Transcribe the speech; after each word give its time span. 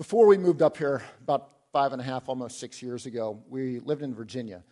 before 0.00 0.26
we 0.26 0.38
moved 0.38 0.62
up 0.62 0.78
here, 0.78 1.02
about 1.20 1.50
five 1.74 1.92
and 1.92 2.00
a 2.00 2.04
half, 2.04 2.30
almost 2.30 2.58
six 2.58 2.80
years 2.80 3.04
ago, 3.04 3.38
we 3.50 3.80
lived 3.80 4.00
in 4.00 4.14
Virginia. 4.14 4.64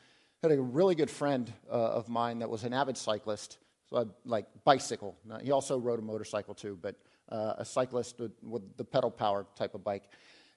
Had 0.42 0.52
a 0.52 0.58
really 0.58 0.94
good 0.94 1.10
friend 1.10 1.52
uh, 1.70 1.74
of 1.74 2.08
mine 2.08 2.38
that 2.38 2.48
was 2.48 2.64
an 2.64 2.72
avid 2.72 2.96
cyclist, 2.96 3.58
so 3.90 3.98
I'd, 3.98 4.08
like 4.24 4.46
bicycle. 4.64 5.18
Now, 5.26 5.36
he 5.36 5.50
also 5.50 5.78
rode 5.78 5.98
a 5.98 6.02
motorcycle 6.02 6.54
too, 6.54 6.78
but 6.80 6.96
uh, 7.28 7.56
a 7.58 7.64
cyclist 7.66 8.18
with, 8.18 8.32
with 8.42 8.74
the 8.78 8.84
pedal 8.86 9.10
power 9.10 9.44
type 9.54 9.74
of 9.74 9.84
bike. 9.84 10.04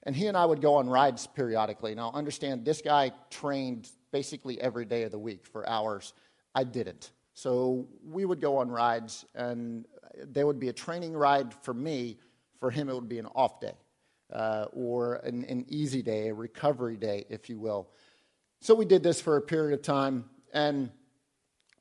And 0.04 0.16
he 0.16 0.26
and 0.26 0.38
I 0.38 0.46
would 0.46 0.62
go 0.62 0.76
on 0.76 0.88
rides 0.88 1.26
periodically. 1.26 1.94
Now, 1.94 2.10
understand, 2.14 2.64
this 2.64 2.80
guy 2.80 3.10
trained 3.28 3.90
basically 4.10 4.58
every 4.58 4.86
day 4.86 5.02
of 5.02 5.10
the 5.12 5.18
week 5.18 5.44
for 5.44 5.68
hours. 5.68 6.14
I 6.54 6.64
didn't. 6.64 7.10
So 7.34 7.88
we 8.02 8.24
would 8.24 8.40
go 8.40 8.56
on 8.56 8.70
rides, 8.70 9.26
and 9.34 9.84
there 10.28 10.46
would 10.46 10.58
be 10.58 10.70
a 10.70 10.72
training 10.72 11.12
ride 11.12 11.52
for 11.60 11.74
me. 11.74 12.16
For 12.58 12.70
him, 12.70 12.88
it 12.88 12.94
would 12.94 13.10
be 13.10 13.18
an 13.18 13.26
off 13.34 13.60
day 13.60 13.74
uh, 14.32 14.66
or 14.72 15.16
an, 15.16 15.44
an 15.44 15.64
easy 15.68 16.02
day, 16.02 16.28
a 16.28 16.34
recovery 16.34 16.96
day, 16.96 17.24
if 17.28 17.48
you 17.48 17.58
will. 17.58 17.88
So 18.60 18.74
we 18.74 18.84
did 18.84 19.02
this 19.02 19.20
for 19.20 19.36
a 19.36 19.40
period 19.40 19.74
of 19.74 19.82
time, 19.82 20.24
and 20.52 20.90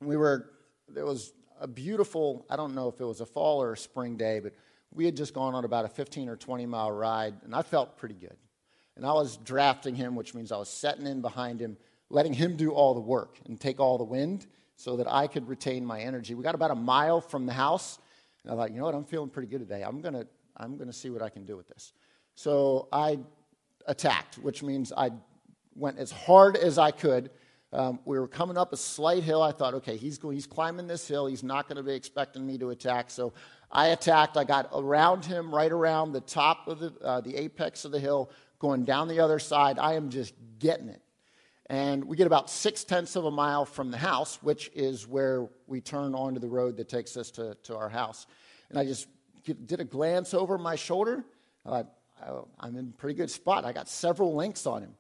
we 0.02 0.18
were, 0.18 0.52
there 0.90 1.06
was 1.06 1.34
a 1.60 1.68
beautiful, 1.68 2.46
I 2.50 2.56
don't 2.56 2.76
know 2.76 2.90
if 2.90 3.00
it 3.00 3.06
was 3.06 3.22
a 3.22 3.26
fall 3.26 3.62
or 3.62 3.74
a 3.74 3.78
spring 3.78 4.18
day, 4.18 4.40
but 4.40 4.54
we 4.94 5.06
had 5.06 5.16
just 5.16 5.34
gone 5.34 5.54
on 5.54 5.64
about 5.64 5.86
a 5.86 5.88
15 5.88 6.28
or 6.28 6.36
20 6.36 6.66
mile 6.66 6.92
ride, 6.92 7.36
and 7.44 7.56
I 7.56 7.62
felt 7.62 7.98
pretty 7.98 8.16
good. 8.16 8.36
And 8.98 9.06
I 9.06 9.14
was 9.14 9.38
drafting 9.38 9.96
him, 9.96 10.16
which 10.16 10.34
means 10.34 10.52
I 10.52 10.58
was 10.58 10.70
setting 10.70 11.08
in 11.08 11.22
behind 11.22 11.62
him, 11.62 11.78
letting 12.10 12.34
him 12.34 12.58
do 12.58 12.72
all 12.72 12.94
the 12.94 13.00
work 13.00 13.38
and 13.46 13.60
take 13.60 13.80
all 13.80 13.98
the 13.98 14.04
wind 14.04 14.48
so 14.76 14.98
that 14.98 15.08
I 15.10 15.28
could 15.28 15.48
retain 15.48 15.86
my 15.86 16.02
energy. 16.02 16.34
We 16.34 16.44
got 16.44 16.56
about 16.56 16.72
a 16.72 16.76
mile 16.76 17.22
from 17.22 17.46
the 17.46 17.54
house, 17.54 18.00
and 18.44 18.52
I 18.52 18.56
thought, 18.56 18.72
you 18.72 18.80
know 18.80 18.86
what, 18.86 18.96
I'm 18.96 19.06
feeling 19.06 19.30
pretty 19.30 19.48
good 19.48 19.60
today. 19.60 19.84
I'm 19.84 20.02
going 20.02 20.16
to 20.16 20.28
I'm 20.58 20.78
to 20.78 20.94
see 20.94 21.10
what 21.10 21.22
I 21.22 21.30
can 21.30 21.46
do 21.46 21.58
with 21.58 21.68
this. 21.68 21.94
So 22.36 22.88
I 22.92 23.20
attacked, 23.88 24.36
which 24.36 24.64
means 24.64 24.92
I 24.96 25.12
went 25.76 25.98
as 25.98 26.12
hard 26.12 26.58
as 26.58 26.78
I 26.78 26.92
could. 26.92 27.30
Um, 27.74 28.00
we 28.04 28.20
were 28.20 28.28
coming 28.28 28.58
up 28.58 28.74
a 28.74 28.78
slight 28.78 29.24
hill. 29.24 29.42
I 29.42 29.52
thought, 29.52 29.74
okay, 29.76 29.96
he's, 29.96 30.20
he's 30.22 30.46
climbing 30.46 30.88
this 30.88 31.08
hill. 31.08 31.28
He's 31.28 31.44
not 31.44 31.68
going 31.68 31.78
to 31.78 31.84
be 31.84 31.94
expecting 31.94 32.46
me 32.46 32.58
to 32.58 32.72
attack. 32.72 33.10
So 33.10 33.34
I 33.72 33.88
attacked. 33.88 34.36
I 34.36 34.44
got 34.44 34.70
around 34.74 35.24
him, 35.24 35.54
right 35.54 35.72
around 35.72 36.12
the 36.12 36.22
top 36.22 36.68
of 36.68 36.80
the, 36.80 36.94
uh, 37.02 37.22
the 37.22 37.38
apex 37.38 37.86
of 37.86 37.92
the 37.92 38.00
hill, 38.00 38.30
going 38.60 38.84
down 38.84 39.08
the 39.08 39.22
other 39.22 39.40
side. 39.40 39.80
I 39.80 39.94
am 39.94 40.10
just 40.10 40.34
getting 40.60 40.90
it. 40.90 41.02
And 41.68 42.04
we 42.04 42.18
get 42.18 42.28
about 42.28 42.50
six 42.50 42.84
tenths 42.84 43.16
of 43.16 43.24
a 43.24 43.32
mile 43.32 43.64
from 43.64 43.92
the 43.92 43.98
house, 43.98 44.40
which 44.44 44.70
is 44.76 45.08
where 45.08 45.48
we 45.68 45.80
turn 45.80 46.14
onto 46.14 46.42
the 46.42 46.50
road 46.50 46.76
that 46.76 46.90
takes 46.90 47.16
us 47.16 47.32
to, 47.32 47.56
to 47.64 47.78
our 47.78 47.88
house. 47.88 48.28
And 48.70 48.78
I 48.78 48.84
just 48.84 49.08
did 49.46 49.80
a 49.80 49.86
glance 49.86 50.34
over 50.34 50.58
my 50.58 50.76
shoulder. 50.76 51.24
I 52.22 52.40
I'm 52.60 52.76
in 52.78 52.94
a 52.94 52.98
pretty 52.98 53.16
good 53.16 53.32
spot. 53.32 53.66
I 53.66 53.74
got 53.74 53.90
several 53.90 54.36
links 54.36 54.66
on 54.66 54.84
him. 54.84 54.94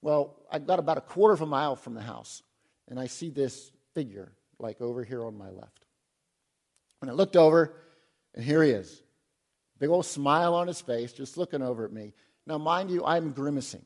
Well, 0.00 0.36
I 0.50 0.58
got 0.58 0.78
about 0.78 0.98
a 0.98 1.02
quarter 1.02 1.34
of 1.34 1.40
a 1.40 1.46
mile 1.46 1.76
from 1.76 1.94
the 1.94 2.00
house, 2.00 2.42
and 2.88 3.00
I 3.00 3.06
see 3.06 3.30
this 3.30 3.72
figure, 3.94 4.32
like 4.58 4.80
over 4.80 5.02
here 5.02 5.24
on 5.24 5.36
my 5.36 5.50
left. 5.50 5.84
And 7.00 7.10
I 7.10 7.14
looked 7.14 7.36
over, 7.36 7.74
and 8.34 8.44
here 8.44 8.62
he 8.62 8.70
is. 8.70 9.02
Big 9.78 9.90
old 9.90 10.06
smile 10.06 10.54
on 10.54 10.66
his 10.66 10.80
face, 10.80 11.12
just 11.12 11.36
looking 11.36 11.62
over 11.62 11.84
at 11.84 11.92
me. 11.92 12.12
Now, 12.46 12.58
mind 12.58 12.90
you, 12.90 13.04
I'm 13.04 13.32
grimacing. 13.32 13.84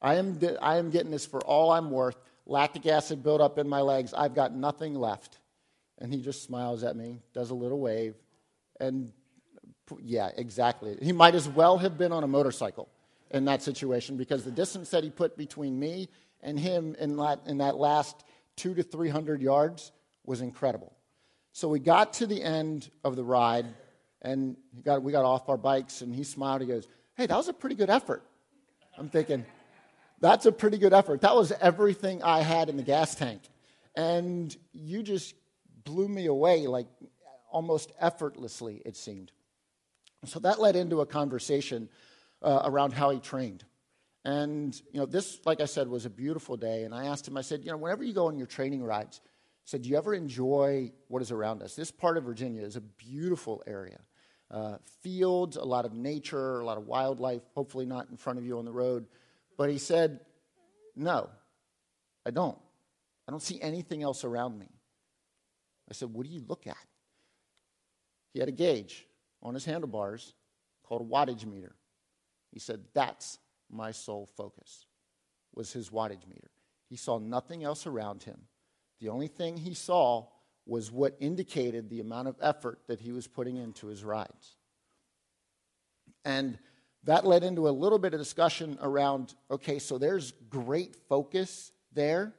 I 0.00 0.14
am, 0.14 0.38
I 0.62 0.76
am 0.76 0.90
getting 0.90 1.10
this 1.10 1.26
for 1.26 1.40
all 1.40 1.70
I'm 1.70 1.90
worth. 1.90 2.16
Lactic 2.46 2.86
acid 2.86 3.22
built 3.22 3.40
up 3.40 3.58
in 3.58 3.68
my 3.68 3.80
legs. 3.80 4.14
I've 4.14 4.34
got 4.34 4.54
nothing 4.54 4.94
left. 4.94 5.38
And 5.98 6.12
he 6.12 6.22
just 6.22 6.44
smiles 6.44 6.84
at 6.84 6.96
me, 6.96 7.20
does 7.34 7.50
a 7.50 7.54
little 7.54 7.80
wave, 7.80 8.14
and 8.78 9.12
yeah, 10.02 10.30
exactly. 10.36 10.96
He 11.00 11.12
might 11.12 11.34
as 11.34 11.48
well 11.48 11.78
have 11.78 11.98
been 11.98 12.12
on 12.12 12.24
a 12.24 12.28
motorcycle 12.28 12.88
in 13.30 13.44
that 13.46 13.62
situation 13.62 14.16
because 14.16 14.44
the 14.44 14.50
distance 14.50 14.90
that 14.90 15.04
he 15.04 15.10
put 15.10 15.36
between 15.36 15.78
me 15.78 16.08
and 16.42 16.58
him 16.58 16.96
in 16.98 17.16
that, 17.16 17.40
in 17.46 17.58
that 17.58 17.76
last 17.76 18.24
two 18.56 18.74
to 18.74 18.82
300 18.82 19.40
yards 19.40 19.92
was 20.24 20.40
incredible. 20.40 20.92
So 21.52 21.68
we 21.68 21.78
got 21.78 22.14
to 22.14 22.26
the 22.26 22.42
end 22.42 22.88
of 23.04 23.16
the 23.16 23.24
ride, 23.24 23.66
and 24.22 24.56
got, 24.84 25.02
we 25.02 25.12
got 25.12 25.24
off 25.24 25.48
our 25.48 25.56
bikes, 25.56 26.02
and 26.02 26.14
he 26.14 26.24
smiled. 26.24 26.60
He 26.60 26.66
goes, 26.66 26.86
Hey, 27.16 27.26
that 27.26 27.36
was 27.36 27.48
a 27.48 27.52
pretty 27.52 27.74
good 27.74 27.90
effort. 27.90 28.22
I'm 28.96 29.08
thinking, 29.08 29.44
That's 30.20 30.46
a 30.46 30.52
pretty 30.52 30.78
good 30.78 30.92
effort. 30.92 31.22
That 31.22 31.34
was 31.34 31.52
everything 31.60 32.22
I 32.22 32.40
had 32.40 32.68
in 32.68 32.76
the 32.76 32.82
gas 32.82 33.14
tank. 33.14 33.42
And 33.96 34.56
you 34.72 35.02
just 35.02 35.34
blew 35.84 36.08
me 36.08 36.26
away, 36.26 36.66
like 36.66 36.86
almost 37.50 37.92
effortlessly, 37.98 38.82
it 38.84 38.96
seemed. 38.96 39.32
So 40.24 40.40
that 40.40 40.60
led 40.60 40.76
into 40.76 41.00
a 41.00 41.06
conversation 41.06 41.88
uh, 42.42 42.62
around 42.64 42.92
how 42.92 43.10
he 43.10 43.20
trained. 43.20 43.64
And, 44.24 44.74
you 44.92 45.00
know, 45.00 45.06
this, 45.06 45.38
like 45.44 45.60
I 45.60 45.64
said, 45.64 45.88
was 45.88 46.04
a 46.04 46.10
beautiful 46.10 46.56
day. 46.56 46.82
And 46.84 46.94
I 46.94 47.06
asked 47.06 47.26
him, 47.26 47.36
I 47.36 47.42
said, 47.42 47.64
you 47.64 47.70
know, 47.70 47.76
whenever 47.76 48.02
you 48.02 48.12
go 48.12 48.26
on 48.26 48.36
your 48.36 48.46
training 48.46 48.82
rides, 48.82 49.20
I 49.24 49.28
said, 49.64 49.82
do 49.82 49.88
you 49.88 49.96
ever 49.96 50.14
enjoy 50.14 50.92
what 51.06 51.22
is 51.22 51.30
around 51.30 51.62
us? 51.62 51.74
This 51.74 51.90
part 51.90 52.16
of 52.16 52.24
Virginia 52.24 52.62
is 52.62 52.76
a 52.76 52.80
beautiful 52.80 53.62
area. 53.66 54.00
Uh, 54.50 54.78
fields, 55.02 55.56
a 55.56 55.64
lot 55.64 55.84
of 55.84 55.92
nature, 55.92 56.60
a 56.60 56.64
lot 56.64 56.78
of 56.78 56.86
wildlife, 56.86 57.42
hopefully 57.54 57.86
not 57.86 58.08
in 58.10 58.16
front 58.16 58.38
of 58.38 58.46
you 58.46 58.58
on 58.58 58.64
the 58.64 58.72
road. 58.72 59.06
But 59.56 59.70
he 59.70 59.78
said, 59.78 60.20
no, 60.96 61.28
I 62.26 62.30
don't. 62.30 62.58
I 63.26 63.30
don't 63.30 63.42
see 63.42 63.60
anything 63.60 64.02
else 64.02 64.24
around 64.24 64.58
me. 64.58 64.68
I 65.88 65.92
said, 65.92 66.12
what 66.12 66.26
do 66.26 66.32
you 66.32 66.42
look 66.46 66.66
at? 66.66 66.76
He 68.32 68.40
had 68.40 68.48
a 68.48 68.52
gauge 68.52 69.06
on 69.42 69.54
his 69.54 69.64
handlebars 69.64 70.34
called 70.82 71.02
a 71.02 71.04
wattage 71.04 71.46
meter. 71.46 71.74
He 72.50 72.58
said, 72.58 72.80
That's 72.94 73.38
my 73.70 73.90
sole 73.90 74.28
focus, 74.36 74.86
was 75.54 75.72
his 75.72 75.90
wattage 75.90 76.26
meter. 76.26 76.50
He 76.88 76.96
saw 76.96 77.18
nothing 77.18 77.64
else 77.64 77.86
around 77.86 78.22
him. 78.22 78.40
The 79.00 79.10
only 79.10 79.28
thing 79.28 79.56
he 79.56 79.74
saw 79.74 80.26
was 80.66 80.90
what 80.90 81.16
indicated 81.20 81.88
the 81.88 82.00
amount 82.00 82.28
of 82.28 82.36
effort 82.40 82.80
that 82.88 83.00
he 83.00 83.12
was 83.12 83.26
putting 83.26 83.56
into 83.56 83.86
his 83.86 84.04
rides. 84.04 84.56
And 86.24 86.58
that 87.04 87.26
led 87.26 87.42
into 87.42 87.68
a 87.68 87.70
little 87.70 87.98
bit 87.98 88.12
of 88.12 88.20
discussion 88.20 88.78
around 88.82 89.34
okay, 89.50 89.78
so 89.78 89.98
there's 89.98 90.32
great 90.50 90.96
focus 91.08 91.72
there, 91.92 92.34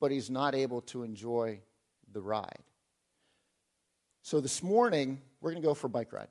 but 0.00 0.10
he's 0.10 0.30
not 0.30 0.54
able 0.54 0.82
to 0.82 1.02
enjoy 1.02 1.60
the 2.12 2.20
ride. 2.20 2.62
So 4.30 4.40
this 4.40 4.62
morning, 4.62 5.20
we're 5.40 5.50
going 5.50 5.60
to 5.60 5.66
go 5.66 5.74
for 5.74 5.88
a 5.88 5.90
bike 5.90 6.12
ride. 6.12 6.28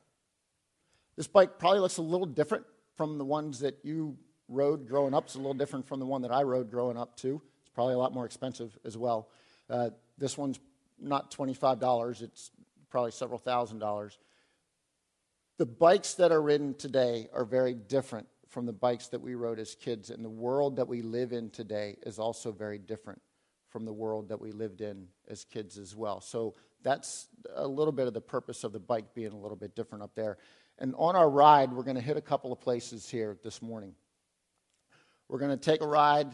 This 1.18 1.28
bike 1.28 1.60
probably 1.60 1.82
looks 1.82 1.98
a 1.98 2.02
little 2.02 2.26
different 2.26 2.66
from 2.96 3.18
the 3.18 3.26
ones 3.26 3.60
that 3.60 3.80
you 3.84 4.16
rode 4.48 4.88
growing 4.88 5.14
up. 5.14 5.26
It's 5.26 5.36
a 5.36 5.38
little 5.38 5.54
different 5.54 5.86
from 5.86 6.00
the 6.00 6.06
one 6.06 6.22
that 6.22 6.32
I 6.32 6.44
rode 6.44 6.72
growing 6.72 6.96
up, 6.96 7.18
too. 7.18 7.42
It's 7.60 7.70
probably 7.76 7.96
a 7.96 7.98
lot 7.98 8.14
more 8.14 8.26
expensive 8.26 8.78
as 8.86 8.96
well. 8.96 9.28
Uh, 9.70 9.90
this 10.18 10.38
one's 10.38 10.62
not 10.98 11.30
$25, 11.30 12.22
it's 12.22 12.52
probably 12.90 13.12
several 13.12 13.38
thousand 13.38 13.80
dollars. 13.80 14.18
The 15.58 15.66
bikes 15.66 16.14
that 16.14 16.32
are 16.32 16.42
ridden 16.42 16.76
today 16.76 17.28
are 17.34 17.44
very 17.44 17.74
different 17.74 18.28
from 18.48 18.66
the 18.66 18.72
bikes 18.72 19.08
that 19.08 19.20
we 19.20 19.36
rode 19.36 19.60
as 19.60 19.76
kids, 19.76 20.10
and 20.10 20.24
the 20.24 20.30
world 20.30 20.78
that 20.78 20.88
we 20.88 21.02
live 21.02 21.34
in 21.34 21.50
today 21.50 21.98
is 22.04 22.18
also 22.18 22.54
very 22.54 22.78
different 22.78 23.22
from 23.70 23.86
the 23.86 23.94
world 23.94 24.30
that 24.30 24.42
we 24.42 24.52
lived 24.52 24.82
in 24.82 25.08
as 25.28 25.44
kids 25.44 25.78
as 25.78 25.96
well. 25.96 26.22
So 26.22 26.56
that's 26.84 27.28
a 27.56 27.68
little 27.68 27.92
bit 27.92 28.08
of 28.08 28.14
the 28.14 28.22
purpose 28.22 28.64
of 28.64 28.74
the 28.74 28.80
bike 28.80 29.14
being 29.14 29.32
a 29.32 29.38
little 29.38 29.58
bit 29.58 29.76
different 29.76 30.04
up 30.04 30.16
there. 30.16 30.38
And 30.78 30.96
on 30.98 31.16
our 31.16 31.30
ride, 31.30 31.74
we're 31.74 31.84
going 31.84 31.96
to 31.96 32.02
hit 32.02 32.18
a 32.18 32.22
couple 32.22 32.52
of 32.52 32.60
places 32.60 33.10
here 33.10 33.38
this 33.44 33.62
morning. 33.62 33.94
We're 35.28 35.40
going 35.40 35.52
to 35.52 35.58
take 35.58 35.82
a 35.82 35.88
ride 35.88 36.28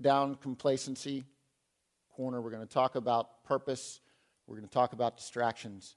down 0.00 0.36
complacency 0.36 1.24
corner. 2.14 2.40
We're 2.40 2.50
going 2.50 2.66
to 2.66 2.72
talk 2.72 2.94
about 2.94 3.44
purpose. 3.44 4.00
We're 4.46 4.56
going 4.56 4.68
to 4.68 4.74
talk 4.74 4.92
about 4.92 5.16
distractions. 5.16 5.96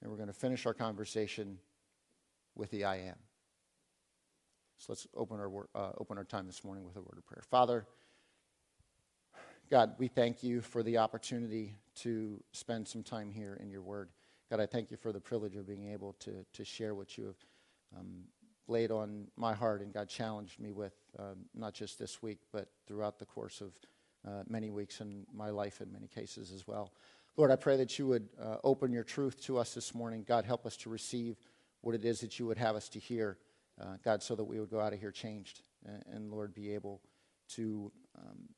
And 0.00 0.10
we're 0.10 0.16
going 0.16 0.28
to 0.28 0.34
finish 0.34 0.66
our 0.66 0.74
conversation 0.74 1.58
with 2.54 2.70
the 2.70 2.84
I 2.84 2.96
am. 2.96 3.16
So 4.78 4.86
let's 4.88 5.06
open 5.14 5.38
our, 5.38 5.68
uh, 5.74 5.92
open 5.98 6.18
our 6.18 6.24
time 6.24 6.46
this 6.46 6.64
morning 6.64 6.84
with 6.84 6.96
a 6.96 7.00
word 7.00 7.16
of 7.16 7.26
prayer. 7.26 7.42
Father, 7.50 7.86
God, 9.72 9.94
we 9.96 10.06
thank 10.06 10.42
you 10.42 10.60
for 10.60 10.82
the 10.82 10.98
opportunity 10.98 11.76
to 11.94 12.38
spend 12.52 12.86
some 12.86 13.02
time 13.02 13.30
here 13.30 13.58
in 13.58 13.70
your 13.70 13.80
word. 13.80 14.10
God, 14.50 14.60
I 14.60 14.66
thank 14.66 14.90
you 14.90 14.98
for 14.98 15.12
the 15.12 15.20
privilege 15.20 15.56
of 15.56 15.66
being 15.66 15.90
able 15.90 16.12
to, 16.20 16.44
to 16.52 16.62
share 16.62 16.94
what 16.94 17.16
you 17.16 17.24
have 17.24 17.36
um, 17.98 18.24
laid 18.68 18.90
on 18.90 19.28
my 19.34 19.54
heart 19.54 19.80
and 19.80 19.90
God 19.90 20.10
challenged 20.10 20.60
me 20.60 20.72
with, 20.72 20.92
um, 21.18 21.46
not 21.54 21.72
just 21.72 21.98
this 21.98 22.22
week, 22.22 22.40
but 22.52 22.68
throughout 22.86 23.18
the 23.18 23.24
course 23.24 23.62
of 23.62 23.72
uh, 24.28 24.42
many 24.46 24.68
weeks 24.68 25.00
in 25.00 25.24
my 25.34 25.48
life 25.48 25.80
in 25.80 25.90
many 25.90 26.06
cases 26.06 26.52
as 26.52 26.68
well. 26.68 26.92
Lord, 27.38 27.50
I 27.50 27.56
pray 27.56 27.78
that 27.78 27.98
you 27.98 28.06
would 28.08 28.28
uh, 28.38 28.56
open 28.64 28.92
your 28.92 29.04
truth 29.04 29.40
to 29.44 29.56
us 29.56 29.72
this 29.72 29.94
morning. 29.94 30.22
God, 30.28 30.44
help 30.44 30.66
us 30.66 30.76
to 30.76 30.90
receive 30.90 31.38
what 31.80 31.94
it 31.94 32.04
is 32.04 32.20
that 32.20 32.38
you 32.38 32.44
would 32.44 32.58
have 32.58 32.76
us 32.76 32.90
to 32.90 32.98
hear, 32.98 33.38
uh, 33.80 33.96
God, 34.04 34.22
so 34.22 34.34
that 34.34 34.44
we 34.44 34.60
would 34.60 34.70
go 34.70 34.80
out 34.80 34.92
of 34.92 35.00
here 35.00 35.12
changed 35.12 35.62
and, 35.86 36.04
and 36.12 36.30
Lord, 36.30 36.52
be 36.52 36.74
able 36.74 37.00
to 37.54 37.90
um, 38.18 38.50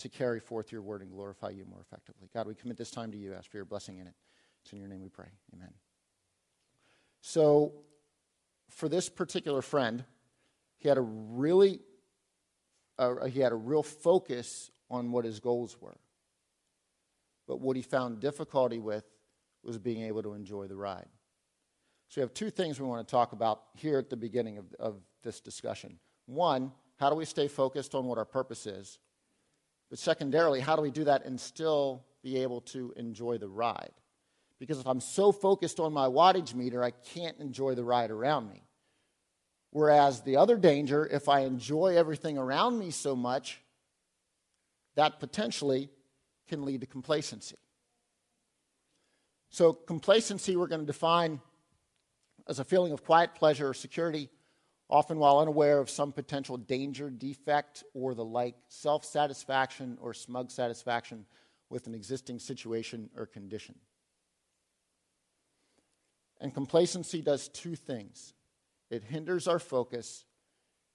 to 0.00 0.08
carry 0.08 0.40
forth 0.40 0.72
your 0.72 0.82
word 0.82 1.02
and 1.02 1.10
glorify 1.10 1.50
you 1.50 1.64
more 1.64 1.80
effectively. 1.80 2.28
God, 2.32 2.46
we 2.46 2.54
commit 2.54 2.76
this 2.76 2.90
time 2.90 3.10
to 3.12 3.18
you. 3.18 3.34
Ask 3.34 3.50
for 3.50 3.56
your 3.56 3.64
blessing 3.64 3.98
in 3.98 4.06
it. 4.06 4.14
It's 4.62 4.72
in 4.72 4.78
your 4.78 4.88
name 4.88 5.02
we 5.02 5.08
pray. 5.08 5.28
Amen. 5.54 5.72
So, 7.22 7.72
for 8.68 8.88
this 8.88 9.08
particular 9.08 9.62
friend, 9.62 10.04
he 10.78 10.88
had 10.88 10.96
a 10.96 11.02
really 11.02 11.80
uh, 12.98 13.26
he 13.26 13.40
had 13.40 13.52
a 13.52 13.56
real 13.56 13.82
focus 13.82 14.70
on 14.90 15.12
what 15.12 15.24
his 15.24 15.40
goals 15.40 15.76
were. 15.80 15.96
But 17.46 17.60
what 17.60 17.76
he 17.76 17.82
found 17.82 18.20
difficulty 18.20 18.78
with 18.78 19.04
was 19.64 19.78
being 19.78 20.02
able 20.02 20.22
to 20.22 20.34
enjoy 20.34 20.66
the 20.66 20.76
ride. 20.76 21.08
So 22.08 22.20
we 22.20 22.22
have 22.22 22.34
two 22.34 22.50
things 22.50 22.80
we 22.80 22.86
want 22.86 23.06
to 23.06 23.10
talk 23.10 23.32
about 23.32 23.62
here 23.74 23.98
at 23.98 24.10
the 24.10 24.16
beginning 24.16 24.58
of, 24.58 24.66
of 24.78 24.96
this 25.22 25.40
discussion. 25.40 25.98
One, 26.26 26.72
how 26.98 27.08
do 27.08 27.16
we 27.16 27.24
stay 27.24 27.48
focused 27.48 27.94
on 27.94 28.04
what 28.04 28.18
our 28.18 28.24
purpose 28.24 28.66
is? 28.66 28.98
But 29.90 29.98
secondarily, 29.98 30.60
how 30.60 30.76
do 30.76 30.82
we 30.82 30.90
do 30.90 31.04
that 31.04 31.24
and 31.24 31.38
still 31.38 32.04
be 32.22 32.38
able 32.38 32.60
to 32.62 32.94
enjoy 32.96 33.38
the 33.38 33.48
ride? 33.48 33.92
Because 34.58 34.78
if 34.78 34.86
I'm 34.86 35.00
so 35.00 35.32
focused 35.32 35.80
on 35.80 35.92
my 35.92 36.06
wattage 36.06 36.54
meter, 36.54 36.82
I 36.82 36.92
can't 36.92 37.38
enjoy 37.38 37.74
the 37.74 37.84
ride 37.84 38.10
around 38.10 38.48
me. 38.48 38.62
Whereas 39.70 40.22
the 40.22 40.36
other 40.36 40.56
danger, 40.56 41.06
if 41.06 41.28
I 41.28 41.40
enjoy 41.40 41.96
everything 41.96 42.38
around 42.38 42.78
me 42.78 42.90
so 42.90 43.16
much, 43.16 43.60
that 44.96 45.20
potentially 45.20 45.90
can 46.48 46.64
lead 46.64 46.80
to 46.82 46.86
complacency. 46.86 47.56
So, 49.50 49.72
complacency 49.72 50.56
we're 50.56 50.66
going 50.66 50.82
to 50.82 50.86
define 50.86 51.40
as 52.48 52.58
a 52.58 52.64
feeling 52.64 52.92
of 52.92 53.04
quiet 53.04 53.34
pleasure 53.34 53.68
or 53.68 53.74
security, 53.74 54.28
often 54.90 55.18
while 55.18 55.38
unaware 55.38 55.78
of 55.78 55.88
some 55.88 56.12
potential 56.12 56.56
danger, 56.56 57.08
defect, 57.10 57.84
or 57.94 58.14
the 58.14 58.24
like, 58.24 58.56
self 58.68 59.04
satisfaction 59.04 59.96
or 60.00 60.12
smug 60.12 60.50
satisfaction 60.50 61.24
with 61.68 61.86
an 61.86 61.94
existing 61.94 62.38
situation 62.38 63.08
or 63.16 63.26
condition. 63.26 63.76
And 66.40 66.52
complacency 66.52 67.22
does 67.22 67.48
two 67.48 67.76
things 67.76 68.34
it 68.90 69.04
hinders 69.04 69.46
our 69.46 69.60
focus, 69.60 70.24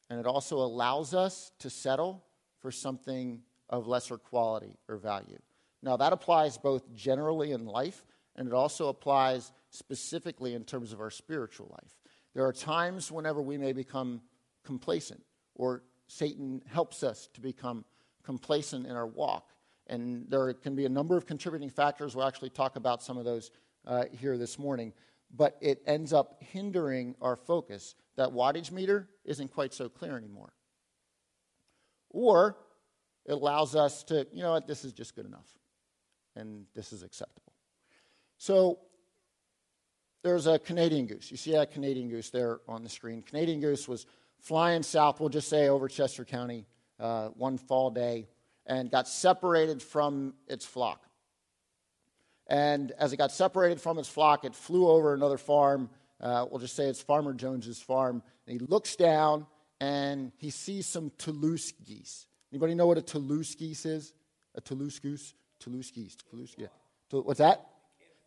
and 0.10 0.20
it 0.20 0.26
also 0.26 0.58
allows 0.58 1.14
us 1.14 1.52
to 1.60 1.70
settle 1.70 2.26
for 2.60 2.72
something 2.72 3.42
of 3.70 3.88
lesser 3.88 4.18
quality 4.18 4.78
or 4.90 4.98
value. 4.98 5.40
Now, 5.82 5.98
that 5.98 6.14
applies 6.14 6.58
both 6.58 6.94
generally 6.94 7.52
in 7.52 7.66
life, 7.66 8.06
and 8.36 8.48
it 8.48 8.54
also 8.54 8.90
applies 8.90 9.52
specifically 9.70 10.54
in 10.54 10.66
terms 10.66 10.92
of 10.92 11.00
our 11.00 11.12
spiritual 11.12 11.68
life. 11.72 11.96
There 12.36 12.46
are 12.46 12.54
times 12.54 13.12
whenever 13.12 13.42
we 13.42 13.58
may 13.58 13.74
become 13.74 14.22
complacent, 14.64 15.24
or 15.56 15.82
Satan 16.08 16.62
helps 16.68 17.02
us 17.02 17.28
to 17.34 17.42
become 17.42 17.86
complacent 18.24 18.86
in 18.86 18.96
our 18.96 19.08
walk. 19.08 19.50
And 19.88 20.30
there 20.30 20.54
can 20.54 20.76
be 20.76 20.86
a 20.86 20.90
number 20.90 21.18
of 21.18 21.26
contributing 21.26 21.70
factors. 21.70 22.16
We'll 22.16 22.28
actually 22.28 22.52
talk 22.52 22.76
about 22.76 23.02
some 23.02 23.18
of 23.18 23.26
those 23.26 23.50
uh, 23.88 24.06
here 24.12 24.38
this 24.38 24.60
morning 24.60 24.94
but 25.34 25.58
it 25.62 25.82
ends 25.86 26.14
up 26.14 26.42
hindering 26.42 27.16
our 27.22 27.36
focus. 27.36 27.96
That 28.16 28.30
wattage 28.30 28.72
meter 28.72 29.10
isn't 29.24 29.54
quite 29.54 29.74
so 29.74 29.90
clear 29.90 30.18
anymore. 30.18 30.54
Or 32.10 32.58
it 33.26 33.34
allows 33.34 33.76
us 33.76 34.04
to, 34.06 34.28
you 34.32 34.44
know 34.44 34.52
what, 34.52 34.68
this 34.68 34.86
is 34.86 34.94
just 34.94 35.16
good 35.16 35.26
enough, 35.26 35.48
and 36.36 36.66
this 36.74 36.94
is 36.94 37.04
acceptable. 37.04 37.54
So 38.38 38.80
there's 40.26 40.48
a 40.48 40.58
Canadian 40.58 41.06
goose. 41.06 41.30
You 41.30 41.38
see 41.38 41.52
that 41.52 41.72
Canadian 41.72 42.10
goose 42.10 42.32
there 42.32 42.60
on 42.68 42.82
the 42.82 42.90
screen. 42.90 43.22
Canadian 43.22 43.62
goose 43.62 43.88
was 43.88 44.08
flying 44.40 44.82
south, 44.82 45.20
we'll 45.20 45.30
just 45.30 45.48
say 45.48 45.70
over 45.70 45.88
Chester 45.88 46.26
County, 46.26 46.66
uh, 47.00 47.28
one 47.30 47.60
fall 47.60 47.92
day, 47.92 48.28
and 48.66 48.90
got 48.90 49.08
separated 49.08 49.84
from 49.84 50.34
its 50.48 50.66
flock. 50.66 51.06
And 52.48 52.92
as 52.98 53.14
it 53.14 53.18
got 53.18 53.32
separated 53.32 53.80
from 53.80 54.00
its 54.00 54.10
flock, 54.10 54.46
it 54.46 54.56
flew 54.56 54.88
over 54.88 55.14
another 55.14 55.38
farm. 55.38 55.92
Uh, 56.20 56.48
we'll 56.50 56.60
just 56.60 56.76
say 56.76 56.86
it's 56.86 57.02
Farmer 57.02 57.34
Jones's 57.34 57.80
farm. 57.80 58.24
And 58.48 58.60
he 58.60 58.66
looks 58.66 58.96
down 58.96 59.46
and 59.80 60.32
he 60.38 60.50
sees 60.50 60.88
some 60.88 61.12
Toulouse 61.20 61.72
geese. 61.86 62.26
Anybody 62.52 62.74
know 62.74 62.88
what 62.88 62.98
a 62.98 63.04
Toulouse 63.04 63.54
geese 63.54 63.86
is? 63.86 64.14
A 64.56 64.62
Toulouse 64.62 64.98
goose? 64.98 65.36
Toulouse 65.60 65.92
geese. 65.92 66.16
Toulouse, 66.30 66.56
yeah. 66.58 66.68
What's 67.12 67.40
that? 67.40 67.68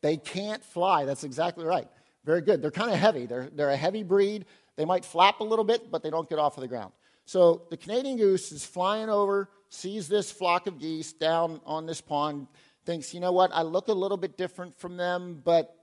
They 0.01 0.17
can't 0.17 0.65
fly. 0.65 1.05
That's 1.05 1.25
exactly 1.25 1.65
right. 1.65 1.89
Very 2.25 2.41
good. 2.41 2.63
They're 2.63 2.71
kind 2.71 2.91
of 2.91 2.99
heavy. 2.99 3.27
They're, 3.27 3.49
they're 3.53 3.71
a 3.71 3.77
heavy 3.77 4.03
breed. 4.03 4.45
They 4.77 4.85
might 4.85 5.05
flap 5.05 5.41
a 5.41 5.45
little 5.45 5.65
bit, 5.65 5.91
but 5.91 6.03
they 6.03 6.11
don't 6.11 6.29
get 6.29 6.39
off 6.39 6.57
of 6.57 6.61
the 6.61 6.69
ground. 6.69 6.93
So 7.25 7.63
the 7.71 7.77
Canadian 7.77 8.17
goose 8.17 8.53
is 8.53 8.65
flying 8.65 9.11
over, 9.11 9.51
sees 9.69 10.09
this 10.09 10.31
flock 10.31 10.67
of 10.67 10.79
geese 10.79 11.13
down 11.13 11.61
on 11.67 11.85
this 11.85 12.01
pond 12.01 12.47
thinks, 12.89 13.13
you 13.13 13.21
know 13.21 13.33
what, 13.33 13.51
I 13.53 13.61
look 13.61 13.89
a 13.89 13.93
little 13.93 14.17
bit 14.17 14.39
different 14.39 14.79
from 14.79 14.97
them, 14.97 15.43
but, 15.45 15.77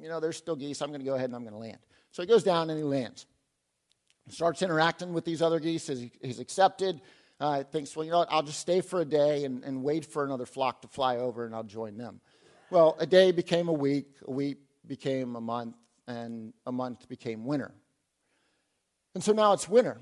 you 0.00 0.08
know, 0.08 0.18
they're 0.18 0.32
still 0.32 0.56
geese. 0.56 0.82
I'm 0.82 0.88
going 0.88 0.98
to 0.98 1.06
go 1.06 1.14
ahead 1.14 1.26
and 1.26 1.36
I'm 1.36 1.42
going 1.42 1.52
to 1.52 1.58
land. 1.60 1.78
So 2.10 2.20
he 2.20 2.26
goes 2.26 2.42
down 2.42 2.68
and 2.68 2.76
he 2.76 2.82
lands. 2.82 3.26
Starts 4.28 4.60
interacting 4.60 5.12
with 5.12 5.24
these 5.24 5.40
other 5.40 5.60
geese 5.60 5.88
as 5.88 6.04
he's 6.20 6.40
accepted. 6.40 7.00
Uh, 7.38 7.62
thinks, 7.62 7.94
well, 7.94 8.04
you 8.04 8.10
know 8.10 8.18
what, 8.18 8.28
I'll 8.32 8.42
just 8.42 8.58
stay 8.58 8.80
for 8.80 9.00
a 9.00 9.04
day 9.04 9.44
and, 9.44 9.62
and 9.62 9.84
wait 9.84 10.04
for 10.04 10.24
another 10.24 10.46
flock 10.46 10.82
to 10.82 10.88
fly 10.88 11.18
over 11.18 11.46
and 11.46 11.54
I'll 11.54 11.62
join 11.62 11.96
them. 11.96 12.20
Well, 12.70 12.96
a 12.98 13.06
day 13.06 13.32
became 13.32 13.68
a 13.68 13.72
week, 13.72 14.08
a 14.26 14.30
week 14.30 14.58
became 14.86 15.36
a 15.36 15.40
month, 15.40 15.74
and 16.06 16.52
a 16.66 16.72
month 16.72 17.08
became 17.08 17.46
winter. 17.46 17.72
And 19.14 19.24
so 19.24 19.32
now 19.32 19.54
it's 19.54 19.66
winter, 19.66 19.96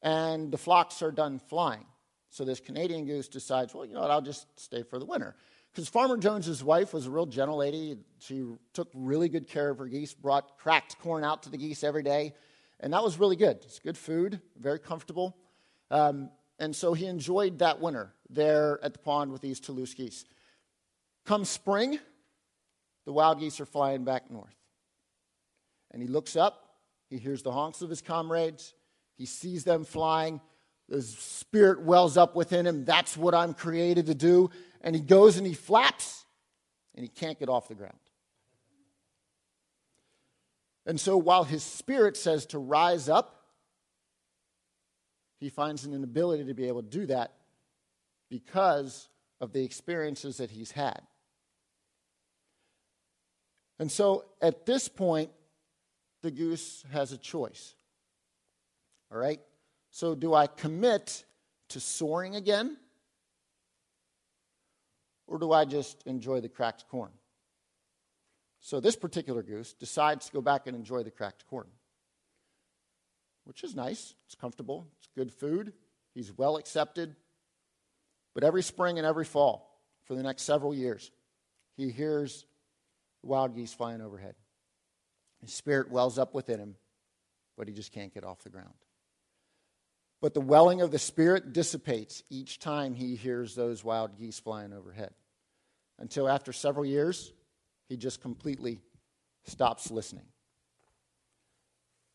and 0.00 0.50
the 0.50 0.56
flocks 0.56 1.02
are 1.02 1.10
done 1.10 1.38
flying. 1.38 1.84
So 2.30 2.46
this 2.46 2.58
Canadian 2.58 3.04
goose 3.04 3.28
decides, 3.28 3.74
well, 3.74 3.84
you 3.84 3.92
know 3.92 4.00
what, 4.00 4.10
I'll 4.10 4.22
just 4.22 4.46
stay 4.58 4.82
for 4.82 4.98
the 4.98 5.04
winter. 5.04 5.36
Because 5.72 5.86
Farmer 5.86 6.16
Jones's 6.16 6.64
wife 6.64 6.94
was 6.94 7.04
a 7.06 7.10
real 7.10 7.26
gentle 7.26 7.58
lady. 7.58 7.98
She 8.18 8.46
took 8.72 8.88
really 8.94 9.28
good 9.28 9.46
care 9.46 9.68
of 9.68 9.76
her 9.76 9.86
geese, 9.86 10.14
brought 10.14 10.56
cracked 10.56 10.98
corn 11.00 11.22
out 11.22 11.42
to 11.42 11.50
the 11.50 11.58
geese 11.58 11.84
every 11.84 12.02
day. 12.02 12.32
And 12.80 12.94
that 12.94 13.04
was 13.04 13.18
really 13.18 13.36
good. 13.36 13.58
It's 13.62 13.78
good 13.78 13.98
food, 13.98 14.40
very 14.58 14.78
comfortable. 14.78 15.36
Um, 15.90 16.30
and 16.58 16.74
so 16.74 16.94
he 16.94 17.06
enjoyed 17.06 17.58
that 17.58 17.78
winter 17.78 18.14
there 18.30 18.80
at 18.82 18.94
the 18.94 18.98
pond 19.00 19.32
with 19.32 19.42
these 19.42 19.60
Toulouse 19.60 19.92
geese. 19.92 20.24
Come 21.26 21.44
spring, 21.44 21.98
the 23.06 23.12
wild 23.12 23.40
geese 23.40 23.60
are 23.60 23.66
flying 23.66 24.04
back 24.04 24.30
north. 24.30 24.54
And 25.90 26.02
he 26.02 26.08
looks 26.08 26.36
up, 26.36 26.76
he 27.08 27.18
hears 27.18 27.42
the 27.42 27.52
honks 27.52 27.82
of 27.82 27.90
his 27.90 28.02
comrades, 28.02 28.74
he 29.16 29.26
sees 29.26 29.64
them 29.64 29.84
flying. 29.84 30.40
The 30.88 31.00
spirit 31.00 31.80
wells 31.82 32.18
up 32.18 32.36
within 32.36 32.66
him. 32.66 32.84
That's 32.84 33.16
what 33.16 33.34
I'm 33.34 33.54
created 33.54 34.04
to 34.06 34.14
do 34.14 34.50
and 34.84 34.94
he 34.94 35.00
goes 35.00 35.38
and 35.38 35.46
he 35.46 35.54
flaps 35.54 36.26
and 36.94 37.02
he 37.02 37.08
can't 37.08 37.38
get 37.40 37.48
off 37.48 37.66
the 37.66 37.74
ground. 37.74 37.98
And 40.86 41.00
so 41.00 41.16
while 41.16 41.44
his 41.44 41.64
spirit 41.64 42.16
says 42.16 42.44
to 42.46 42.58
rise 42.58 43.08
up, 43.08 43.46
he 45.40 45.48
finds 45.48 45.86
an 45.86 45.94
inability 45.94 46.44
to 46.44 46.54
be 46.54 46.68
able 46.68 46.82
to 46.82 46.88
do 46.88 47.06
that 47.06 47.32
because 48.30 49.08
of 49.40 49.52
the 49.52 49.64
experiences 49.64 50.36
that 50.36 50.50
he's 50.50 50.70
had. 50.70 51.00
And 53.78 53.90
so 53.90 54.24
at 54.40 54.66
this 54.66 54.88
point, 54.88 55.30
the 56.22 56.30
goose 56.30 56.84
has 56.92 57.12
a 57.12 57.18
choice. 57.18 57.74
All 59.12 59.18
right? 59.18 59.40
So 59.90 60.14
do 60.14 60.34
I 60.34 60.46
commit 60.46 61.24
to 61.70 61.80
soaring 61.80 62.36
again? 62.36 62.76
or 65.26 65.38
do 65.38 65.52
I 65.52 65.64
just 65.64 66.02
enjoy 66.06 66.40
the 66.40 66.48
cracked 66.48 66.88
corn? 66.88 67.10
So 68.60 68.80
this 68.80 68.96
particular 68.96 69.42
goose 69.42 69.72
decides 69.72 70.26
to 70.26 70.32
go 70.32 70.40
back 70.40 70.66
and 70.66 70.76
enjoy 70.76 71.02
the 71.02 71.10
cracked 71.10 71.46
corn, 71.46 71.66
which 73.44 73.62
is 73.62 73.74
nice. 73.74 74.14
It's 74.26 74.34
comfortable, 74.34 74.86
it's 74.98 75.08
good 75.14 75.32
food, 75.32 75.72
he's 76.14 76.32
well 76.32 76.56
accepted. 76.56 77.14
But 78.34 78.44
every 78.44 78.62
spring 78.62 78.98
and 78.98 79.06
every 79.06 79.24
fall, 79.24 79.80
for 80.04 80.14
the 80.14 80.22
next 80.22 80.42
several 80.42 80.74
years, 80.74 81.10
he 81.76 81.90
hears 81.90 82.46
wild 83.26 83.54
geese 83.54 83.72
flying 83.72 84.00
overhead. 84.00 84.34
His 85.40 85.52
spirit 85.52 85.90
wells 85.90 86.18
up 86.18 86.34
within 86.34 86.58
him, 86.58 86.76
but 87.56 87.68
he 87.68 87.74
just 87.74 87.92
can't 87.92 88.12
get 88.12 88.24
off 88.24 88.42
the 88.42 88.50
ground. 88.50 88.74
But 90.24 90.32
the 90.32 90.40
welling 90.40 90.80
of 90.80 90.90
the 90.90 90.98
Spirit 90.98 91.52
dissipates 91.52 92.22
each 92.30 92.58
time 92.58 92.94
he 92.94 93.14
hears 93.14 93.54
those 93.54 93.84
wild 93.84 94.18
geese 94.18 94.38
flying 94.38 94.72
overhead. 94.72 95.12
Until 95.98 96.30
after 96.30 96.50
several 96.50 96.86
years, 96.86 97.30
he 97.90 97.98
just 97.98 98.22
completely 98.22 98.80
stops 99.44 99.90
listening. 99.90 100.24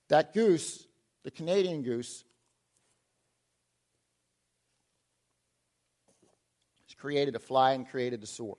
That 0.07 0.33
goose, 0.33 0.87
the 1.23 1.29
Canadian 1.29 1.83
goose, 1.83 2.23
is 6.87 6.95
created 6.95 7.35
to 7.35 7.39
fly 7.39 7.73
and 7.73 7.87
created 7.87 8.21
to 8.21 8.27
soar. 8.27 8.57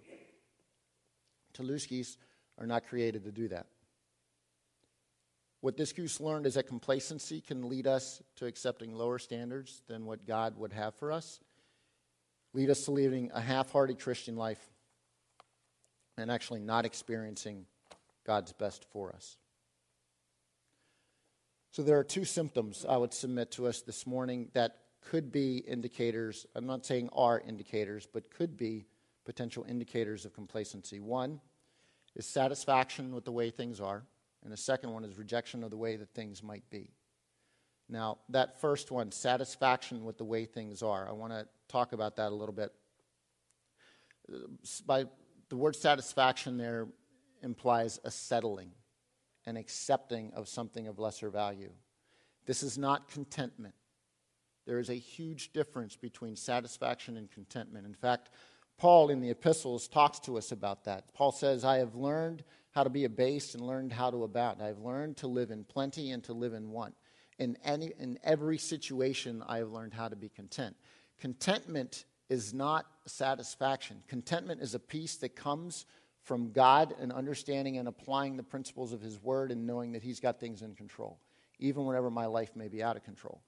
Toulouse 1.54 1.86
geese 1.86 2.16
are 2.60 2.66
not 2.66 2.86
created 2.86 3.24
to 3.24 3.32
do 3.32 3.48
that. 3.48 3.66
What 5.62 5.76
this 5.76 5.92
goose 5.92 6.20
learned 6.20 6.46
is 6.46 6.54
that 6.54 6.66
complacency 6.66 7.40
can 7.40 7.68
lead 7.68 7.86
us 7.86 8.22
to 8.36 8.46
accepting 8.46 8.94
lower 8.94 9.18
standards 9.18 9.82
than 9.88 10.06
what 10.06 10.26
God 10.26 10.56
would 10.58 10.72
have 10.72 10.94
for 10.94 11.10
us, 11.10 11.40
lead 12.54 12.70
us 12.70 12.84
to 12.84 12.92
living 12.92 13.30
a 13.34 13.40
half 13.40 13.72
hearted 13.72 13.98
Christian 13.98 14.36
life, 14.36 14.60
and 16.16 16.30
actually 16.30 16.60
not 16.60 16.84
experiencing 16.84 17.66
God's 18.26 18.52
best 18.52 18.86
for 18.92 19.12
us. 19.14 19.36
So 21.72 21.82
there 21.82 21.98
are 21.98 22.04
two 22.04 22.24
symptoms 22.24 22.84
I 22.88 22.96
would 22.96 23.14
submit 23.14 23.52
to 23.52 23.66
us 23.66 23.82
this 23.82 24.06
morning 24.06 24.48
that 24.54 24.76
could 25.02 25.30
be 25.30 25.58
indicators. 25.58 26.46
I'm 26.54 26.66
not 26.66 26.84
saying 26.84 27.10
are 27.12 27.40
indicators, 27.40 28.08
but 28.12 28.30
could 28.30 28.56
be 28.56 28.86
potential 29.24 29.64
indicators 29.68 30.24
of 30.24 30.34
complacency. 30.34 31.00
One 31.00 31.40
is 32.16 32.26
satisfaction 32.26 33.14
with 33.14 33.24
the 33.24 33.32
way 33.32 33.50
things 33.50 33.80
are, 33.80 34.02
and 34.42 34.52
the 34.52 34.56
second 34.56 34.92
one 34.92 35.04
is 35.04 35.18
rejection 35.18 35.62
of 35.62 35.70
the 35.70 35.76
way 35.76 35.96
that 35.96 36.14
things 36.14 36.42
might 36.42 36.68
be. 36.70 36.90
Now, 37.88 38.18
that 38.28 38.60
first 38.60 38.90
one, 38.90 39.10
satisfaction 39.10 40.04
with 40.04 40.16
the 40.16 40.24
way 40.24 40.44
things 40.44 40.82
are, 40.82 41.08
I 41.08 41.12
want 41.12 41.32
to 41.32 41.46
talk 41.68 41.92
about 41.92 42.16
that 42.16 42.30
a 42.30 42.34
little 42.34 42.54
bit. 42.54 42.72
By 44.86 45.06
the 45.48 45.56
word 45.56 45.74
satisfaction 45.74 46.56
there 46.56 46.86
implies 47.42 47.98
a 48.04 48.10
settling, 48.10 48.70
an 49.46 49.56
accepting 49.56 50.32
of 50.34 50.48
something 50.48 50.86
of 50.86 50.98
lesser 50.98 51.30
value. 51.30 51.72
This 52.46 52.62
is 52.62 52.78
not 52.78 53.08
contentment. 53.08 53.74
There 54.66 54.78
is 54.78 54.90
a 54.90 54.94
huge 54.94 55.52
difference 55.52 55.96
between 55.96 56.36
satisfaction 56.36 57.16
and 57.16 57.30
contentment. 57.30 57.86
In 57.86 57.94
fact, 57.94 58.30
Paul 58.80 59.10
in 59.10 59.20
the 59.20 59.28
epistles 59.28 59.88
talks 59.88 60.18
to 60.20 60.38
us 60.38 60.52
about 60.52 60.84
that. 60.84 61.12
Paul 61.12 61.32
says, 61.32 61.66
I 61.66 61.76
have 61.76 61.94
learned 61.94 62.42
how 62.70 62.82
to 62.82 62.88
be 62.88 63.04
abased 63.04 63.54
and 63.54 63.66
learned 63.66 63.92
how 63.92 64.10
to 64.10 64.24
abound. 64.24 64.62
I've 64.62 64.78
learned 64.78 65.18
to 65.18 65.26
live 65.26 65.50
in 65.50 65.64
plenty 65.64 66.12
and 66.12 66.24
to 66.24 66.32
live 66.32 66.54
in 66.54 66.70
want. 66.70 66.94
In, 67.38 67.58
any, 67.62 67.92
in 67.98 68.18
every 68.24 68.56
situation, 68.56 69.44
I 69.46 69.58
have 69.58 69.68
learned 69.68 69.92
how 69.92 70.08
to 70.08 70.16
be 70.16 70.30
content. 70.30 70.76
Contentment 71.20 72.06
is 72.30 72.54
not 72.54 72.86
satisfaction. 73.04 74.02
Contentment 74.08 74.62
is 74.62 74.74
a 74.74 74.78
peace 74.78 75.16
that 75.16 75.36
comes 75.36 75.84
from 76.22 76.50
God 76.50 76.94
and 76.98 77.12
understanding 77.12 77.76
and 77.76 77.86
applying 77.86 78.38
the 78.38 78.42
principles 78.42 78.94
of 78.94 79.02
His 79.02 79.22
Word 79.22 79.52
and 79.52 79.66
knowing 79.66 79.92
that 79.92 80.02
He's 80.02 80.20
got 80.20 80.40
things 80.40 80.62
in 80.62 80.74
control, 80.74 81.18
even 81.58 81.84
whenever 81.84 82.10
my 82.10 82.24
life 82.24 82.56
may 82.56 82.68
be 82.68 82.82
out 82.82 82.96
of 82.96 83.04
control. 83.04 83.42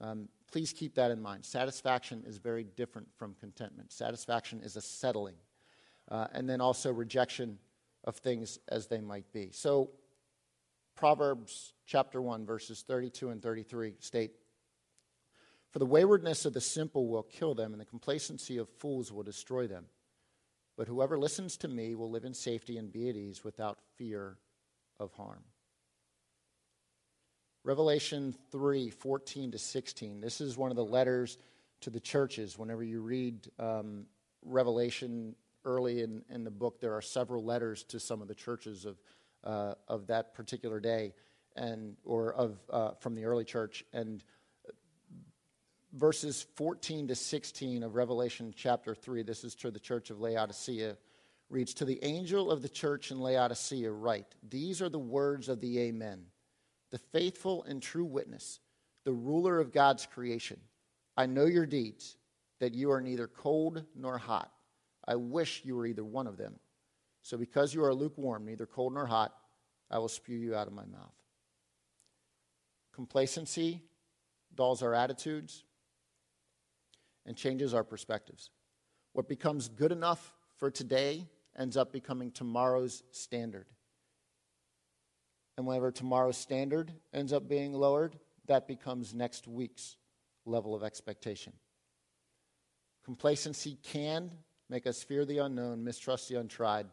Um, 0.00 0.28
please 0.50 0.72
keep 0.72 0.94
that 0.94 1.10
in 1.10 1.20
mind. 1.20 1.44
Satisfaction 1.44 2.24
is 2.26 2.38
very 2.38 2.64
different 2.64 3.08
from 3.16 3.34
contentment. 3.38 3.92
Satisfaction 3.92 4.60
is 4.62 4.76
a 4.76 4.80
settling, 4.80 5.36
uh, 6.10 6.26
and 6.32 6.48
then 6.48 6.60
also 6.60 6.92
rejection 6.92 7.58
of 8.04 8.16
things 8.16 8.58
as 8.68 8.86
they 8.86 9.00
might 9.00 9.30
be. 9.32 9.50
So, 9.52 9.90
Proverbs 10.96 11.72
chapter 11.86 12.20
1, 12.20 12.44
verses 12.44 12.84
32 12.86 13.30
and 13.30 13.42
33 13.42 13.94
state 14.00 14.32
For 15.70 15.78
the 15.78 15.86
waywardness 15.86 16.44
of 16.44 16.52
the 16.52 16.60
simple 16.60 17.08
will 17.08 17.22
kill 17.22 17.54
them, 17.54 17.72
and 17.72 17.80
the 17.80 17.86
complacency 17.86 18.58
of 18.58 18.68
fools 18.68 19.12
will 19.12 19.22
destroy 19.22 19.66
them. 19.66 19.86
But 20.76 20.88
whoever 20.88 21.18
listens 21.18 21.56
to 21.58 21.68
me 21.68 21.94
will 21.94 22.10
live 22.10 22.24
in 22.24 22.34
safety 22.34 22.78
and 22.78 22.92
be 22.92 23.08
at 23.10 23.16
ease 23.16 23.44
without 23.44 23.78
fear 23.96 24.38
of 24.98 25.12
harm. 25.12 25.44
Revelation 27.62 28.34
3 28.50 28.90
14 28.90 29.52
to 29.52 29.58
16. 29.58 30.20
This 30.20 30.40
is 30.40 30.56
one 30.56 30.70
of 30.70 30.76
the 30.76 30.84
letters 30.84 31.38
to 31.82 31.90
the 31.90 32.00
churches. 32.00 32.58
Whenever 32.58 32.82
you 32.82 33.00
read 33.00 33.48
um, 33.58 34.06
Revelation 34.42 35.34
early 35.64 36.02
in, 36.02 36.22
in 36.30 36.44
the 36.44 36.50
book, 36.50 36.80
there 36.80 36.94
are 36.94 37.02
several 37.02 37.44
letters 37.44 37.84
to 37.84 38.00
some 38.00 38.22
of 38.22 38.28
the 38.28 38.34
churches 38.34 38.86
of, 38.86 38.96
uh, 39.44 39.74
of 39.88 40.06
that 40.06 40.34
particular 40.34 40.80
day 40.80 41.12
and 41.56 41.96
or 42.04 42.32
of 42.32 42.58
uh, 42.70 42.92
from 43.00 43.14
the 43.14 43.24
early 43.24 43.44
church 43.44 43.84
and 43.92 44.24
verses 45.92 46.46
14 46.54 47.08
to 47.08 47.14
16 47.14 47.82
of 47.82 47.94
revelation 47.96 48.54
chapter 48.56 48.94
3 48.94 49.22
this 49.22 49.42
is 49.42 49.54
to 49.56 49.70
the 49.70 49.80
church 49.80 50.10
of 50.10 50.20
laodicea 50.20 50.96
reads 51.48 51.74
to 51.74 51.84
the 51.84 51.98
angel 52.04 52.50
of 52.50 52.62
the 52.62 52.68
church 52.68 53.10
in 53.10 53.18
laodicea 53.18 53.90
write 53.90 54.36
these 54.48 54.80
are 54.80 54.88
the 54.88 54.98
words 54.98 55.48
of 55.48 55.60
the 55.60 55.80
amen 55.80 56.22
the 56.90 56.98
faithful 56.98 57.64
and 57.64 57.82
true 57.82 58.04
witness, 58.04 58.60
the 59.04 59.12
ruler 59.12 59.58
of 59.58 59.72
God's 59.72 60.06
creation. 60.06 60.58
I 61.16 61.26
know 61.26 61.44
your 61.44 61.66
deeds, 61.66 62.16
that 62.60 62.74
you 62.74 62.90
are 62.90 63.00
neither 63.00 63.26
cold 63.26 63.84
nor 63.96 64.18
hot. 64.18 64.50
I 65.06 65.16
wish 65.16 65.62
you 65.64 65.74
were 65.74 65.86
either 65.86 66.04
one 66.04 66.26
of 66.26 66.36
them. 66.36 66.58
So 67.22 67.36
because 67.36 67.74
you 67.74 67.82
are 67.84 67.94
lukewarm, 67.94 68.44
neither 68.44 68.66
cold 68.66 68.94
nor 68.94 69.06
hot, 69.06 69.34
I 69.90 69.98
will 69.98 70.08
spew 70.08 70.36
you 70.36 70.54
out 70.54 70.66
of 70.66 70.72
my 70.72 70.84
mouth. 70.84 71.14
Complacency 72.94 73.82
dulls 74.54 74.82
our 74.82 74.94
attitudes 74.94 75.64
and 77.26 77.36
changes 77.36 77.74
our 77.74 77.84
perspectives. 77.84 78.50
What 79.12 79.28
becomes 79.28 79.68
good 79.68 79.92
enough 79.92 80.34
for 80.56 80.70
today 80.70 81.26
ends 81.58 81.76
up 81.76 81.92
becoming 81.92 82.30
tomorrow's 82.30 83.02
standard. 83.10 83.66
And 85.60 85.66
whenever 85.66 85.90
tomorrow's 85.90 86.38
standard 86.38 86.90
ends 87.12 87.34
up 87.34 87.46
being 87.46 87.74
lowered, 87.74 88.18
that 88.46 88.66
becomes 88.66 89.12
next 89.12 89.46
week's 89.46 89.98
level 90.46 90.74
of 90.74 90.82
expectation. 90.82 91.52
Complacency 93.04 93.76
can 93.82 94.30
make 94.70 94.86
us 94.86 95.02
fear 95.02 95.26
the 95.26 95.36
unknown, 95.36 95.84
mistrust 95.84 96.30
the 96.30 96.36
untried, 96.36 96.86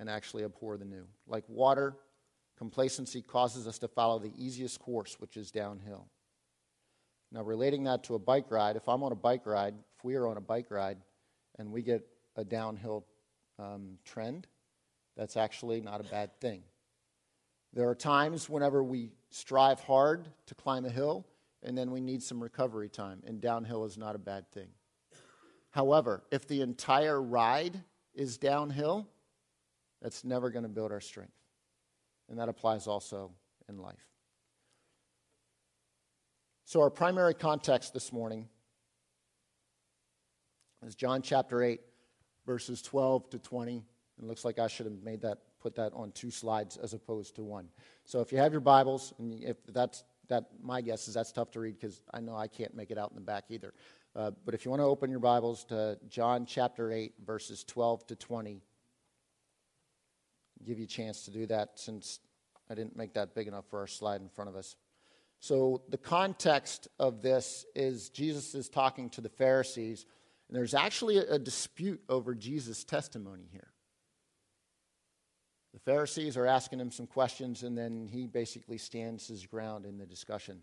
and 0.00 0.10
actually 0.10 0.42
abhor 0.42 0.78
the 0.78 0.84
new. 0.84 1.06
Like 1.28 1.44
water, 1.46 1.94
complacency 2.58 3.22
causes 3.22 3.68
us 3.68 3.78
to 3.78 3.86
follow 3.86 4.18
the 4.18 4.32
easiest 4.36 4.80
course, 4.80 5.20
which 5.20 5.36
is 5.36 5.52
downhill. 5.52 6.08
Now, 7.30 7.42
relating 7.42 7.84
that 7.84 8.02
to 8.02 8.16
a 8.16 8.18
bike 8.18 8.50
ride, 8.50 8.74
if 8.74 8.88
I'm 8.88 9.04
on 9.04 9.12
a 9.12 9.14
bike 9.14 9.46
ride, 9.46 9.74
if 9.96 10.04
we 10.04 10.16
are 10.16 10.26
on 10.26 10.36
a 10.36 10.40
bike 10.40 10.72
ride 10.72 10.98
and 11.56 11.70
we 11.70 11.82
get 11.82 12.04
a 12.34 12.44
downhill 12.44 13.06
um, 13.60 13.96
trend, 14.04 14.48
that's 15.16 15.36
actually 15.36 15.80
not 15.80 16.00
a 16.00 16.10
bad 16.10 16.32
thing. 16.40 16.64
There 17.72 17.88
are 17.88 17.94
times 17.94 18.48
whenever 18.48 18.82
we 18.82 19.12
strive 19.30 19.80
hard 19.80 20.28
to 20.46 20.54
climb 20.54 20.84
a 20.84 20.90
hill 20.90 21.26
and 21.62 21.76
then 21.76 21.90
we 21.90 22.00
need 22.00 22.22
some 22.22 22.42
recovery 22.42 22.88
time, 22.88 23.22
and 23.26 23.40
downhill 23.40 23.84
is 23.84 23.98
not 23.98 24.14
a 24.14 24.18
bad 24.18 24.50
thing. 24.50 24.68
However, 25.70 26.24
if 26.30 26.48
the 26.48 26.62
entire 26.62 27.20
ride 27.20 27.82
is 28.14 28.38
downhill, 28.38 29.06
that's 30.00 30.24
never 30.24 30.50
going 30.50 30.62
to 30.62 30.68
build 30.68 30.90
our 30.90 31.00
strength. 31.00 31.34
And 32.28 32.38
that 32.38 32.48
applies 32.48 32.86
also 32.86 33.32
in 33.68 33.78
life. 33.78 34.08
So, 36.64 36.80
our 36.80 36.90
primary 36.90 37.34
context 37.34 37.92
this 37.92 38.12
morning 38.12 38.48
is 40.86 40.94
John 40.94 41.20
chapter 41.20 41.62
8, 41.62 41.80
verses 42.46 42.80
12 42.80 43.30
to 43.30 43.38
20. 43.38 43.84
It 44.18 44.24
looks 44.24 44.44
like 44.44 44.58
I 44.58 44.68
should 44.68 44.86
have 44.86 45.02
made 45.02 45.22
that 45.22 45.38
put 45.60 45.74
that 45.76 45.92
on 45.94 46.12
two 46.12 46.30
slides 46.30 46.76
as 46.76 46.94
opposed 46.94 47.36
to 47.36 47.42
one. 47.42 47.68
So 48.04 48.20
if 48.20 48.32
you 48.32 48.38
have 48.38 48.52
your 48.52 48.60
Bibles, 48.60 49.12
and 49.18 49.42
if 49.42 49.56
that's 49.68 50.04
that, 50.28 50.46
my 50.62 50.80
guess 50.80 51.08
is 51.08 51.14
that's 51.14 51.32
tough 51.32 51.50
to 51.52 51.60
read 51.60 51.78
because 51.78 52.02
I 52.12 52.20
know 52.20 52.36
I 52.36 52.46
can't 52.46 52.74
make 52.74 52.90
it 52.90 52.98
out 52.98 53.10
in 53.10 53.16
the 53.16 53.20
back 53.20 53.44
either. 53.50 53.74
Uh, 54.16 54.30
but 54.44 54.54
if 54.54 54.64
you 54.64 54.70
want 54.70 54.80
to 54.80 54.86
open 54.86 55.10
your 55.10 55.20
Bibles 55.20 55.64
to 55.66 55.98
John 56.08 56.46
chapter 56.46 56.90
8, 56.90 57.14
verses 57.24 57.64
12 57.64 58.06
to 58.08 58.16
20, 58.16 58.62
I'll 60.60 60.66
give 60.66 60.78
you 60.78 60.84
a 60.84 60.88
chance 60.88 61.24
to 61.24 61.30
do 61.30 61.46
that 61.46 61.78
since 61.78 62.20
I 62.68 62.74
didn't 62.74 62.96
make 62.96 63.14
that 63.14 63.34
big 63.34 63.48
enough 63.48 63.66
for 63.68 63.80
our 63.80 63.86
slide 63.86 64.20
in 64.20 64.28
front 64.28 64.50
of 64.50 64.56
us. 64.56 64.76
So, 65.40 65.82
the 65.88 65.96
context 65.96 66.88
of 66.98 67.22
this 67.22 67.64
is 67.74 68.10
Jesus 68.10 68.54
is 68.54 68.68
talking 68.68 69.08
to 69.10 69.22
the 69.22 69.30
Pharisees, 69.30 70.04
and 70.48 70.56
there's 70.56 70.74
actually 70.74 71.16
a 71.16 71.38
dispute 71.38 72.02
over 72.08 72.34
Jesus' 72.34 72.84
testimony 72.84 73.48
here. 73.50 73.69
The 75.72 75.80
Pharisees 75.80 76.36
are 76.36 76.46
asking 76.46 76.80
him 76.80 76.90
some 76.90 77.06
questions, 77.06 77.62
and 77.62 77.78
then 77.78 78.08
he 78.10 78.26
basically 78.26 78.78
stands 78.78 79.28
his 79.28 79.46
ground 79.46 79.86
in 79.86 79.98
the 79.98 80.06
discussion. 80.06 80.62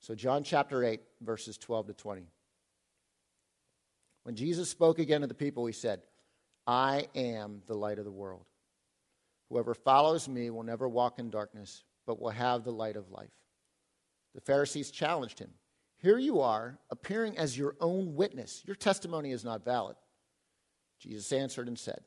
So, 0.00 0.14
John 0.14 0.44
chapter 0.44 0.84
8, 0.84 1.00
verses 1.20 1.58
12 1.58 1.88
to 1.88 1.92
20. 1.94 2.26
When 4.22 4.36
Jesus 4.36 4.70
spoke 4.70 4.98
again 4.98 5.22
to 5.22 5.26
the 5.26 5.34
people, 5.34 5.66
he 5.66 5.72
said, 5.72 6.02
I 6.66 7.08
am 7.14 7.62
the 7.66 7.74
light 7.74 7.98
of 7.98 8.04
the 8.04 8.10
world. 8.12 8.44
Whoever 9.48 9.74
follows 9.74 10.28
me 10.28 10.50
will 10.50 10.62
never 10.62 10.88
walk 10.88 11.18
in 11.18 11.30
darkness, 11.30 11.82
but 12.06 12.20
will 12.20 12.30
have 12.30 12.62
the 12.62 12.70
light 12.70 12.96
of 12.96 13.10
life. 13.10 13.32
The 14.34 14.40
Pharisees 14.42 14.90
challenged 14.90 15.38
him. 15.38 15.50
Here 15.96 16.18
you 16.18 16.40
are, 16.40 16.78
appearing 16.90 17.38
as 17.38 17.58
your 17.58 17.74
own 17.80 18.14
witness. 18.14 18.62
Your 18.66 18.76
testimony 18.76 19.32
is 19.32 19.44
not 19.44 19.64
valid. 19.64 19.96
Jesus 21.00 21.32
answered 21.32 21.66
and 21.66 21.78
said, 21.78 22.00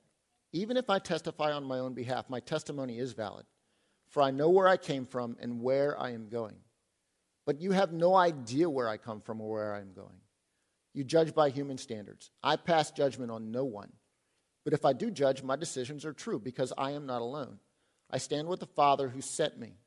even 0.54 0.78
if 0.78 0.90
I 0.90 1.00
testify 1.00 1.52
on 1.52 1.64
my 1.64 1.80
own 1.80 1.94
behalf, 1.94 2.30
my 2.30 2.40
testimony 2.40 3.00
is 3.00 3.14
valid, 3.14 3.46
for 4.10 4.22
I 4.22 4.32
know 4.32 4.50
where 4.50 4.68
I 4.68 4.78
came 4.78 5.06
from 5.06 5.38
and 5.40 5.62
where 5.62 6.00
I 6.00 6.12
am 6.12 6.28
going. 6.30 6.56
But 7.46 7.62
you 7.62 7.72
have 7.72 7.92
no 7.92 8.16
idea 8.16 8.70
where 8.70 8.88
I 8.88 8.98
come 8.98 9.22
from 9.22 9.42
or 9.42 9.50
where 9.50 9.74
I 9.74 9.80
am 9.80 9.94
going. 9.94 10.20
You 10.94 11.04
judge 11.04 11.34
by 11.34 11.50
human 11.50 11.78
standards. 11.78 12.32
I 12.44 12.58
pass 12.58 12.92
judgment 12.92 13.32
on 13.32 13.52
no 13.52 13.64
one. 13.64 13.92
But 14.64 14.74
if 14.74 14.86
I 14.86 14.94
do 14.94 15.10
judge, 15.10 15.42
my 15.42 15.56
decisions 15.56 16.06
are 16.06 16.14
true 16.14 16.40
because 16.40 16.74
I 16.78 16.92
am 16.92 17.06
not 17.06 17.22
alone. 17.22 17.60
I 18.10 18.18
stand 18.18 18.48
with 18.48 18.60
the 18.60 18.66
Father 18.66 19.10
who 19.10 19.22
sent 19.22 19.58
me. 19.58 19.78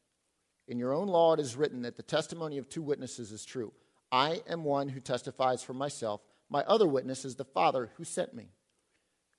In 0.66 0.78
your 0.78 0.94
own 0.94 1.09
law, 1.09 1.35
it 1.35 1.40
is 1.40 1.56
written 1.56 1.83
that 1.83 1.97
the 1.97 2.02
testimony 2.02 2.59
of 2.59 2.68
two 2.68 2.83
witnesses 2.83 3.30
is 3.30 3.44
true. 3.44 3.73
I 4.11 4.40
am 4.49 4.64
one 4.64 4.88
who 4.88 5.00
testifies 5.00 5.62
for 5.62 5.75
myself. 5.75 6.23
My 6.49 6.62
other 6.62 6.87
witness 6.87 7.25
is 7.25 7.37
the 7.37 7.44
Father 7.44 7.90
who 7.97 8.04
sent 8.04 8.35
me. 8.35 8.49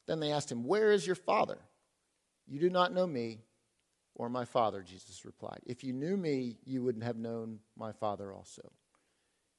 Then 0.08 0.20
they 0.20 0.32
asked 0.32 0.52
him, 0.52 0.64
Where 0.64 0.92
is 0.92 1.06
your 1.06 1.16
father? 1.16 1.58
You 2.48 2.60
do 2.60 2.70
not 2.70 2.94
know 2.94 3.08
me, 3.08 3.40
or 4.14 4.30
my 4.30 4.46
Father, 4.46 4.82
Jesus 4.82 5.26
replied. 5.26 5.60
If 5.66 5.84
you 5.84 5.94
knew 5.94 6.16
me, 6.16 6.58
you 6.64 6.84
would 6.84 7.02
have 7.04 7.18
known 7.18 7.60
my 7.76 7.92
Father 7.92 8.32
also. 8.32 8.72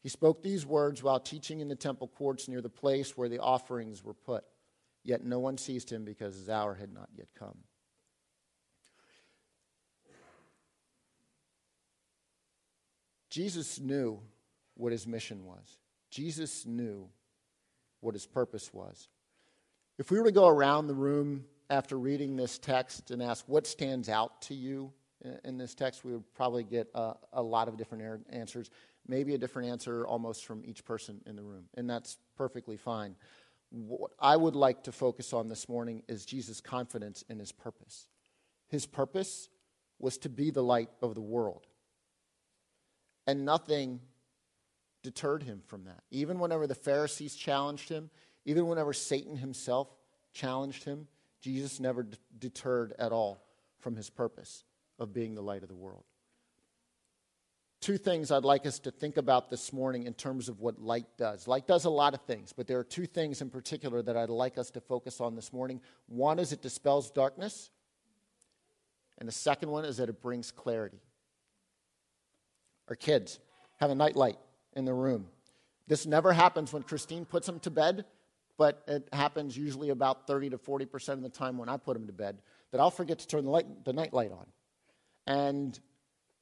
He 0.02 0.08
spoke 0.08 0.42
these 0.42 0.64
words 0.64 1.02
while 1.02 1.18
teaching 1.18 1.60
in 1.60 1.68
the 1.68 1.74
temple 1.74 2.08
courts 2.08 2.48
near 2.48 2.60
the 2.60 2.68
place 2.68 3.16
where 3.16 3.28
the 3.28 3.40
offerings 3.40 4.04
were 4.04 4.14
put. 4.14 4.44
Yet 5.02 5.24
no 5.24 5.38
one 5.40 5.58
seized 5.58 5.90
him 5.90 6.04
because 6.04 6.34
his 6.36 6.48
hour 6.48 6.74
had 6.74 6.92
not 6.92 7.08
yet 7.16 7.28
come. 7.38 7.58
Jesus 13.30 13.78
knew 13.78 14.20
what 14.74 14.92
his 14.92 15.06
mission 15.06 15.44
was. 15.44 15.78
Jesus 16.10 16.64
knew 16.64 17.08
what 18.00 18.14
his 18.14 18.26
purpose 18.26 18.72
was. 18.72 19.08
If 19.98 20.10
we 20.10 20.18
were 20.18 20.26
to 20.26 20.32
go 20.32 20.46
around 20.46 20.88
the 20.88 20.94
room 20.94 21.46
after 21.70 21.98
reading 21.98 22.36
this 22.36 22.58
text 22.58 23.10
and 23.10 23.22
ask 23.22 23.44
what 23.48 23.66
stands 23.66 24.10
out 24.10 24.42
to 24.42 24.54
you 24.54 24.92
in 25.44 25.56
this 25.56 25.74
text, 25.74 26.04
we 26.04 26.12
would 26.12 26.34
probably 26.34 26.64
get 26.64 26.88
a, 26.94 27.14
a 27.32 27.42
lot 27.42 27.66
of 27.66 27.78
different 27.78 28.26
answers, 28.28 28.70
maybe 29.08 29.34
a 29.34 29.38
different 29.38 29.70
answer 29.70 30.06
almost 30.06 30.44
from 30.44 30.62
each 30.66 30.84
person 30.84 31.22
in 31.26 31.34
the 31.34 31.42
room, 31.42 31.64
and 31.74 31.88
that's 31.88 32.18
perfectly 32.36 32.76
fine. 32.76 33.16
What 33.70 34.10
I 34.20 34.36
would 34.36 34.54
like 34.54 34.84
to 34.84 34.92
focus 34.92 35.32
on 35.32 35.48
this 35.48 35.66
morning 35.68 36.02
is 36.08 36.26
Jesus' 36.26 36.60
confidence 36.60 37.24
in 37.30 37.38
his 37.38 37.50
purpose. 37.50 38.06
His 38.68 38.84
purpose 38.84 39.48
was 39.98 40.18
to 40.18 40.28
be 40.28 40.50
the 40.50 40.62
light 40.62 40.90
of 41.00 41.14
the 41.14 41.22
world. 41.22 41.66
And 43.26 43.44
nothing 43.44 44.00
deterred 45.02 45.42
him 45.42 45.62
from 45.66 45.84
that. 45.84 46.02
Even 46.10 46.38
whenever 46.38 46.66
the 46.66 46.74
Pharisees 46.74 47.34
challenged 47.34 47.88
him, 47.88 48.10
even 48.46 48.66
whenever 48.68 48.94
Satan 48.94 49.36
himself 49.36 49.88
challenged 50.32 50.84
him, 50.84 51.08
Jesus 51.42 51.80
never 51.80 52.04
d- 52.04 52.16
deterred 52.38 52.94
at 52.98 53.12
all 53.12 53.44
from 53.80 53.96
his 53.96 54.08
purpose 54.08 54.64
of 54.98 55.12
being 55.12 55.34
the 55.34 55.42
light 55.42 55.62
of 55.62 55.68
the 55.68 55.74
world. 55.74 56.04
Two 57.80 57.98
things 57.98 58.30
I'd 58.30 58.44
like 58.44 58.64
us 58.64 58.78
to 58.80 58.90
think 58.90 59.16
about 59.16 59.50
this 59.50 59.72
morning 59.72 60.06
in 60.06 60.14
terms 60.14 60.48
of 60.48 60.60
what 60.60 60.80
light 60.80 61.06
does. 61.18 61.46
Light 61.46 61.66
does 61.66 61.84
a 61.84 61.90
lot 61.90 62.14
of 62.14 62.22
things, 62.22 62.52
but 62.52 62.66
there 62.66 62.78
are 62.78 62.84
two 62.84 63.04
things 63.04 63.42
in 63.42 63.50
particular 63.50 64.00
that 64.02 64.16
I'd 64.16 64.30
like 64.30 64.58
us 64.58 64.70
to 64.72 64.80
focus 64.80 65.20
on 65.20 65.34
this 65.34 65.52
morning. 65.52 65.80
One 66.06 66.38
is 66.38 66.52
it 66.52 66.62
dispels 66.62 67.10
darkness, 67.10 67.70
and 69.18 69.28
the 69.28 69.32
second 69.32 69.70
one 69.70 69.84
is 69.84 69.98
that 69.98 70.08
it 70.08 70.22
brings 70.22 70.50
clarity. 70.50 71.00
Our 72.88 72.96
kids 72.96 73.40
have 73.78 73.90
a 73.90 73.94
night 73.94 74.16
light 74.16 74.38
in 74.74 74.84
the 74.84 74.94
room. 74.94 75.26
This 75.88 76.06
never 76.06 76.32
happens 76.32 76.72
when 76.72 76.82
Christine 76.82 77.24
puts 77.24 77.46
them 77.46 77.60
to 77.60 77.70
bed, 77.70 78.04
but 78.56 78.82
it 78.86 79.08
happens 79.12 79.56
usually 79.56 79.90
about 79.90 80.26
30 80.26 80.50
to 80.50 80.58
40% 80.58 81.08
of 81.10 81.22
the 81.22 81.28
time 81.28 81.58
when 81.58 81.68
I 81.68 81.76
put 81.76 81.94
them 81.94 82.06
to 82.06 82.12
bed 82.12 82.38
that 82.72 82.80
I'll 82.80 82.90
forget 82.90 83.18
to 83.20 83.26
turn 83.26 83.44
the, 83.44 83.50
light, 83.50 83.84
the 83.84 83.92
night 83.92 84.12
light 84.12 84.32
on. 84.32 84.46
And 85.26 85.78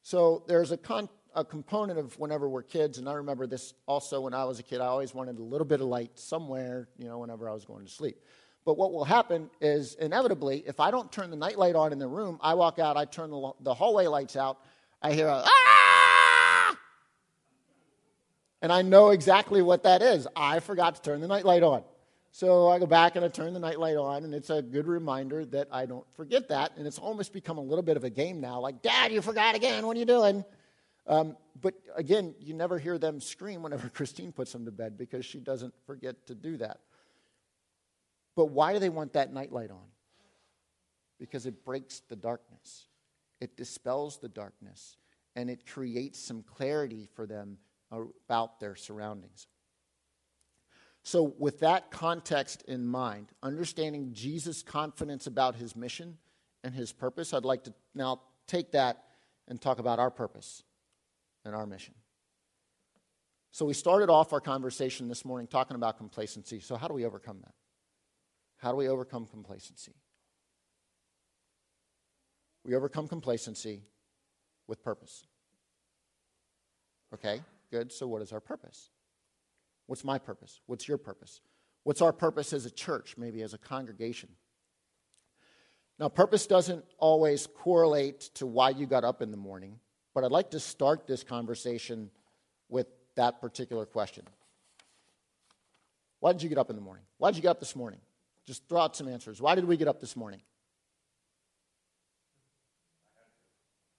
so 0.03 0.45
there's 0.47 0.73
a, 0.73 0.77
con- 0.77 1.09
a 1.35 1.45
component 1.45 1.99
of 1.99 2.19
whenever 2.19 2.49
we're 2.49 2.63
kids, 2.63 2.99
and 2.99 3.09
I 3.09 3.15
remember 3.15 3.47
this 3.47 3.75
also 3.87 4.21
when 4.21 4.35
I 4.35 4.45
was 4.45 4.59
a 4.59 4.63
kid, 4.63 4.81
I 4.81 4.87
always 4.87 5.15
wanted 5.15 5.39
a 5.39 5.43
little 5.43 5.67
bit 5.67 5.81
of 5.81 5.87
light 5.87 6.19
somewhere, 6.19 6.89
you 6.99 7.07
know, 7.07 7.19
whenever 7.19 7.49
I 7.49 7.53
was 7.53 7.65
going 7.65 7.85
to 7.85 7.91
sleep. 7.91 8.17
But 8.65 8.79
what 8.79 8.93
will 8.93 9.05
happen 9.05 9.51
is 9.61 9.95
inevitably, 9.95 10.65
if 10.67 10.81
I 10.81 10.91
don't 10.91 11.13
turn 11.13 11.31
the 11.31 11.37
night 11.37 11.59
light 11.59 11.75
on 11.75 11.93
in 11.93 11.99
the 11.99 12.09
room, 12.09 12.39
I 12.41 12.55
walk 12.55 12.79
out, 12.79 12.97
I 12.97 13.05
turn 13.05 13.31
the, 13.31 13.53
the 13.61 13.75
hallway 13.75 14.07
lights 14.07 14.37
out, 14.37 14.59
I 15.03 15.13
hear 15.13 15.29
a, 15.29 15.43
ah! 15.45 16.77
And 18.63 18.73
I 18.73 18.81
know 18.81 19.11
exactly 19.11 19.61
what 19.61 19.83
that 19.83 20.01
is. 20.01 20.27
I 20.35 20.61
forgot 20.61 20.95
to 20.95 21.03
turn 21.03 21.21
the 21.21 21.29
nightlight 21.29 21.63
on. 21.63 21.83
So 22.35 22.69
I 22.69 22.81
go 22.81 22.87
back 22.87 23.15
and 23.15 23.25
I 23.25 23.29
turn 23.29 23.55
the 23.55 23.61
nightlight 23.61 23.97
on, 23.97 24.25
and 24.25 24.35
it's 24.35 24.51
a 24.51 24.61
good 24.61 24.89
reminder 24.89 25.45
that 25.47 25.69
I 25.71 25.87
don't 25.87 26.05
forget 26.17 26.49
that. 26.49 26.73
And 26.77 26.85
it's 26.85 26.99
almost 26.99 27.33
become 27.33 27.59
a 27.59 27.63
little 27.63 27.85
bit 27.85 27.97
of 27.97 28.03
a 28.03 28.11
game 28.11 28.41
now 28.41 28.59
like, 28.59 28.83
Dad, 28.83 29.13
you 29.13 29.23
forgot 29.23 29.55
again. 29.55 29.87
What 29.87 29.97
are 29.97 30.01
you 30.01 30.05
doing? 30.05 30.45
Um, 31.07 31.37
but 31.61 31.75
again, 31.95 32.35
you 32.41 32.53
never 32.53 32.77
hear 32.77 32.99
them 32.99 33.21
scream 33.21 33.63
whenever 33.63 33.89
Christine 33.95 34.33
puts 34.33 34.51
them 34.51 34.65
to 34.65 34.73
bed 34.73 34.99
because 34.99 35.25
she 35.25 35.39
doesn't 35.39 35.75
forget 35.87 36.27
to 36.27 36.35
do 36.35 36.57
that. 36.57 36.81
But 38.35 38.47
why 38.47 38.73
do 38.73 38.81
they 38.81 38.89
want 38.89 39.13
that 39.13 39.33
nightlight 39.33 39.71
on? 39.71 39.87
Because 41.21 41.47
it 41.47 41.65
breaks 41.65 42.03
the 42.09 42.17
darkness, 42.17 42.89
it 43.41 43.57
dispels 43.57 44.19
the 44.19 44.29
darkness, 44.29 44.97
and 45.37 45.49
it 45.49 45.69
creates 45.69 46.19
some 46.19 46.43
clarity 46.43 47.09
for 47.15 47.29
them 47.29 47.59
about 47.93 48.59
their 48.59 48.75
surroundings. 48.75 49.47
So, 51.07 51.35
with 51.39 51.61
that 51.61 51.91
context 51.91 52.63
in 52.67 52.87
mind, 52.87 53.29
understanding 53.43 54.15
Jesus' 54.15 54.63
confidence 54.63 55.27
about 55.27 55.55
his 55.55 55.77
mission 55.77 56.17
and 56.65 56.75
his 56.75 56.93
purpose, 56.93 57.35
I'd 57.35 57.45
like 57.45 57.65
to 57.65 57.75
now 57.95 58.23
take 58.47 58.73
that 58.73 59.05
and 59.47 59.61
talk 59.61 59.79
about 59.79 59.99
our 59.99 60.11
purpose 60.11 60.63
and 61.45 61.55
our 61.55 61.67
mission. 61.67 61.93
So, 63.53 63.67
we 63.67 63.75
started 63.75 64.09
off 64.09 64.33
our 64.33 64.41
conversation 64.41 65.09
this 65.09 65.27
morning 65.27 65.47
talking 65.47 65.75
about 65.75 65.99
complacency. 65.99 66.59
So, 66.61 66.75
how 66.75 66.89
do 66.89 66.95
we 66.95 67.05
overcome 67.05 67.41
that? 67.43 67.55
How 68.57 68.71
do 68.71 68.79
we 68.79 68.89
overcome 68.89 69.27
complacency? 69.27 69.93
We 72.65 72.75
overcome 72.75 73.09
complacency 73.09 73.83
with 74.67 74.83
purpose. 74.83 75.27
Okay? 77.13 77.43
Good. 77.71 77.93
So, 77.93 78.07
what 78.07 78.23
is 78.23 78.33
our 78.33 78.41
purpose? 78.41 78.89
What's 79.87 80.05
my 80.05 80.19
purpose? 80.19 80.61
What's 80.67 80.89
your 80.89 80.99
purpose? 80.99 81.41
What's 81.83 82.01
our 82.01 82.13
purpose 82.13 82.53
as 82.53 82.65
a 82.67 82.71
church, 82.71 83.17
maybe 83.19 83.43
as 83.43 83.55
a 83.55 83.59
congregation? 83.59 84.31
Now, 85.99 86.09
purpose 86.09 86.47
doesn't 86.47 86.85
always 86.99 87.47
correlate 87.47 88.21
to 88.35 88.47
why 88.47 88.71
you 88.71 88.87
got 88.87 89.05
up 89.05 89.23
in 89.23 89.31
the 89.31 89.37
morning, 89.37 89.79
but 90.15 90.25
I'd 90.25 90.33
like 90.33 90.51
to 90.51 90.61
start 90.61 91.07
this 91.07 91.23
conversation 91.23 92.11
with 92.69 92.87
that 93.17 93.41
particular 93.41 93.87
question. 93.87 94.25
Why 96.21 96.33
did 96.33 96.43
you 96.43 96.49
get 96.49 96.59
up 96.59 96.71
in 96.71 96.77
the 96.77 96.83
morning? 96.83 97.05
Why 97.19 97.31
did 97.31 97.37
you 97.37 97.43
get 97.43 97.51
up 97.51 97.61
this 97.61 97.77
morning? 97.77 98.01
Just 98.47 98.67
throw 98.69 98.81
out 98.81 98.97
some 98.97 99.09
answers. 99.09 99.41
Why 99.41 99.55
did 99.55 99.67
we 99.67 99.77
get 99.77 99.89
up 99.89 100.01
this 100.01 100.17
morning? 100.17 100.41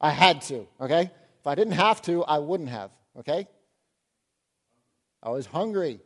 I 0.01 0.09
had 0.09 0.41
to, 0.43 0.67
okay? 0.81 1.11
If 1.39 1.47
I 1.47 1.55
didn't 1.55 1.73
have 1.73 2.01
to, 2.03 2.23
I 2.25 2.39
wouldn't 2.39 2.69
have, 2.69 2.91
okay? 3.19 3.47
I 5.21 5.29
was 5.29 5.45
hungry. 5.45 5.99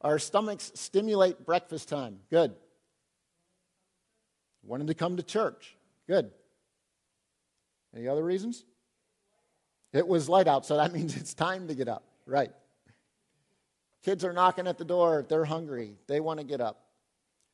Our 0.00 0.18
stomachs 0.18 0.72
stimulate 0.74 1.46
breakfast 1.46 1.88
time. 1.88 2.18
Good. 2.30 2.54
Wanted 4.62 4.88
to 4.88 4.94
come 4.94 5.16
to 5.16 5.22
church. 5.22 5.76
Good. 6.06 6.30
Any 7.94 8.08
other 8.08 8.22
reasons? 8.22 8.64
It 9.92 10.06
was 10.06 10.28
light 10.28 10.48
out, 10.48 10.64
so 10.64 10.76
that 10.76 10.92
means 10.92 11.16
it's 11.16 11.34
time 11.34 11.68
to 11.68 11.74
get 11.74 11.88
up. 11.88 12.04
Right. 12.26 12.52
Kids 14.04 14.24
are 14.24 14.32
knocking 14.32 14.66
at 14.66 14.78
the 14.78 14.84
door. 14.84 15.24
They're 15.28 15.44
hungry. 15.44 15.96
They 16.06 16.20
want 16.20 16.40
to 16.40 16.44
get 16.46 16.60
up. 16.60 16.81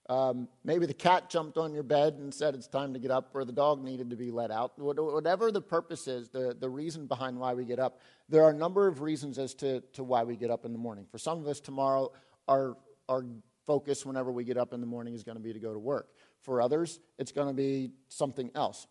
Um, 0.08 0.48
maybe 0.64 0.86
the 0.86 0.94
cat 0.94 1.28
jumped 1.28 1.58
on 1.58 1.74
your 1.74 1.82
bed 1.82 2.14
and 2.14 2.32
said 2.32 2.54
it's 2.54 2.66
time 2.66 2.94
to 2.94 2.98
get 2.98 3.10
up, 3.10 3.30
or 3.34 3.44
the 3.44 3.52
dog 3.52 3.84
needed 3.84 4.08
to 4.10 4.16
be 4.16 4.30
let 4.30 4.50
out. 4.50 4.72
Whatever 4.78 5.52
the 5.52 5.60
purpose 5.60 6.08
is, 6.08 6.30
the, 6.30 6.56
the 6.58 6.68
reason 6.68 7.06
behind 7.06 7.38
why 7.38 7.52
we 7.52 7.64
get 7.64 7.78
up, 7.78 8.00
there 8.28 8.42
are 8.44 8.50
a 8.50 8.54
number 8.54 8.86
of 8.86 9.02
reasons 9.02 9.38
as 9.38 9.52
to, 9.56 9.82
to 9.92 10.02
why 10.02 10.24
we 10.24 10.36
get 10.36 10.50
up 10.50 10.64
in 10.64 10.72
the 10.72 10.78
morning. 10.78 11.06
For 11.10 11.18
some 11.18 11.38
of 11.38 11.46
us, 11.46 11.60
tomorrow, 11.60 12.10
our, 12.46 12.76
our 13.08 13.26
focus 13.66 14.06
whenever 14.06 14.32
we 14.32 14.44
get 14.44 14.56
up 14.56 14.72
in 14.72 14.80
the 14.80 14.86
morning 14.86 15.12
is 15.12 15.22
going 15.22 15.36
to 15.36 15.42
be 15.42 15.52
to 15.52 15.60
go 15.60 15.74
to 15.74 15.78
work. 15.78 16.08
For 16.40 16.62
others, 16.62 17.00
it's 17.18 17.32
going 17.32 17.48
to 17.48 17.54
be 17.54 17.90
something 18.08 18.50
else. 18.54 18.86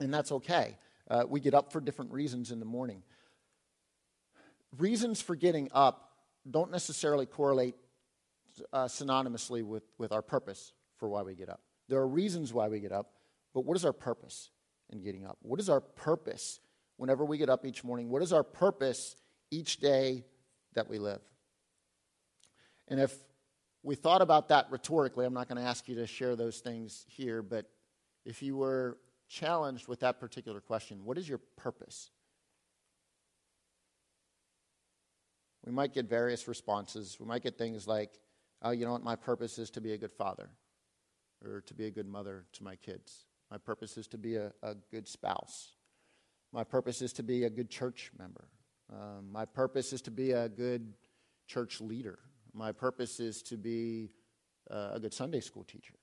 And 0.00 0.12
that's 0.12 0.32
okay. 0.32 0.76
Uh, 1.08 1.24
we 1.28 1.38
get 1.38 1.54
up 1.54 1.70
for 1.70 1.80
different 1.80 2.10
reasons 2.10 2.50
in 2.50 2.58
the 2.58 2.66
morning. 2.66 3.04
Reasons 4.78 5.20
for 5.22 5.36
getting 5.36 5.68
up 5.72 6.10
don't 6.50 6.72
necessarily 6.72 7.24
correlate 7.24 7.76
uh, 8.72 8.84
synonymously 8.84 9.62
with, 9.62 9.84
with 9.98 10.12
our 10.12 10.22
purpose 10.22 10.72
for 10.96 11.08
why 11.08 11.22
we 11.22 11.34
get 11.34 11.48
up. 11.48 11.60
There 11.88 11.98
are 11.98 12.08
reasons 12.08 12.52
why 12.52 12.68
we 12.68 12.80
get 12.80 12.92
up, 12.92 13.12
but 13.52 13.64
what 13.64 13.76
is 13.76 13.84
our 13.84 13.92
purpose 13.92 14.50
in 14.90 15.02
getting 15.02 15.26
up? 15.26 15.38
What 15.42 15.60
is 15.60 15.68
our 15.68 15.80
purpose 15.80 16.60
whenever 16.96 17.24
we 17.24 17.38
get 17.38 17.50
up 17.50 17.66
each 17.66 17.84
morning? 17.84 18.08
What 18.08 18.22
is 18.22 18.32
our 18.32 18.42
purpose 18.42 19.16
each 19.50 19.78
day 19.78 20.24
that 20.74 20.88
we 20.88 20.98
live? 20.98 21.20
And 22.88 23.00
if 23.00 23.14
we 23.82 23.94
thought 23.94 24.22
about 24.22 24.48
that 24.48 24.66
rhetorically, 24.70 25.26
I'm 25.26 25.34
not 25.34 25.48
going 25.48 25.60
to 25.62 25.68
ask 25.68 25.88
you 25.88 25.96
to 25.96 26.06
share 26.06 26.36
those 26.36 26.60
things 26.60 27.04
here, 27.08 27.42
but 27.42 27.66
if 28.24 28.42
you 28.42 28.56
were 28.56 28.98
challenged 29.28 29.88
with 29.88 30.00
that 30.00 30.20
particular 30.20 30.60
question, 30.60 31.04
what 31.04 31.18
is 31.18 31.28
your 31.28 31.40
purpose? 31.56 32.10
We 35.64 35.72
might 35.72 35.94
get 35.94 36.08
various 36.08 36.46
responses. 36.46 37.16
We 37.18 37.26
might 37.26 37.42
get 37.42 37.56
things 37.56 37.86
like, 37.86 38.18
oh, 38.64 38.70
you 38.70 38.84
know 38.84 38.92
what, 38.92 39.04
my 39.04 39.14
purpose 39.14 39.58
is 39.58 39.70
to 39.70 39.80
be 39.80 39.92
a 39.92 39.98
good 39.98 40.12
father 40.12 40.48
or 41.44 41.60
to 41.60 41.74
be 41.74 41.84
a 41.84 41.90
good 41.90 42.08
mother 42.08 42.46
to 42.54 42.64
my 42.64 42.74
kids. 42.76 43.26
My 43.50 43.58
purpose 43.58 43.96
is 43.96 44.06
to 44.08 44.18
be 44.18 44.36
a, 44.36 44.52
a 44.62 44.74
good 44.90 45.06
spouse. 45.06 45.74
My 46.52 46.64
purpose 46.64 47.02
is 47.02 47.12
to 47.14 47.22
be 47.22 47.44
a 47.44 47.50
good 47.50 47.68
church 47.68 48.10
member. 48.18 48.48
Um, 48.92 49.30
my 49.30 49.44
purpose 49.44 49.92
is 49.92 50.00
to 50.02 50.10
be 50.10 50.32
a 50.32 50.48
good 50.48 50.94
church 51.46 51.80
leader. 51.80 52.18
My 52.54 52.72
purpose 52.72 53.20
is 53.20 53.42
to 53.42 53.56
be 53.56 54.10
uh, 54.70 54.92
a 54.94 55.00
good 55.00 55.12
Sunday 55.12 55.40
school 55.40 55.64
teacher. 55.64 55.94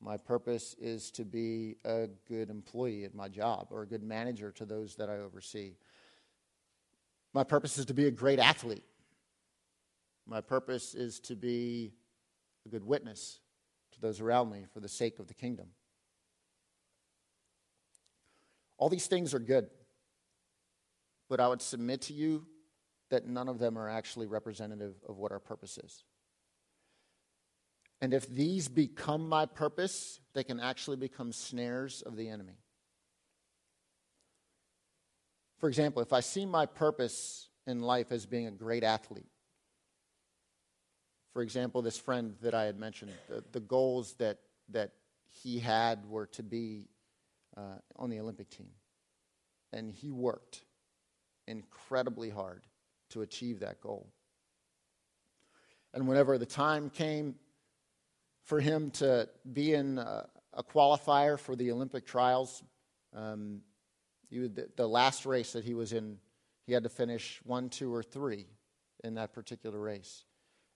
My 0.00 0.16
purpose 0.16 0.76
is 0.80 1.10
to 1.12 1.24
be 1.24 1.76
a 1.84 2.08
good 2.28 2.50
employee 2.50 3.04
at 3.04 3.14
my 3.14 3.28
job 3.28 3.68
or 3.70 3.82
a 3.82 3.86
good 3.86 4.02
manager 4.02 4.52
to 4.52 4.64
those 4.64 4.94
that 4.96 5.10
I 5.10 5.18
oversee. 5.18 5.74
My 7.34 7.44
purpose 7.44 7.78
is 7.78 7.86
to 7.86 7.94
be 7.94 8.06
a 8.06 8.10
great 8.10 8.38
athlete. 8.38 8.84
My 10.26 10.40
purpose 10.40 10.94
is 10.94 11.20
to 11.20 11.34
be 11.34 11.94
a 12.66 12.68
good 12.68 12.84
witness 12.84 13.40
to 13.92 14.00
those 14.00 14.20
around 14.20 14.50
me 14.50 14.64
for 14.72 14.80
the 14.80 14.88
sake 14.88 15.18
of 15.18 15.26
the 15.26 15.34
kingdom. 15.34 15.68
All 18.76 18.88
these 18.88 19.06
things 19.06 19.34
are 19.34 19.40
good, 19.40 19.68
but 21.28 21.40
I 21.40 21.48
would 21.48 21.62
submit 21.62 22.02
to 22.02 22.12
you 22.12 22.46
that 23.10 23.26
none 23.26 23.48
of 23.48 23.58
them 23.58 23.78
are 23.78 23.88
actually 23.88 24.26
representative 24.26 24.94
of 25.08 25.16
what 25.16 25.32
our 25.32 25.40
purpose 25.40 25.78
is. 25.78 26.04
And 28.00 28.14
if 28.14 28.28
these 28.28 28.68
become 28.68 29.28
my 29.28 29.46
purpose, 29.46 30.20
they 30.32 30.44
can 30.44 30.60
actually 30.60 30.96
become 30.96 31.32
snares 31.32 32.02
of 32.02 32.16
the 32.16 32.28
enemy. 32.28 32.58
For 35.58 35.68
example, 35.68 36.00
if 36.02 36.12
I 36.12 36.20
see 36.20 36.46
my 36.46 36.66
purpose 36.66 37.48
in 37.66 37.82
life 37.82 38.12
as 38.12 38.24
being 38.24 38.46
a 38.46 38.52
great 38.52 38.84
athlete, 38.84 39.26
for 41.38 41.42
example, 41.42 41.82
this 41.82 41.96
friend 41.96 42.34
that 42.42 42.52
I 42.52 42.64
had 42.64 42.80
mentioned, 42.80 43.12
the, 43.28 43.44
the 43.52 43.60
goals 43.60 44.14
that, 44.14 44.38
that 44.70 44.90
he 45.28 45.60
had 45.60 46.04
were 46.10 46.26
to 46.26 46.42
be 46.42 46.88
uh, 47.56 47.76
on 47.94 48.10
the 48.10 48.18
Olympic 48.18 48.50
team. 48.50 48.70
And 49.72 49.92
he 49.92 50.10
worked 50.10 50.64
incredibly 51.46 52.28
hard 52.28 52.64
to 53.10 53.22
achieve 53.22 53.60
that 53.60 53.80
goal. 53.80 54.08
And 55.94 56.08
whenever 56.08 56.38
the 56.38 56.44
time 56.44 56.90
came 56.90 57.36
for 58.42 58.58
him 58.58 58.90
to 58.94 59.28
be 59.52 59.74
in 59.74 59.98
a, 59.98 60.26
a 60.54 60.64
qualifier 60.64 61.38
for 61.38 61.54
the 61.54 61.70
Olympic 61.70 62.04
trials, 62.04 62.64
um, 63.14 63.60
would, 64.32 64.56
the, 64.56 64.68
the 64.74 64.88
last 64.88 65.24
race 65.24 65.52
that 65.52 65.62
he 65.62 65.74
was 65.74 65.92
in, 65.92 66.18
he 66.66 66.72
had 66.72 66.82
to 66.82 66.88
finish 66.88 67.40
one, 67.44 67.68
two, 67.68 67.94
or 67.94 68.02
three 68.02 68.46
in 69.04 69.14
that 69.14 69.32
particular 69.32 69.78
race. 69.78 70.24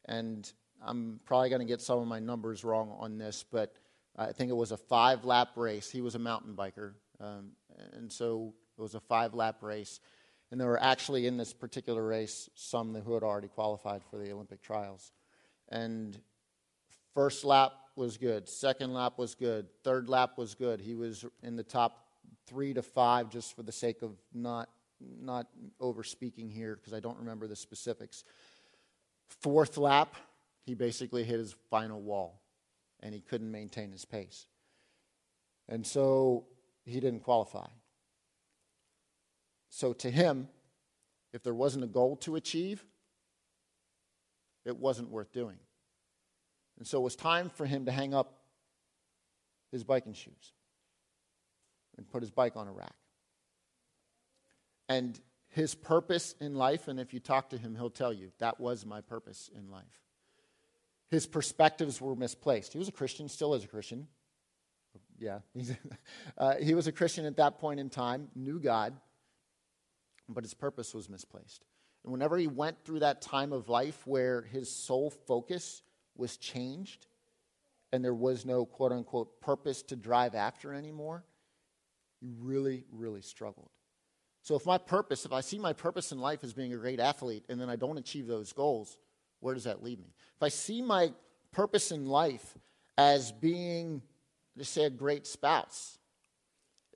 And 0.06 0.50
I'm 0.84 1.20
probably 1.24 1.48
going 1.48 1.60
to 1.60 1.66
get 1.66 1.80
some 1.80 1.98
of 1.98 2.06
my 2.06 2.18
numbers 2.18 2.64
wrong 2.64 2.94
on 2.98 3.18
this, 3.18 3.44
but 3.50 3.74
I 4.16 4.32
think 4.32 4.50
it 4.50 4.56
was 4.56 4.72
a 4.72 4.76
five 4.76 5.24
lap 5.24 5.50
race. 5.56 5.90
He 5.90 6.00
was 6.00 6.14
a 6.14 6.18
mountain 6.18 6.54
biker. 6.54 6.94
Um, 7.20 7.52
and 7.92 8.12
so 8.12 8.52
it 8.76 8.80
was 8.80 8.94
a 8.94 9.00
five 9.00 9.34
lap 9.34 9.62
race. 9.62 10.00
And 10.50 10.60
there 10.60 10.68
were 10.68 10.82
actually 10.82 11.26
in 11.26 11.36
this 11.36 11.52
particular 11.52 12.04
race 12.04 12.50
some 12.54 12.94
who 12.94 13.14
had 13.14 13.22
already 13.22 13.48
qualified 13.48 14.02
for 14.10 14.18
the 14.18 14.32
Olympic 14.32 14.62
trials. 14.62 15.12
And 15.70 16.18
first 17.14 17.44
lap 17.44 17.72
was 17.96 18.16
good, 18.18 18.48
second 18.48 18.92
lap 18.92 19.14
was 19.18 19.34
good, 19.34 19.66
third 19.82 20.08
lap 20.08 20.36
was 20.36 20.54
good. 20.54 20.80
He 20.80 20.94
was 20.94 21.24
in 21.42 21.56
the 21.56 21.62
top 21.62 22.06
three 22.46 22.74
to 22.74 22.82
five 22.82 23.30
just 23.30 23.54
for 23.56 23.62
the 23.62 23.72
sake 23.72 24.02
of 24.02 24.12
not, 24.34 24.68
not 25.00 25.46
over 25.80 26.02
speaking 26.02 26.50
here 26.50 26.76
because 26.76 26.92
I 26.92 27.00
don't 27.00 27.18
remember 27.18 27.46
the 27.46 27.56
specifics. 27.56 28.24
Fourth 29.40 29.76
lap, 29.76 30.14
he 30.64 30.74
basically 30.74 31.24
hit 31.24 31.38
his 31.38 31.54
final 31.70 32.00
wall 32.00 32.42
and 33.00 33.14
he 33.14 33.20
couldn't 33.20 33.50
maintain 33.50 33.90
his 33.90 34.04
pace. 34.04 34.46
And 35.68 35.86
so 35.86 36.46
he 36.84 37.00
didn't 37.00 37.20
qualify. 37.20 37.66
So 39.68 39.92
to 39.94 40.10
him, 40.10 40.48
if 41.32 41.42
there 41.42 41.54
wasn't 41.54 41.84
a 41.84 41.88
goal 41.88 42.16
to 42.16 42.36
achieve, 42.36 42.84
it 44.64 44.76
wasn't 44.76 45.10
worth 45.10 45.32
doing. 45.32 45.56
And 46.78 46.86
so 46.86 46.98
it 46.98 47.02
was 47.02 47.16
time 47.16 47.48
for 47.48 47.64
him 47.64 47.86
to 47.86 47.92
hang 47.92 48.14
up 48.14 48.40
his 49.70 49.82
biking 49.82 50.12
shoes 50.12 50.52
and 51.96 52.08
put 52.08 52.22
his 52.22 52.30
bike 52.30 52.56
on 52.56 52.68
a 52.68 52.72
rack. 52.72 52.94
And 54.88 55.18
his 55.52 55.74
purpose 55.74 56.34
in 56.40 56.54
life, 56.54 56.88
and 56.88 56.98
if 56.98 57.12
you 57.12 57.20
talk 57.20 57.50
to 57.50 57.58
him, 57.58 57.74
he'll 57.74 57.90
tell 57.90 58.12
you 58.12 58.32
that 58.38 58.58
was 58.58 58.86
my 58.86 59.02
purpose 59.02 59.50
in 59.54 59.70
life. 59.70 60.00
His 61.10 61.26
perspectives 61.26 62.00
were 62.00 62.16
misplaced. 62.16 62.72
He 62.72 62.78
was 62.78 62.88
a 62.88 62.92
Christian, 62.92 63.28
still 63.28 63.52
is 63.54 63.62
a 63.62 63.68
Christian. 63.68 64.08
Yeah, 65.18 65.40
uh, 66.38 66.54
he 66.56 66.74
was 66.74 66.86
a 66.86 66.92
Christian 66.92 67.26
at 67.26 67.36
that 67.36 67.58
point 67.58 67.80
in 67.80 67.90
time, 67.90 68.28
knew 68.34 68.58
God, 68.58 68.94
but 70.26 70.42
his 70.42 70.54
purpose 70.54 70.94
was 70.94 71.10
misplaced. 71.10 71.64
And 72.02 72.12
whenever 72.12 72.38
he 72.38 72.46
went 72.46 72.82
through 72.84 73.00
that 73.00 73.20
time 73.20 73.52
of 73.52 73.68
life 73.68 74.06
where 74.06 74.42
his 74.42 74.74
sole 74.74 75.10
focus 75.10 75.82
was 76.16 76.38
changed 76.38 77.06
and 77.92 78.02
there 78.02 78.14
was 78.14 78.46
no 78.46 78.64
quote 78.64 78.90
unquote 78.90 79.40
purpose 79.40 79.82
to 79.84 79.96
drive 79.96 80.34
after 80.34 80.72
anymore, 80.72 81.24
he 82.20 82.30
really, 82.40 82.84
really 82.90 83.20
struggled. 83.20 83.70
So, 84.42 84.56
if 84.56 84.66
my 84.66 84.76
purpose, 84.76 85.24
if 85.24 85.32
I 85.32 85.40
see 85.40 85.58
my 85.58 85.72
purpose 85.72 86.10
in 86.10 86.18
life 86.18 86.42
as 86.42 86.52
being 86.52 86.74
a 86.74 86.76
great 86.76 86.98
athlete 86.98 87.44
and 87.48 87.60
then 87.60 87.70
I 87.70 87.76
don't 87.76 87.96
achieve 87.96 88.26
those 88.26 88.52
goals, 88.52 88.98
where 89.40 89.54
does 89.54 89.64
that 89.64 89.82
leave 89.82 90.00
me? 90.00 90.12
If 90.36 90.42
I 90.42 90.48
see 90.48 90.82
my 90.82 91.12
purpose 91.52 91.92
in 91.92 92.06
life 92.06 92.58
as 92.98 93.30
being, 93.30 94.02
just 94.58 94.72
say, 94.72 94.84
a 94.84 94.90
great 94.90 95.28
spouse, 95.28 95.98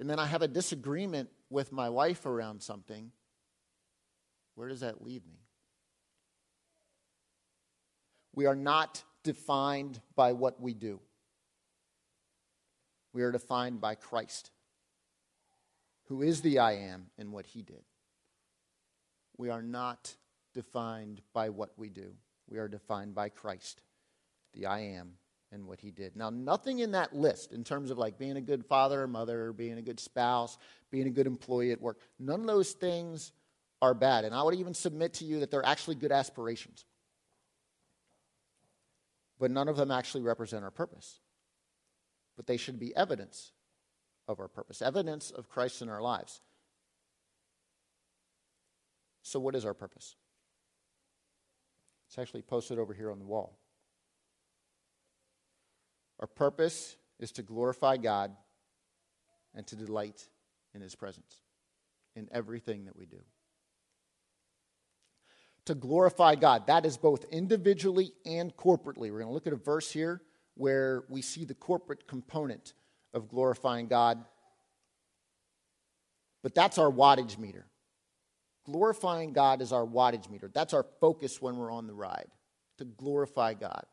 and 0.00 0.10
then 0.10 0.18
I 0.18 0.26
have 0.26 0.42
a 0.42 0.48
disagreement 0.48 1.30
with 1.48 1.72
my 1.72 1.88
wife 1.88 2.26
around 2.26 2.62
something, 2.62 3.12
where 4.56 4.68
does 4.68 4.80
that 4.80 5.04
leave 5.04 5.24
me? 5.24 5.38
We 8.34 8.46
are 8.46 8.56
not 8.56 9.02
defined 9.22 10.00
by 10.16 10.32
what 10.32 10.60
we 10.60 10.74
do. 10.74 11.00
We 13.12 13.22
are 13.22 13.32
defined 13.32 13.80
by 13.80 13.94
Christ 13.94 14.50
who 16.08 16.22
is 16.22 16.40
the 16.40 16.58
I 16.58 16.72
am, 16.72 17.06
and 17.18 17.32
what 17.32 17.46
he 17.46 17.62
did. 17.62 17.82
We 19.36 19.50
are 19.50 19.62
not 19.62 20.14
defined 20.54 21.20
by 21.32 21.50
what 21.50 21.70
we 21.76 21.88
do, 21.88 22.14
we 22.48 22.58
are 22.58 22.68
defined 22.68 23.14
by 23.14 23.28
Christ, 23.28 23.82
the 24.54 24.66
I 24.66 24.80
am, 24.80 25.14
and 25.52 25.66
what 25.66 25.80
he 25.80 25.90
did. 25.90 26.16
Now, 26.16 26.30
nothing 26.30 26.78
in 26.78 26.92
that 26.92 27.14
list, 27.14 27.52
in 27.52 27.64
terms 27.64 27.90
of 27.90 27.98
like 27.98 28.18
being 28.18 28.36
a 28.36 28.40
good 28.40 28.64
father 28.64 29.02
or 29.02 29.06
mother, 29.06 29.46
or 29.46 29.52
being 29.52 29.78
a 29.78 29.82
good 29.82 30.00
spouse, 30.00 30.56
being 30.90 31.06
a 31.06 31.10
good 31.10 31.26
employee 31.26 31.72
at 31.72 31.80
work, 31.80 31.98
none 32.18 32.40
of 32.40 32.46
those 32.46 32.72
things 32.72 33.32
are 33.82 33.94
bad. 33.94 34.24
And 34.24 34.34
I 34.34 34.42
would 34.42 34.54
even 34.54 34.74
submit 34.74 35.14
to 35.14 35.24
you 35.24 35.40
that 35.40 35.50
they're 35.50 35.66
actually 35.66 35.96
good 35.96 36.12
aspirations. 36.12 36.84
But 39.38 39.50
none 39.50 39.68
of 39.68 39.76
them 39.76 39.90
actually 39.90 40.22
represent 40.22 40.64
our 40.64 40.70
purpose. 40.70 41.20
But 42.36 42.46
they 42.46 42.56
should 42.56 42.78
be 42.78 42.96
evidence 42.96 43.52
of 44.28 44.40
our 44.40 44.48
purpose, 44.48 44.82
evidence 44.82 45.30
of 45.30 45.48
Christ 45.48 45.82
in 45.82 45.88
our 45.88 46.02
lives. 46.02 46.40
So, 49.22 49.40
what 49.40 49.54
is 49.54 49.64
our 49.64 49.74
purpose? 49.74 50.14
It's 52.08 52.18
actually 52.18 52.42
posted 52.42 52.78
over 52.78 52.94
here 52.94 53.10
on 53.10 53.18
the 53.18 53.24
wall. 53.24 53.58
Our 56.20 56.26
purpose 56.26 56.96
is 57.18 57.32
to 57.32 57.42
glorify 57.42 57.96
God 57.96 58.30
and 59.54 59.66
to 59.66 59.76
delight 59.76 60.28
in 60.74 60.80
His 60.80 60.94
presence 60.94 61.40
in 62.14 62.28
everything 62.32 62.84
that 62.86 62.96
we 62.96 63.06
do. 63.06 63.20
To 65.66 65.74
glorify 65.74 66.36
God, 66.36 66.68
that 66.68 66.86
is 66.86 66.96
both 66.96 67.24
individually 67.32 68.12
and 68.24 68.56
corporately. 68.56 69.10
We're 69.10 69.18
going 69.18 69.26
to 69.26 69.32
look 69.32 69.46
at 69.46 69.52
a 69.52 69.56
verse 69.56 69.90
here 69.90 70.22
where 70.54 71.04
we 71.08 71.20
see 71.20 71.44
the 71.44 71.54
corporate 71.54 72.06
component 72.06 72.72
of 73.16 73.28
glorifying 73.28 73.88
God. 73.88 74.22
But 76.42 76.54
that's 76.54 76.78
our 76.78 76.90
wattage 76.90 77.38
meter. 77.38 77.66
Glorifying 78.66 79.32
God 79.32 79.62
is 79.62 79.72
our 79.72 79.86
wattage 79.86 80.30
meter. 80.30 80.50
That's 80.52 80.74
our 80.74 80.84
focus 81.00 81.40
when 81.40 81.56
we're 81.56 81.72
on 81.72 81.86
the 81.86 81.94
ride, 81.94 82.28
to 82.78 82.84
glorify 82.84 83.54
God. 83.54 83.84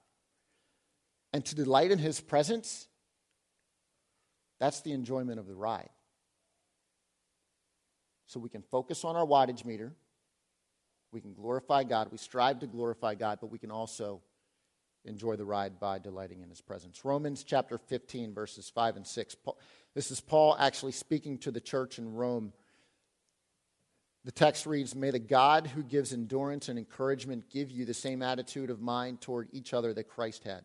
And 1.32 1.44
to 1.46 1.56
delight 1.56 1.90
in 1.90 1.98
His 1.98 2.20
presence, 2.20 2.88
that's 4.60 4.82
the 4.82 4.92
enjoyment 4.92 5.40
of 5.40 5.48
the 5.48 5.56
ride. 5.56 5.90
So 8.28 8.40
we 8.40 8.50
can 8.50 8.62
focus 8.62 9.04
on 9.06 9.16
our 9.16 9.26
wattage 9.26 9.66
meter. 9.66 9.94
We 11.12 11.22
can 11.22 11.34
glorify 11.34 11.84
God. 11.84 12.10
We 12.12 12.18
strive 12.18 12.60
to 12.60 12.68
glorify 12.68 13.16
God, 13.16 13.38
but 13.40 13.52
we 13.52 13.58
can 13.58 13.72
also 13.72 14.22
enjoy 15.06 15.36
the 15.36 15.46
ride 15.46 15.80
by 15.80 16.00
delighting 16.00 16.42
in 16.42 16.50
his 16.50 16.62
presence. 16.62 17.04
Romans 17.04 17.44
chapter 17.44 17.78
15, 17.78 18.34
verses 18.34 18.70
5 18.70 18.98
and 18.98 19.08
6. 19.08 19.36
This 19.94 20.12
is 20.12 20.22
Paul 20.22 20.56
actually 20.58 20.94
speaking 20.94 21.38
to 21.40 21.52
the 21.52 21.62
church 21.62 22.00
in 22.00 22.14
Rome. 22.14 22.54
The 24.26 24.32
text 24.32 24.66
reads 24.66 24.96
May 24.96 25.12
the 25.12 25.20
God 25.20 25.68
who 25.68 25.84
gives 25.84 26.14
endurance 26.14 26.70
and 26.70 26.80
encouragement 26.80 27.50
give 27.50 27.72
you 27.72 27.86
the 27.86 27.94
same 27.94 28.22
attitude 28.22 28.70
of 28.70 28.82
mind 28.82 29.22
toward 29.22 29.50
each 29.52 29.74
other 29.74 29.94
that 29.94 30.10
Christ 30.10 30.46
had, 30.46 30.64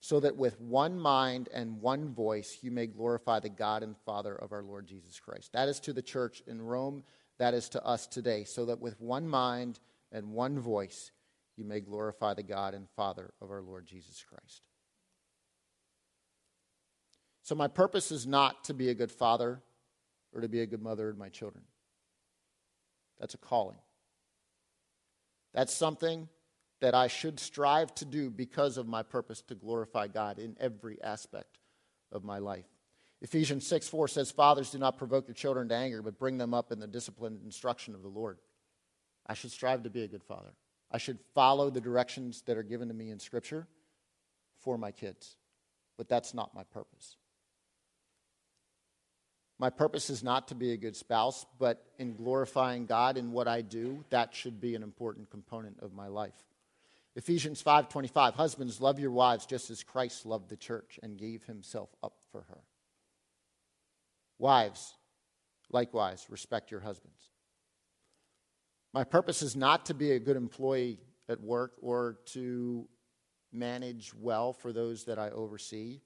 so 0.00 0.20
that 0.20 0.36
with 0.36 0.60
one 0.60 0.98
mind 0.98 1.48
and 1.54 1.80
one 1.80 2.12
voice 2.12 2.58
you 2.60 2.70
may 2.70 2.86
glorify 2.86 3.38
the 3.38 3.48
God 3.48 3.82
and 3.82 3.96
Father 4.04 4.34
of 4.34 4.52
our 4.52 4.62
Lord 4.62 4.86
Jesus 4.86 5.20
Christ. 5.20 5.52
That 5.52 5.68
is 5.68 5.78
to 5.80 5.92
the 5.92 6.02
church 6.02 6.42
in 6.46 6.60
Rome, 6.60 7.04
that 7.38 7.54
is 7.54 7.68
to 7.70 7.84
us 7.84 8.06
today, 8.08 8.42
so 8.44 8.66
that 8.66 8.80
with 8.80 9.00
one 9.00 9.28
mind 9.28 9.78
and 10.10 10.32
one 10.32 10.58
voice 10.58 11.12
you 11.58 11.64
may 11.64 11.80
glorify 11.80 12.34
the 12.34 12.42
God 12.42 12.72
and 12.72 12.88
Father 12.90 13.32
of 13.42 13.50
our 13.50 13.60
Lord 13.60 13.86
Jesus 13.86 14.24
Christ. 14.28 14.62
So, 17.42 17.54
my 17.54 17.68
purpose 17.68 18.12
is 18.12 18.26
not 18.26 18.64
to 18.64 18.74
be 18.74 18.90
a 18.90 18.94
good 18.94 19.10
father 19.10 19.60
or 20.32 20.40
to 20.40 20.48
be 20.48 20.60
a 20.60 20.66
good 20.66 20.82
mother 20.82 21.12
to 21.12 21.18
my 21.18 21.28
children. 21.28 21.64
That's 23.18 23.34
a 23.34 23.38
calling. 23.38 23.78
That's 25.54 25.74
something 25.74 26.28
that 26.80 26.94
I 26.94 27.08
should 27.08 27.40
strive 27.40 27.94
to 27.96 28.04
do 28.04 28.30
because 28.30 28.76
of 28.76 28.86
my 28.86 29.02
purpose 29.02 29.42
to 29.48 29.54
glorify 29.54 30.06
God 30.06 30.38
in 30.38 30.56
every 30.60 31.02
aspect 31.02 31.58
of 32.12 32.22
my 32.22 32.38
life. 32.38 32.66
Ephesians 33.20 33.66
6 33.66 33.88
4 33.88 34.08
says, 34.08 34.30
Fathers, 34.30 34.70
do 34.70 34.78
not 34.78 34.96
provoke 34.96 35.26
your 35.26 35.34
children 35.34 35.68
to 35.70 35.74
anger, 35.74 36.02
but 36.02 36.18
bring 36.18 36.38
them 36.38 36.54
up 36.54 36.70
in 36.70 36.78
the 36.78 36.86
discipline 36.86 37.34
and 37.34 37.44
instruction 37.44 37.94
of 37.94 38.02
the 38.02 38.08
Lord. 38.08 38.38
I 39.26 39.34
should 39.34 39.50
strive 39.50 39.82
to 39.82 39.90
be 39.90 40.02
a 40.02 40.08
good 40.08 40.22
father. 40.22 40.52
I 40.90 40.98
should 40.98 41.18
follow 41.34 41.70
the 41.70 41.80
directions 41.80 42.42
that 42.46 42.56
are 42.56 42.62
given 42.62 42.88
to 42.88 42.94
me 42.94 43.10
in 43.10 43.18
Scripture 43.18 43.66
for 44.60 44.78
my 44.78 44.90
kids. 44.90 45.36
But 45.96 46.08
that's 46.08 46.32
not 46.32 46.54
my 46.54 46.64
purpose. 46.64 47.16
My 49.58 49.70
purpose 49.70 50.08
is 50.08 50.22
not 50.22 50.48
to 50.48 50.54
be 50.54 50.72
a 50.72 50.76
good 50.76 50.94
spouse, 50.94 51.44
but 51.58 51.84
in 51.98 52.14
glorifying 52.14 52.86
God 52.86 53.16
in 53.16 53.32
what 53.32 53.48
I 53.48 53.60
do, 53.60 54.04
that 54.10 54.32
should 54.32 54.60
be 54.60 54.76
an 54.76 54.84
important 54.84 55.30
component 55.30 55.80
of 55.80 55.92
my 55.92 56.06
life. 56.06 56.44
Ephesians 57.16 57.60
5:25 57.60 58.34
Husbands 58.34 58.80
love 58.80 59.00
your 59.00 59.10
wives 59.10 59.44
just 59.44 59.70
as 59.70 59.82
Christ 59.82 60.24
loved 60.24 60.48
the 60.48 60.56
church 60.56 61.00
and 61.02 61.18
gave 61.18 61.42
himself 61.44 61.90
up 62.00 62.20
for 62.30 62.42
her. 62.42 62.62
Wives, 64.38 64.94
likewise, 65.70 66.30
respect 66.30 66.70
your 66.70 66.80
husbands. 66.80 67.27
My 68.92 69.04
purpose 69.04 69.42
is 69.42 69.54
not 69.54 69.86
to 69.86 69.94
be 69.94 70.12
a 70.12 70.18
good 70.18 70.36
employee 70.36 70.98
at 71.28 71.40
work 71.40 71.72
or 71.82 72.18
to 72.26 72.88
manage 73.52 74.12
well 74.14 74.52
for 74.52 74.72
those 74.72 75.04
that 75.04 75.18
I 75.18 75.30
oversee, 75.30 76.00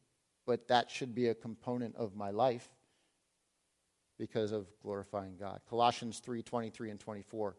but 0.47 0.69
that 0.69 0.91
should 0.91 1.15
be 1.15 1.29
a 1.29 1.35
component 1.35 1.95
of 1.97 2.17
my 2.17 2.31
life 2.31 2.69
because 4.19 4.53
of 4.53 4.67
glorifying 4.83 5.37
God. 5.39 5.61
Colossians 5.69 6.19
3 6.19 6.43
23 6.43 6.91
and 6.91 7.01
24. 7.01 7.57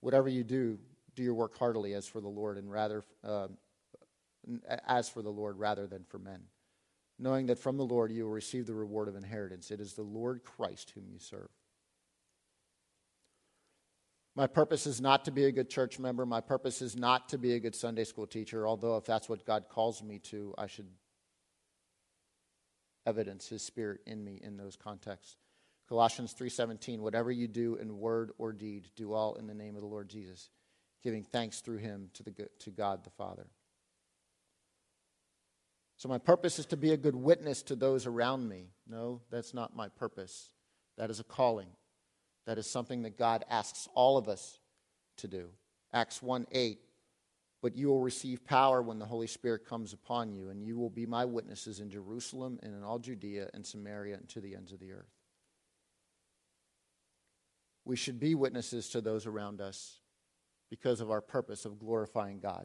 Whatever 0.00 0.28
you 0.28 0.44
do, 0.44 0.78
do 1.14 1.22
your 1.22 1.34
work 1.34 1.58
heartily 1.58 1.94
as 1.94 2.06
for 2.06 2.20
the 2.20 2.28
Lord 2.28 2.56
and 2.56 2.70
rather 2.70 3.04
uh, 3.24 3.48
as 4.86 5.08
for 5.08 5.22
the 5.22 5.30
Lord 5.30 5.58
rather 5.58 5.86
than 5.86 6.04
for 6.04 6.18
men, 6.18 6.42
knowing 7.18 7.46
that 7.46 7.58
from 7.58 7.76
the 7.76 7.84
Lord 7.84 8.10
you 8.10 8.24
will 8.24 8.32
receive 8.32 8.66
the 8.66 8.74
reward 8.74 9.08
of 9.08 9.16
inheritance. 9.16 9.70
It 9.70 9.80
is 9.80 9.94
the 9.94 10.02
Lord 10.02 10.44
Christ 10.44 10.92
whom 10.94 11.04
you 11.12 11.18
serve. 11.18 11.48
My 14.36 14.46
purpose 14.46 14.86
is 14.86 15.00
not 15.00 15.24
to 15.24 15.32
be 15.32 15.44
a 15.44 15.52
good 15.52 15.68
church 15.68 15.98
member. 15.98 16.24
My 16.24 16.40
purpose 16.40 16.82
is 16.82 16.96
not 16.96 17.28
to 17.30 17.38
be 17.38 17.54
a 17.54 17.60
good 17.60 17.74
Sunday 17.74 18.04
school 18.04 18.26
teacher, 18.26 18.66
although 18.66 18.96
if 18.96 19.04
that's 19.04 19.28
what 19.28 19.44
God 19.44 19.64
calls 19.68 20.02
me 20.02 20.18
to, 20.30 20.54
I 20.56 20.66
should 20.66 20.88
evidence 23.06 23.48
his 23.48 23.62
spirit 23.62 24.00
in 24.06 24.22
me 24.22 24.40
in 24.42 24.56
those 24.56 24.76
contexts. 24.76 25.36
Colossians 25.88 26.32
3:17 26.34 27.00
Whatever 27.00 27.32
you 27.32 27.48
do 27.48 27.74
in 27.74 27.98
word 27.98 28.30
or 28.38 28.52
deed, 28.52 28.88
do 28.94 29.12
all 29.12 29.34
in 29.34 29.48
the 29.48 29.54
name 29.54 29.74
of 29.74 29.82
the 29.82 29.88
Lord 29.88 30.08
Jesus, 30.08 30.48
giving 31.02 31.24
thanks 31.24 31.60
through 31.60 31.78
him 31.78 32.10
to, 32.14 32.22
the, 32.22 32.48
to 32.60 32.70
God 32.70 33.02
the 33.02 33.10
Father. 33.10 33.48
So 35.96 36.08
my 36.08 36.18
purpose 36.18 36.58
is 36.58 36.66
to 36.66 36.76
be 36.76 36.92
a 36.92 36.96
good 36.96 37.16
witness 37.16 37.62
to 37.64 37.76
those 37.76 38.06
around 38.06 38.48
me. 38.48 38.70
No, 38.86 39.20
that's 39.30 39.52
not 39.52 39.76
my 39.76 39.88
purpose. 39.88 40.50
That 40.96 41.10
is 41.10 41.20
a 41.20 41.24
calling. 41.24 41.68
That 42.46 42.58
is 42.58 42.68
something 42.68 43.02
that 43.02 43.18
God 43.18 43.44
asks 43.48 43.88
all 43.94 44.16
of 44.16 44.28
us 44.28 44.58
to 45.18 45.28
do. 45.28 45.50
Acts 45.92 46.22
1 46.22 46.46
8. 46.50 46.80
But 47.62 47.76
you 47.76 47.88
will 47.88 48.00
receive 48.00 48.44
power 48.46 48.80
when 48.80 48.98
the 48.98 49.04
Holy 49.04 49.26
Spirit 49.26 49.66
comes 49.66 49.92
upon 49.92 50.32
you, 50.32 50.48
and 50.48 50.64
you 50.64 50.78
will 50.78 50.88
be 50.88 51.04
my 51.04 51.26
witnesses 51.26 51.78
in 51.78 51.90
Jerusalem 51.90 52.58
and 52.62 52.74
in 52.74 52.82
all 52.82 52.98
Judea 52.98 53.50
and 53.52 53.66
Samaria 53.66 54.16
and 54.16 54.28
to 54.30 54.40
the 54.40 54.54
ends 54.54 54.72
of 54.72 54.80
the 54.80 54.92
earth. 54.92 55.12
We 57.84 57.96
should 57.96 58.18
be 58.18 58.34
witnesses 58.34 58.88
to 58.90 59.02
those 59.02 59.26
around 59.26 59.60
us 59.60 60.00
because 60.70 61.00
of 61.00 61.10
our 61.10 61.20
purpose 61.20 61.66
of 61.66 61.78
glorifying 61.78 62.40
God. 62.40 62.64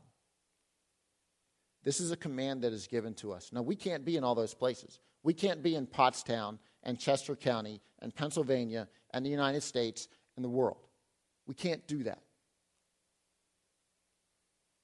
This 1.83 1.99
is 1.99 2.11
a 2.11 2.17
command 2.17 2.63
that 2.63 2.73
is 2.73 2.87
given 2.87 3.13
to 3.15 3.33
us. 3.33 3.51
Now, 3.51 3.61
we 3.61 3.75
can't 3.75 4.05
be 4.05 4.17
in 4.17 4.23
all 4.23 4.35
those 4.35 4.53
places. 4.53 4.99
We 5.23 5.33
can't 5.33 5.61
be 5.61 5.75
in 5.75 5.87
Pottstown 5.87 6.57
and 6.85 6.99
Chester 6.99 7.35
County 7.35 7.81
and 7.99 8.15
Pennsylvania 8.15 8.87
and 9.13 9.25
the 9.25 9.29
United 9.29 9.61
States 9.61 10.07
and 10.35 10.45
the 10.45 10.49
world. 10.49 10.87
We 11.47 11.55
can't 11.55 11.85
do 11.87 12.03
that. 12.03 12.21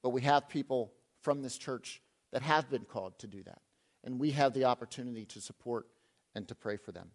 But 0.04 0.10
we 0.10 0.22
have 0.22 0.50
people 0.50 0.94
from 1.22 1.42
this 1.42 1.58
church 1.58 2.02
that 2.32 2.42
have 2.42 2.70
been 2.70 2.86
called 2.86 3.20
to 3.20 3.28
do 3.28 3.44
that. 3.44 3.62
And 4.04 4.20
we 4.20 4.32
have 4.32 4.54
the 4.54 4.66
opportunity 4.66 5.26
to 5.26 5.42
support 5.42 5.88
and 6.34 6.48
to 6.48 6.56
pray 6.56 6.78
for 6.78 6.92
them. 6.92 7.12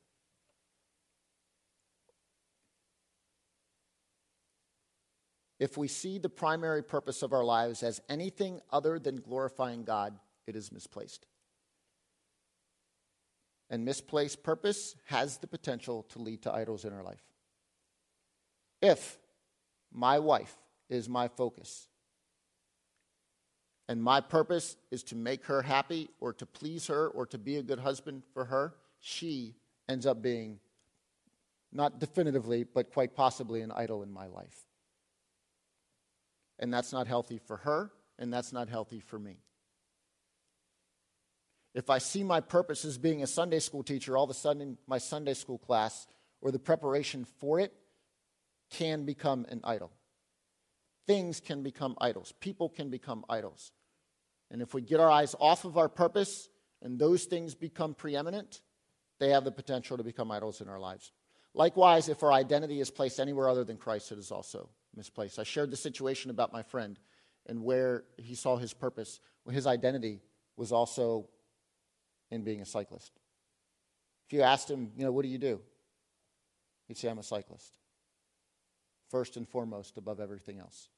If 5.59 5.77
we 5.77 5.89
see 5.89 6.19
the 6.19 6.29
primary 6.29 6.83
purpose 6.83 7.23
of 7.23 7.33
our 7.33 7.45
lives 7.45 7.83
as 7.83 8.01
anything 8.09 8.61
other 8.71 8.99
than 8.99 9.17
glorifying 9.17 9.85
God, 9.85 10.19
it 10.47 10.55
is 10.55 10.71
misplaced. 10.71 11.27
And 13.69 13.85
misplaced 13.85 14.43
purpose 14.43 14.95
has 15.07 15.39
the 15.39 15.47
potential 15.47 16.05
to 16.11 16.21
lead 16.21 16.43
to 16.43 16.53
idols 16.53 16.85
in 16.85 16.93
our 16.93 17.03
life. 17.03 17.23
If 18.81 19.19
my 19.93 20.19
wife 20.19 20.55
is 20.89 21.09
my 21.09 21.29
focus, 21.29 21.89
and 23.89 24.03
my 24.03 24.21
purpose 24.21 24.77
is 24.91 25.03
to 25.05 25.17
make 25.17 25.45
her 25.47 25.63
happy 25.63 26.09
or 26.21 26.33
to 26.35 26.47
please 26.47 26.89
her 26.89 27.09
or 27.09 27.27
to 27.27 27.39
be 27.39 27.57
a 27.57 27.63
good 27.63 27.79
husband 27.79 28.23
for 28.33 28.45
her, 28.45 28.75
she 29.01 29.55
ends 29.89 30.07
up 30.07 30.23
being, 30.23 30.59
not 31.73 32.01
definitively, 32.01 32.65
but 32.65 32.93
quite 32.93 33.15
possibly 33.15 33.61
an 33.61 33.71
idol 33.73 34.03
in 34.03 34.13
my 34.13 34.27
life. 34.27 34.67
And 36.59 36.73
that's 36.73 36.93
not 36.93 37.07
healthy 37.07 37.39
for 37.39 37.59
her, 37.59 37.93
and 38.19 38.33
that's 38.33 38.53
not 38.53 38.69
healthy 38.69 38.99
for 38.99 39.19
me. 39.19 39.37
If 41.77 41.91
I 41.91 41.99
see 41.99 42.25
my 42.25 42.41
purpose 42.41 42.87
as 42.87 42.97
being 42.97 43.23
a 43.23 43.27
Sunday 43.27 43.59
school 43.59 43.83
teacher, 43.83 44.17
all 44.17 44.25
of 44.25 44.31
a 44.31 44.35
sudden 44.35 44.79
my 44.87 44.97
Sunday 44.97 45.35
school 45.35 45.59
class 45.59 46.07
or 46.41 46.51
the 46.51 46.59
preparation 46.59 47.27
for 47.39 47.61
it 47.61 47.71
can 48.71 49.05
become 49.05 49.45
an 49.51 49.61
idol. 49.63 49.93
Things 51.07 51.39
can 51.39 51.63
become 51.63 51.95
idols. 52.01 52.33
People 52.41 52.71
can 52.71 52.89
become 52.89 53.27
idols. 53.29 53.73
And 54.51 54.63
if 54.63 54.73
we 54.73 54.81
get 54.81 55.01
our 55.01 55.11
eyes 55.11 55.37
off 55.39 55.67
of 55.67 55.77
our 55.77 55.91
purpose 55.91 56.49
and 56.81 56.99
those 56.99 57.25
things 57.25 57.55
become 57.55 57.93
preeminent, 57.93 58.63
they 59.21 59.29
have 59.29 59.45
the 59.45 59.53
potential 59.53 59.99
to 59.99 60.03
become 60.03 60.33
idols 60.33 60.63
in 60.63 60.71
our 60.71 60.81
lives. 60.81 61.13
Likewise, 61.53 62.09
if 62.09 62.23
our 62.23 62.33
identity 62.33 62.81
is 62.81 62.91
placed 62.91 63.21
anywhere 63.21 63.51
other 63.51 63.65
than 63.65 63.77
Christ, 63.77 64.13
it 64.13 64.19
is 64.19 64.31
also 64.31 64.71
misplaced. 64.97 65.39
I 65.39 65.43
shared 65.43 65.71
the 65.71 65.77
situation 65.77 66.31
about 66.31 66.55
my 66.55 66.63
friend 66.63 66.99
and 67.45 67.63
where 67.63 68.05
he 68.17 68.35
saw 68.35 68.57
his 68.57 68.73
purpose, 68.73 69.21
his 69.51 69.67
identity 69.67 70.23
was 70.57 70.73
also 70.73 71.29
in 72.31 72.43
being 72.43 72.61
a 72.61 72.67
cyclist. 72.67 73.13
If 74.27 74.33
you 74.33 74.43
asked 74.43 74.71
him, 74.71 74.91
you 74.97 75.05
know, 75.05 75.13
what 75.13 75.23
do 75.23 75.29
you 75.29 75.39
do? 75.39 75.61
He'd 76.89 76.97
say, 76.97 77.09
I'm 77.09 77.19
a 77.19 77.23
cyclist. 77.23 77.79
First 79.11 79.37
and 79.37 79.49
foremost, 79.49 79.99
above 79.99 80.21
everything 80.21 80.59
else. 80.59 80.89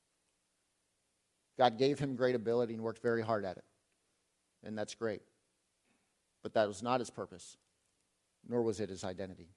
God 1.58 1.78
gave 1.78 1.98
him 1.98 2.14
great 2.14 2.34
ability 2.34 2.74
and 2.74 2.82
worked 2.82 3.02
very 3.02 3.22
hard 3.22 3.44
at 3.44 3.56
it. 3.56 3.64
And 4.64 4.78
that's 4.78 4.94
great. 4.94 5.22
But 6.42 6.54
that 6.54 6.68
was 6.68 6.82
not 6.82 7.00
his 7.00 7.10
purpose, 7.10 7.56
nor 8.48 8.62
was 8.62 8.80
it 8.80 8.88
his 8.88 9.04
identity. 9.04 9.48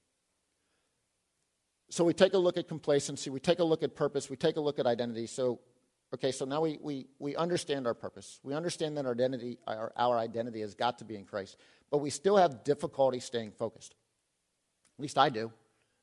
So 1.89 2.03
we 2.03 2.13
take 2.13 2.33
a 2.33 2.37
look 2.37 2.57
at 2.57 2.67
complacency, 2.67 3.29
we 3.29 3.39
take 3.39 3.59
a 3.59 3.63
look 3.63 3.83
at 3.83 3.95
purpose, 3.95 4.29
we 4.29 4.35
take 4.35 4.55
a 4.55 4.61
look 4.61 4.79
at 4.79 4.87
identity. 4.87 5.27
So, 5.27 5.59
okay, 6.13 6.31
so 6.31 6.45
now 6.45 6.61
we, 6.61 6.77
we, 6.81 7.07
we 7.19 7.35
understand 7.35 7.87
our 7.87 7.93
purpose. 7.93 8.39
We 8.43 8.53
understand 8.53 8.97
that 8.97 9.05
our 9.05 9.11
identity, 9.11 9.57
our, 9.65 9.91
our 9.95 10.17
identity 10.17 10.61
has 10.61 10.75
got 10.75 10.99
to 10.99 11.05
be 11.05 11.15
in 11.15 11.25
Christ. 11.25 11.57
But 11.89 11.99
we 11.99 12.09
still 12.09 12.37
have 12.37 12.63
difficulty 12.63 13.19
staying 13.19 13.51
focused. 13.51 13.95
At 14.97 15.01
least 15.01 15.17
I 15.17 15.29
do. 15.29 15.51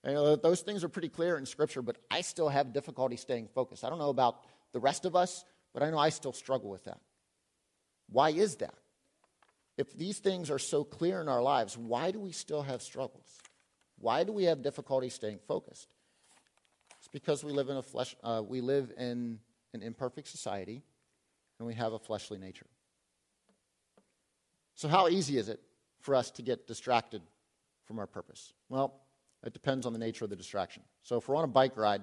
You 0.05 0.13
know, 0.13 0.37
those 0.37 0.61
things 0.61 0.85
are 0.85 0.89
pretty 0.89 1.09
clear 1.09 1.37
in 1.37 1.47
Scripture, 1.47 1.83
but 1.83 1.97
I 2.11 2.21
still 2.21 2.49
have 2.49 2.73
difficulty 2.73 3.17
staying 3.17 3.49
focused. 3.55 3.85
I 3.85 3.91
don't 3.91 3.99
know 3.99 4.11
about 4.11 4.41
the 4.73 4.81
rest 4.81 5.05
of 5.05 5.17
us, 5.17 5.45
but 5.75 5.83
I 5.83 5.91
know 5.91 5.99
I 5.99 6.11
still 6.11 6.33
struggle 6.33 6.71
with 6.71 6.85
that. 6.85 7.01
Why 8.09 8.31
is 8.31 8.57
that? 8.57 8.75
If 9.77 9.97
these 9.97 10.19
things 10.19 10.51
are 10.51 10.59
so 10.59 10.83
clear 10.83 11.21
in 11.21 11.29
our 11.29 11.43
lives, 11.43 11.77
why 11.77 12.11
do 12.11 12.19
we 12.21 12.33
still 12.33 12.63
have 12.63 12.83
struggles? 12.83 13.39
Why 13.99 14.25
do 14.25 14.33
we 14.33 14.45
have 14.45 14.63
difficulty 14.63 15.09
staying 15.09 15.39
focused? 15.47 15.95
It's 16.99 17.09
because 17.09 17.45
we 17.45 17.53
live 17.53 17.69
in 17.69 17.77
a 17.77 17.83
flesh, 17.83 18.17
uh, 18.23 18.43
we 18.47 18.61
live 18.61 18.93
in 18.99 19.39
an 19.75 19.83
imperfect 19.83 20.29
society, 20.29 20.83
and 21.59 21.67
we 21.67 21.75
have 21.75 21.93
a 21.93 21.99
fleshly 21.99 22.39
nature. 22.39 22.67
So, 24.75 24.89
how 24.89 25.09
easy 25.09 25.39
is 25.39 25.49
it 25.49 25.61
for 26.01 26.15
us 26.15 26.31
to 26.33 26.43
get 26.43 26.67
distracted 26.67 27.23
from 27.87 27.99
our 27.99 28.07
purpose? 28.07 28.53
Well, 28.69 29.01
it 29.45 29.53
depends 29.53 29.87
on 29.87 29.93
the 29.93 29.99
nature 29.99 30.25
of 30.25 30.31
the 30.31 30.37
distraction. 30.37 30.83
So, 31.03 31.17
if 31.17 31.29
we're 31.29 31.37
on 31.37 31.45
a 31.45 31.49
bike 31.49 31.77
ride, 31.77 32.03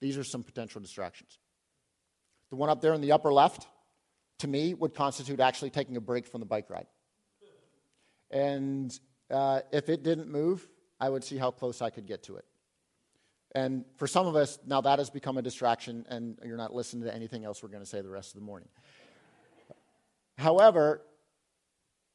these 0.00 0.18
are 0.18 0.24
some 0.24 0.42
potential 0.42 0.80
distractions. 0.80 1.38
The 2.50 2.56
one 2.56 2.70
up 2.70 2.80
there 2.80 2.94
in 2.94 3.00
the 3.00 3.12
upper 3.12 3.32
left, 3.32 3.66
to 4.40 4.48
me, 4.48 4.74
would 4.74 4.94
constitute 4.94 5.40
actually 5.40 5.70
taking 5.70 5.96
a 5.96 6.00
break 6.00 6.26
from 6.26 6.40
the 6.40 6.46
bike 6.46 6.70
ride. 6.70 6.86
And 8.30 8.98
uh, 9.30 9.60
if 9.72 9.88
it 9.88 10.02
didn't 10.02 10.30
move, 10.30 10.66
I 11.00 11.08
would 11.08 11.24
see 11.24 11.36
how 11.36 11.50
close 11.50 11.82
I 11.82 11.90
could 11.90 12.06
get 12.06 12.24
to 12.24 12.36
it. 12.36 12.44
And 13.54 13.84
for 13.96 14.06
some 14.06 14.26
of 14.26 14.36
us, 14.36 14.58
now 14.66 14.80
that 14.82 14.98
has 14.98 15.10
become 15.10 15.38
a 15.38 15.42
distraction, 15.42 16.04
and 16.08 16.38
you're 16.44 16.56
not 16.56 16.74
listening 16.74 17.04
to 17.04 17.14
anything 17.14 17.44
else 17.44 17.62
we're 17.62 17.70
going 17.70 17.82
to 17.82 17.88
say 17.88 18.00
the 18.00 18.10
rest 18.10 18.34
of 18.34 18.40
the 18.40 18.44
morning. 18.44 18.68
However, 20.36 21.02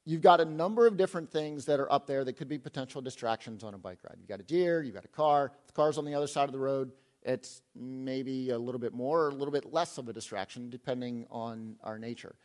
you've 0.05 0.21
got 0.21 0.39
a 0.39 0.45
number 0.45 0.85
of 0.85 0.95
different 0.95 1.31
things 1.31 1.65
that 1.65 1.79
are 1.79 1.91
up 1.91 2.07
there 2.07 2.23
that 2.23 2.33
could 2.33 2.47
be 2.47 2.57
potential 2.57 3.01
distractions 3.01 3.63
on 3.63 3.73
a 3.73 3.77
bike 3.77 3.99
ride. 4.03 4.17
You've 4.19 4.29
got 4.29 4.39
a 4.39 4.43
deer, 4.43 4.83
you've 4.83 4.93
got 4.93 5.05
a 5.05 5.09
car. 5.09 5.51
The 5.67 5.73
car's 5.73 5.97
on 5.97 6.05
the 6.05 6.13
other 6.13 6.27
side 6.27 6.45
of 6.45 6.53
the 6.53 6.59
road, 6.59 6.91
it's 7.25 7.61
maybe 7.75 8.49
a 8.49 8.57
little 8.57 8.79
bit 8.79 8.93
more 8.93 9.25
or 9.25 9.29
a 9.29 9.33
little 9.33 9.51
bit 9.51 9.71
less 9.71 9.97
of 9.97 10.09
a 10.09 10.13
distraction, 10.13 10.69
depending 10.69 11.25
on 11.31 11.77
our 11.81 11.97
nature. 11.97 12.35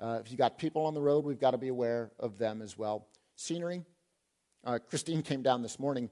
Uh, 0.00 0.18
if 0.20 0.30
you've 0.30 0.38
got 0.38 0.58
people 0.58 0.86
on 0.86 0.94
the 0.94 1.00
road, 1.00 1.24
we've 1.24 1.38
got 1.38 1.52
to 1.52 1.58
be 1.58 1.68
aware 1.68 2.10
of 2.18 2.38
them 2.38 2.62
as 2.62 2.76
well. 2.76 3.06
Scenery. 3.36 3.82
Uh, 4.64 4.78
Christine 4.78 5.22
came 5.22 5.42
down 5.42 5.60
this 5.62 5.78
morning, 5.78 6.08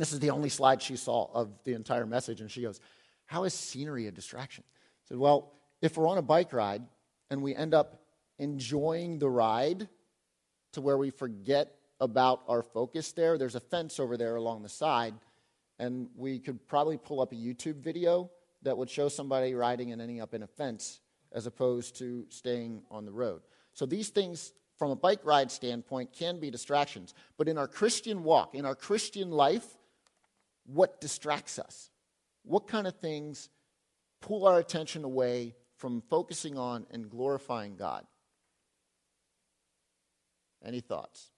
this 0.00 0.12
is 0.12 0.20
the 0.20 0.30
only 0.30 0.48
slide 0.48 0.80
she 0.80 0.96
saw 0.96 1.28
of 1.32 1.50
the 1.64 1.74
entire 1.74 2.06
message, 2.06 2.40
and 2.40 2.50
she 2.50 2.62
goes, 2.62 2.80
How 3.26 3.44
is 3.44 3.54
scenery 3.54 4.06
a 4.06 4.10
distraction? 4.10 4.64
I 4.66 5.08
said, 5.08 5.18
Well, 5.18 5.52
if 5.80 5.96
we're 5.96 6.08
on 6.08 6.18
a 6.18 6.22
bike 6.22 6.52
ride 6.52 6.82
and 7.30 7.42
we 7.42 7.54
end 7.54 7.74
up 7.74 8.02
enjoying 8.38 9.18
the 9.18 9.28
ride 9.28 9.88
to 10.72 10.80
where 10.80 10.98
we 10.98 11.10
forget 11.10 11.74
about 12.00 12.42
our 12.48 12.62
focus 12.62 13.12
there. 13.12 13.38
There's 13.38 13.54
a 13.54 13.60
fence 13.60 14.00
over 14.00 14.16
there 14.16 14.36
along 14.36 14.62
the 14.62 14.68
side, 14.68 15.14
and 15.78 16.08
we 16.16 16.38
could 16.40 16.66
probably 16.66 16.98
pull 16.98 17.20
up 17.20 17.32
a 17.32 17.36
YouTube 17.36 17.76
video 17.76 18.30
that 18.62 18.76
would 18.76 18.90
show 18.90 19.08
somebody 19.08 19.54
riding 19.54 19.92
and 19.92 20.02
ending 20.02 20.20
up 20.20 20.34
in 20.34 20.42
a 20.42 20.46
fence 20.46 21.00
as 21.32 21.46
opposed 21.46 21.96
to 21.98 22.26
staying 22.28 22.82
on 22.90 23.04
the 23.04 23.12
road. 23.12 23.42
So 23.72 23.86
these 23.86 24.08
things, 24.08 24.52
from 24.76 24.90
a 24.90 24.96
bike 24.96 25.20
ride 25.24 25.50
standpoint, 25.50 26.12
can 26.12 26.40
be 26.40 26.50
distractions. 26.50 27.14
But 27.38 27.48
in 27.48 27.56
our 27.56 27.68
Christian 27.68 28.24
walk, 28.24 28.54
in 28.54 28.66
our 28.66 28.74
Christian 28.74 29.30
life, 29.30 29.78
what 30.64 31.00
distracts 31.00 31.58
us? 31.58 31.90
What 32.44 32.66
kind 32.66 32.86
of 32.86 32.96
things 32.96 33.48
pull 34.20 34.46
our 34.46 34.58
attention 34.58 35.04
away 35.04 35.54
from 35.76 36.02
focusing 36.08 36.58
on 36.58 36.86
and 36.90 37.10
glorifying 37.10 37.76
God? 37.76 38.04
Any 40.64 40.80
thoughts? 40.80 41.30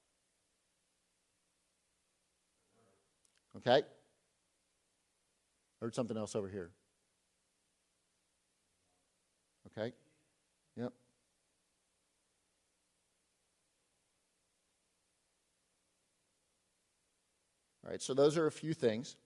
Okay? 3.56 3.82
Heard 5.80 5.94
something 5.94 6.16
else 6.16 6.34
over 6.34 6.48
here. 6.48 6.70
Okay? 9.66 9.92
Yep. 10.76 10.92
All 17.84 17.90
right, 17.90 18.00
so 18.00 18.14
those 18.14 18.38
are 18.38 18.46
a 18.46 18.52
few 18.52 18.72
things. 18.72 19.16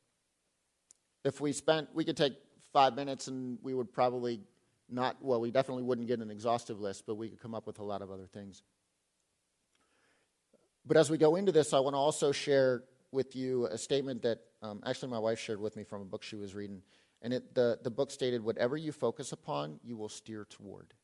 If 1.25 1.41
we 1.41 1.53
spent, 1.53 1.89
we 1.95 2.05
could 2.05 2.17
take 2.17 2.35
five 2.73 2.95
minutes 2.97 3.29
and 3.29 3.59
we 3.63 3.73
would 3.73 3.93
probably 3.93 4.41
not, 4.89 5.17
well, 5.21 5.41
we 5.41 5.51
definitely 5.51 5.85
wouldn't 5.85 6.09
get 6.09 6.21
an 6.21 6.31
exhaustive 6.31 6.81
list, 6.81 7.05
but 7.07 7.15
we 7.15 7.29
could 7.29 7.41
come 7.41 7.55
up 7.55 7.67
with 7.67 7.79
a 7.79 7.85
lot 7.85 8.03
of 8.03 8.11
other 8.11 8.27
things. 8.27 8.63
But 10.85 10.97
as 10.97 11.11
we 11.11 11.19
go 11.19 11.37
into 11.37 11.53
this, 11.53 11.73
I 11.73 11.81
want 11.81 11.95
to 11.95 11.99
also 11.99 12.33
share 12.33 12.83
with 13.13 13.37
you 13.37 13.67
a 13.67 13.79
statement 13.79 14.23
that 14.23 14.41
um, 14.63 14.83
actually 14.85 15.11
my 15.11 15.19
wife 15.19 15.39
shared 15.39 15.61
with 15.61 15.77
me 15.77 15.85
from 15.85 16.03
a 16.03 16.05
book 16.05 16.23
she 16.23 16.37
was 16.37 16.55
reading. 16.55 16.83
And 17.23 17.33
it, 17.33 17.55
the, 17.55 17.79
the 17.83 17.91
book 17.91 18.11
stated, 18.11 18.43
Whatever 18.43 18.77
you 18.77 18.93
focus 18.93 19.33
upon, 19.33 19.81
you 19.83 19.97
will 19.97 20.09
steer 20.09 20.47
toward. 20.49 20.95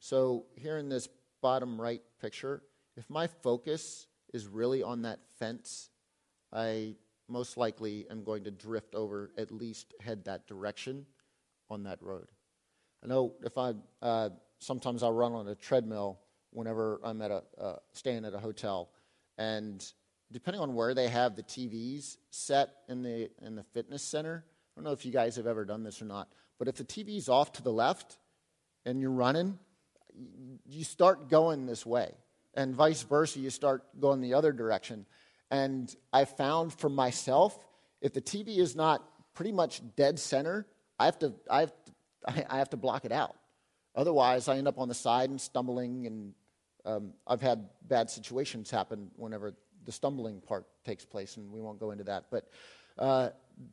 So, 0.00 0.46
here 0.54 0.78
in 0.78 0.88
this 0.88 1.08
bottom 1.42 1.80
right 1.80 2.00
picture, 2.20 2.62
if 2.96 3.08
my 3.10 3.26
focus 3.26 4.06
is 4.32 4.46
really 4.46 4.82
on 4.82 5.02
that 5.02 5.18
fence, 5.38 5.90
I 6.52 6.94
most 7.28 7.56
likely 7.56 8.06
am 8.10 8.24
going 8.24 8.44
to 8.44 8.50
drift 8.50 8.94
over, 8.94 9.30
at 9.36 9.50
least 9.50 9.94
head 10.00 10.24
that 10.24 10.46
direction 10.46 11.06
on 11.70 11.84
that 11.84 12.02
road. 12.02 12.28
I 13.04 13.06
know 13.06 13.34
if 13.44 13.56
I, 13.58 13.74
uh, 14.02 14.30
sometimes 14.58 15.02
I'll 15.02 15.12
run 15.12 15.32
on 15.32 15.46
a 15.48 15.54
treadmill 15.54 16.18
whenever 16.50 17.00
I'm 17.04 17.20
at 17.22 17.30
a 17.30 17.42
uh, 17.60 17.76
staying 17.92 18.24
at 18.24 18.34
a 18.34 18.38
hotel, 18.38 18.90
and 19.36 19.84
depending 20.32 20.60
on 20.60 20.74
where 20.74 20.94
they 20.94 21.08
have 21.08 21.36
the 21.36 21.42
TVs 21.42 22.16
set 22.30 22.70
in 22.88 23.02
the 23.02 23.30
in 23.42 23.54
the 23.54 23.62
fitness 23.62 24.02
center, 24.02 24.44
I 24.46 24.70
don't 24.76 24.84
know 24.84 24.92
if 24.92 25.04
you 25.04 25.12
guys 25.12 25.36
have 25.36 25.46
ever 25.46 25.64
done 25.64 25.84
this 25.84 26.02
or 26.02 26.06
not, 26.06 26.28
but 26.58 26.68
if 26.68 26.76
the 26.76 26.84
TV's 26.84 27.28
off 27.28 27.52
to 27.52 27.62
the 27.62 27.72
left 27.72 28.18
and 28.84 29.00
you're 29.00 29.10
running, 29.10 29.58
you 30.66 30.84
start 30.84 31.28
going 31.28 31.66
this 31.66 31.84
way, 31.84 32.12
and 32.54 32.74
vice 32.74 33.02
versa, 33.02 33.38
you 33.38 33.50
start 33.50 33.84
going 34.00 34.20
the 34.20 34.34
other 34.34 34.52
direction. 34.52 35.06
And 35.50 35.94
I 36.12 36.24
found 36.24 36.72
for 36.72 36.88
myself, 36.88 37.58
if 38.00 38.12
the 38.12 38.20
TV 38.20 38.58
is 38.58 38.76
not 38.76 39.04
pretty 39.34 39.52
much 39.52 39.80
dead 39.96 40.18
center, 40.18 40.66
I 40.98 41.06
have 41.06 41.18
to 41.20 41.34
I 41.50 41.60
have 41.60 41.72
to, 41.72 42.46
I 42.52 42.58
have 42.58 42.70
to 42.70 42.76
block 42.76 43.04
it 43.04 43.12
out. 43.12 43.36
Otherwise, 43.94 44.48
I 44.48 44.58
end 44.58 44.68
up 44.68 44.78
on 44.78 44.88
the 44.88 44.94
side 44.94 45.30
and 45.30 45.40
stumbling, 45.40 46.06
and 46.06 46.34
um, 46.84 47.12
I've 47.26 47.40
had 47.40 47.68
bad 47.82 48.10
situations 48.10 48.70
happen 48.70 49.10
whenever 49.16 49.54
the 49.84 49.92
stumbling 49.92 50.40
part 50.40 50.66
takes 50.84 51.04
place, 51.04 51.36
and 51.36 51.50
we 51.50 51.60
won't 51.60 51.80
go 51.80 51.90
into 51.90 52.04
that. 52.04 52.26
But 52.30 52.48
uh, 52.98 53.30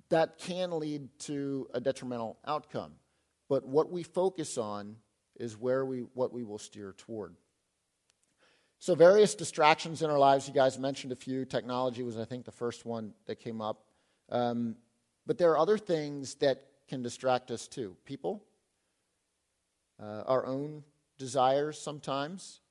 that 0.09 0.37
can 0.37 0.79
lead 0.79 1.09
to 1.19 1.67
a 1.73 1.79
detrimental 1.79 2.37
outcome. 2.45 2.93
But 3.49 3.67
what 3.67 3.91
we 3.91 4.03
focus 4.03 4.57
on 4.57 4.95
is 5.39 5.57
where 5.57 5.85
we, 5.85 5.99
what 6.13 6.33
we 6.33 6.43
will 6.43 6.57
steer 6.57 6.93
toward. 6.97 7.35
So, 8.79 8.93
various 8.93 9.35
distractions 9.35 10.01
in 10.01 10.09
our 10.09 10.19
lives, 10.19 10.47
you 10.47 10.53
guys 10.53 10.77
mentioned 10.77 11.13
a 11.13 11.15
few. 11.15 11.45
Technology 11.45 12.03
was, 12.03 12.17
I 12.17 12.25
think, 12.25 12.45
the 12.45 12.51
first 12.51 12.85
one 12.85 13.13
that 13.25 13.39
came 13.39 13.61
up. 13.61 13.85
Um, 14.29 14.75
but 15.25 15.37
there 15.37 15.51
are 15.51 15.57
other 15.57 15.77
things 15.77 16.35
that 16.35 16.67
can 16.87 17.01
distract 17.01 17.51
us 17.51 17.67
too. 17.67 17.95
People, 18.05 18.43
uh, 20.01 20.23
our 20.27 20.45
own 20.45 20.83
desires 21.17 21.79
sometimes, 21.79 22.61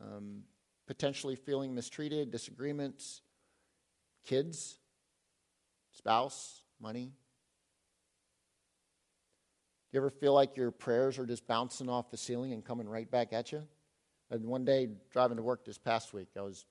um, 0.00 0.42
potentially 0.86 1.36
feeling 1.36 1.74
mistreated, 1.74 2.30
disagreements, 2.30 3.22
kids, 4.24 4.78
spouse, 5.92 6.62
money. 6.80 7.12
Do 9.90 9.98
You 9.98 10.00
ever 10.00 10.10
feel 10.10 10.34
like 10.34 10.56
your 10.56 10.70
prayers 10.70 11.18
are 11.18 11.26
just 11.26 11.46
bouncing 11.46 11.88
off 11.88 12.10
the 12.10 12.16
ceiling 12.16 12.52
and 12.52 12.64
coming 12.64 12.88
right 12.88 13.10
back 13.10 13.32
at 13.32 13.52
you? 13.52 13.62
And 14.32 14.46
one 14.46 14.64
day, 14.64 14.88
driving 15.10 15.36
to 15.36 15.42
work 15.42 15.62
this 15.62 15.76
past 15.76 16.14
week, 16.14 16.28
I 16.38 16.40
was 16.40 16.64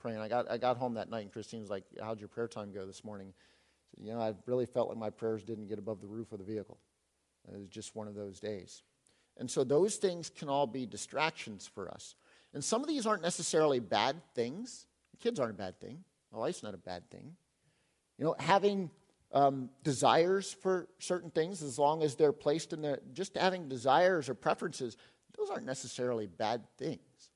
praying. 0.00 0.18
I 0.18 0.26
got, 0.26 0.50
I 0.50 0.58
got 0.58 0.76
home 0.76 0.94
that 0.94 1.08
night, 1.08 1.22
and 1.22 1.32
Christine 1.32 1.60
was 1.60 1.70
like, 1.70 1.84
How'd 2.02 2.18
your 2.18 2.28
prayer 2.28 2.48
time 2.48 2.72
go 2.72 2.84
this 2.84 3.04
morning? 3.04 3.28
I 3.28 3.94
said, 3.94 4.04
You 4.04 4.12
know, 4.12 4.20
I 4.20 4.34
really 4.46 4.66
felt 4.66 4.88
like 4.88 4.98
my 4.98 5.10
prayers 5.10 5.44
didn't 5.44 5.68
get 5.68 5.78
above 5.78 6.00
the 6.00 6.08
roof 6.08 6.32
of 6.32 6.38
the 6.38 6.44
vehicle. 6.44 6.78
It 7.52 7.56
was 7.56 7.68
just 7.68 7.94
one 7.94 8.08
of 8.08 8.16
those 8.16 8.40
days. 8.40 8.82
And 9.36 9.48
so 9.48 9.62
those 9.62 9.96
things 9.96 10.28
can 10.28 10.48
all 10.48 10.66
be 10.66 10.86
distractions 10.86 11.70
for 11.72 11.88
us. 11.88 12.16
And 12.52 12.64
some 12.64 12.82
of 12.82 12.88
these 12.88 13.06
aren't 13.06 13.22
necessarily 13.22 13.78
bad 13.78 14.16
things. 14.34 14.86
Kids 15.20 15.38
aren't 15.38 15.52
a 15.52 15.56
bad 15.56 15.80
thing. 15.80 16.02
My 16.32 16.38
life's 16.38 16.62
not 16.64 16.74
a 16.74 16.78
bad 16.78 17.08
thing. 17.10 17.36
You 18.18 18.24
know, 18.24 18.36
having 18.38 18.90
um, 19.32 19.70
desires 19.82 20.52
for 20.52 20.88
certain 20.98 21.30
things, 21.30 21.62
as 21.62 21.78
long 21.78 22.02
as 22.02 22.14
they're 22.14 22.32
placed 22.32 22.72
in 22.72 22.82
the, 22.82 23.00
just 23.12 23.36
having 23.36 23.68
desires 23.68 24.28
or 24.28 24.34
preferences, 24.34 24.96
those 25.36 25.50
aren't 25.50 25.66
necessarily 25.66 26.26
bad 26.26 26.62
things. 26.78 27.30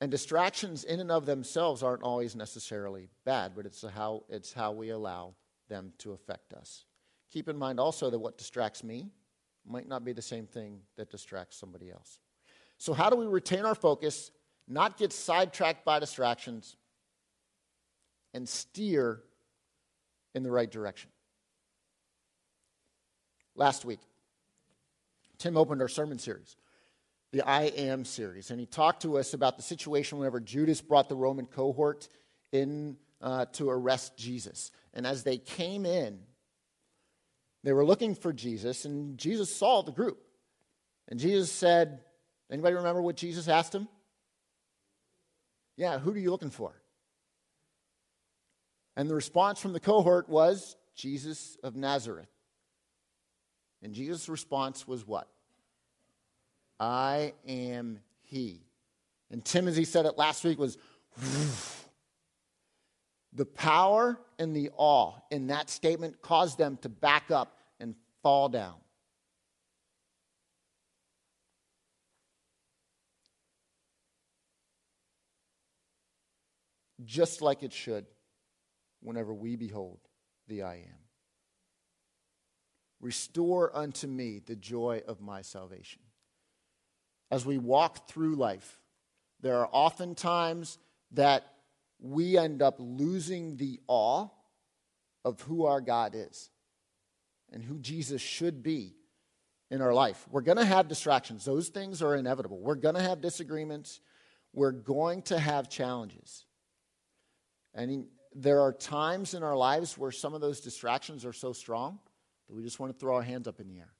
And 0.00 0.10
distractions 0.10 0.84
in 0.84 1.00
and 1.00 1.10
of 1.10 1.26
themselves 1.26 1.82
aren't 1.82 2.02
always 2.02 2.36
necessarily 2.36 3.08
bad, 3.24 3.52
but 3.56 3.66
it's 3.66 3.82
how, 3.82 4.22
it's 4.28 4.52
how 4.52 4.70
we 4.72 4.90
allow 4.90 5.34
them 5.68 5.92
to 5.98 6.12
affect 6.12 6.52
us. 6.52 6.84
Keep 7.32 7.48
in 7.48 7.56
mind 7.56 7.80
also 7.80 8.08
that 8.10 8.18
what 8.18 8.38
distracts 8.38 8.84
me 8.84 9.10
might 9.66 9.88
not 9.88 10.04
be 10.04 10.12
the 10.12 10.22
same 10.22 10.46
thing 10.46 10.80
that 10.96 11.10
distracts 11.10 11.56
somebody 11.56 11.90
else. 11.90 12.20
So, 12.78 12.92
how 12.92 13.10
do 13.10 13.16
we 13.16 13.26
retain 13.26 13.64
our 13.64 13.74
focus, 13.74 14.30
not 14.68 14.96
get 14.96 15.12
sidetracked 15.12 15.84
by 15.84 15.98
distractions, 15.98 16.76
and 18.32 18.48
steer 18.48 19.20
in 20.34 20.42
the 20.42 20.50
right 20.50 20.70
direction? 20.70 21.10
Last 23.58 23.84
week, 23.84 23.98
Tim 25.36 25.56
opened 25.56 25.82
our 25.82 25.88
sermon 25.88 26.20
series, 26.20 26.56
the 27.32 27.42
I 27.42 27.64
Am 27.64 28.04
series, 28.04 28.52
and 28.52 28.60
he 28.60 28.66
talked 28.66 29.02
to 29.02 29.18
us 29.18 29.34
about 29.34 29.56
the 29.56 29.64
situation 29.64 30.18
whenever 30.18 30.38
Judas 30.38 30.80
brought 30.80 31.08
the 31.08 31.16
Roman 31.16 31.44
cohort 31.44 32.08
in 32.52 32.96
uh, 33.20 33.46
to 33.54 33.68
arrest 33.68 34.16
Jesus. 34.16 34.70
And 34.94 35.04
as 35.04 35.24
they 35.24 35.38
came 35.38 35.84
in, 35.84 36.20
they 37.64 37.72
were 37.72 37.84
looking 37.84 38.14
for 38.14 38.32
Jesus, 38.32 38.84
and 38.84 39.18
Jesus 39.18 39.52
saw 39.54 39.82
the 39.82 39.90
group. 39.90 40.20
And 41.08 41.18
Jesus 41.18 41.50
said, 41.50 41.98
Anybody 42.52 42.76
remember 42.76 43.02
what 43.02 43.16
Jesus 43.16 43.48
asked 43.48 43.74
him? 43.74 43.88
Yeah, 45.76 45.98
who 45.98 46.12
are 46.12 46.18
you 46.18 46.30
looking 46.30 46.50
for? 46.50 46.80
And 48.96 49.10
the 49.10 49.16
response 49.16 49.60
from 49.60 49.72
the 49.72 49.80
cohort 49.80 50.28
was 50.28 50.76
Jesus 50.94 51.56
of 51.64 51.74
Nazareth. 51.74 52.28
And 53.82 53.94
Jesus' 53.94 54.28
response 54.28 54.86
was 54.86 55.06
what? 55.06 55.28
I 56.80 57.34
am 57.46 58.00
He. 58.22 58.64
And 59.30 59.44
Tim, 59.44 59.68
as 59.68 59.76
he 59.76 59.84
said 59.84 60.06
it 60.06 60.16
last 60.16 60.44
week, 60.44 60.58
was 60.58 60.78
the 63.32 63.44
power 63.44 64.18
and 64.38 64.54
the 64.54 64.70
awe 64.76 65.14
in 65.30 65.48
that 65.48 65.68
statement 65.68 66.22
caused 66.22 66.58
them 66.58 66.78
to 66.82 66.88
back 66.88 67.30
up 67.30 67.58
and 67.78 67.94
fall 68.22 68.48
down. 68.48 68.74
Just 77.04 77.42
like 77.42 77.62
it 77.62 77.72
should 77.72 78.06
whenever 79.00 79.32
we 79.32 79.56
behold 79.56 80.00
the 80.48 80.62
I 80.62 80.76
am. 80.76 81.07
Restore 83.00 83.76
unto 83.76 84.06
me 84.06 84.40
the 84.44 84.56
joy 84.56 85.02
of 85.06 85.20
my 85.20 85.42
salvation. 85.42 86.02
As 87.30 87.46
we 87.46 87.58
walk 87.58 88.08
through 88.08 88.34
life, 88.34 88.80
there 89.40 89.58
are 89.58 89.68
often 89.72 90.14
times 90.14 90.78
that 91.12 91.44
we 92.00 92.36
end 92.36 92.62
up 92.62 92.76
losing 92.78 93.56
the 93.56 93.80
awe 93.86 94.28
of 95.24 95.40
who 95.42 95.66
our 95.66 95.80
God 95.80 96.14
is 96.14 96.50
and 97.52 97.62
who 97.62 97.78
Jesus 97.78 98.20
should 98.20 98.62
be 98.62 98.94
in 99.70 99.80
our 99.80 99.92
life. 99.92 100.26
We're 100.30 100.40
going 100.42 100.58
to 100.58 100.64
have 100.64 100.88
distractions, 100.88 101.44
those 101.44 101.68
things 101.68 102.02
are 102.02 102.16
inevitable. 102.16 102.58
We're 102.58 102.74
going 102.74 102.94
to 102.94 103.02
have 103.02 103.20
disagreements, 103.20 104.00
we're 104.52 104.72
going 104.72 105.22
to 105.22 105.38
have 105.38 105.68
challenges. 105.68 106.46
And 107.74 108.06
there 108.34 108.60
are 108.60 108.72
times 108.72 109.34
in 109.34 109.42
our 109.42 109.56
lives 109.56 109.96
where 109.96 110.10
some 110.10 110.34
of 110.34 110.40
those 110.40 110.60
distractions 110.60 111.24
are 111.24 111.32
so 111.32 111.52
strong 111.52 111.98
that 112.48 112.54
we 112.54 112.62
just 112.62 112.80
want 112.80 112.92
to 112.92 112.98
throw 112.98 113.16
our 113.16 113.22
hands 113.22 113.46
up 113.46 113.60
in 113.60 113.68
the 113.68 113.78
air 113.78 113.92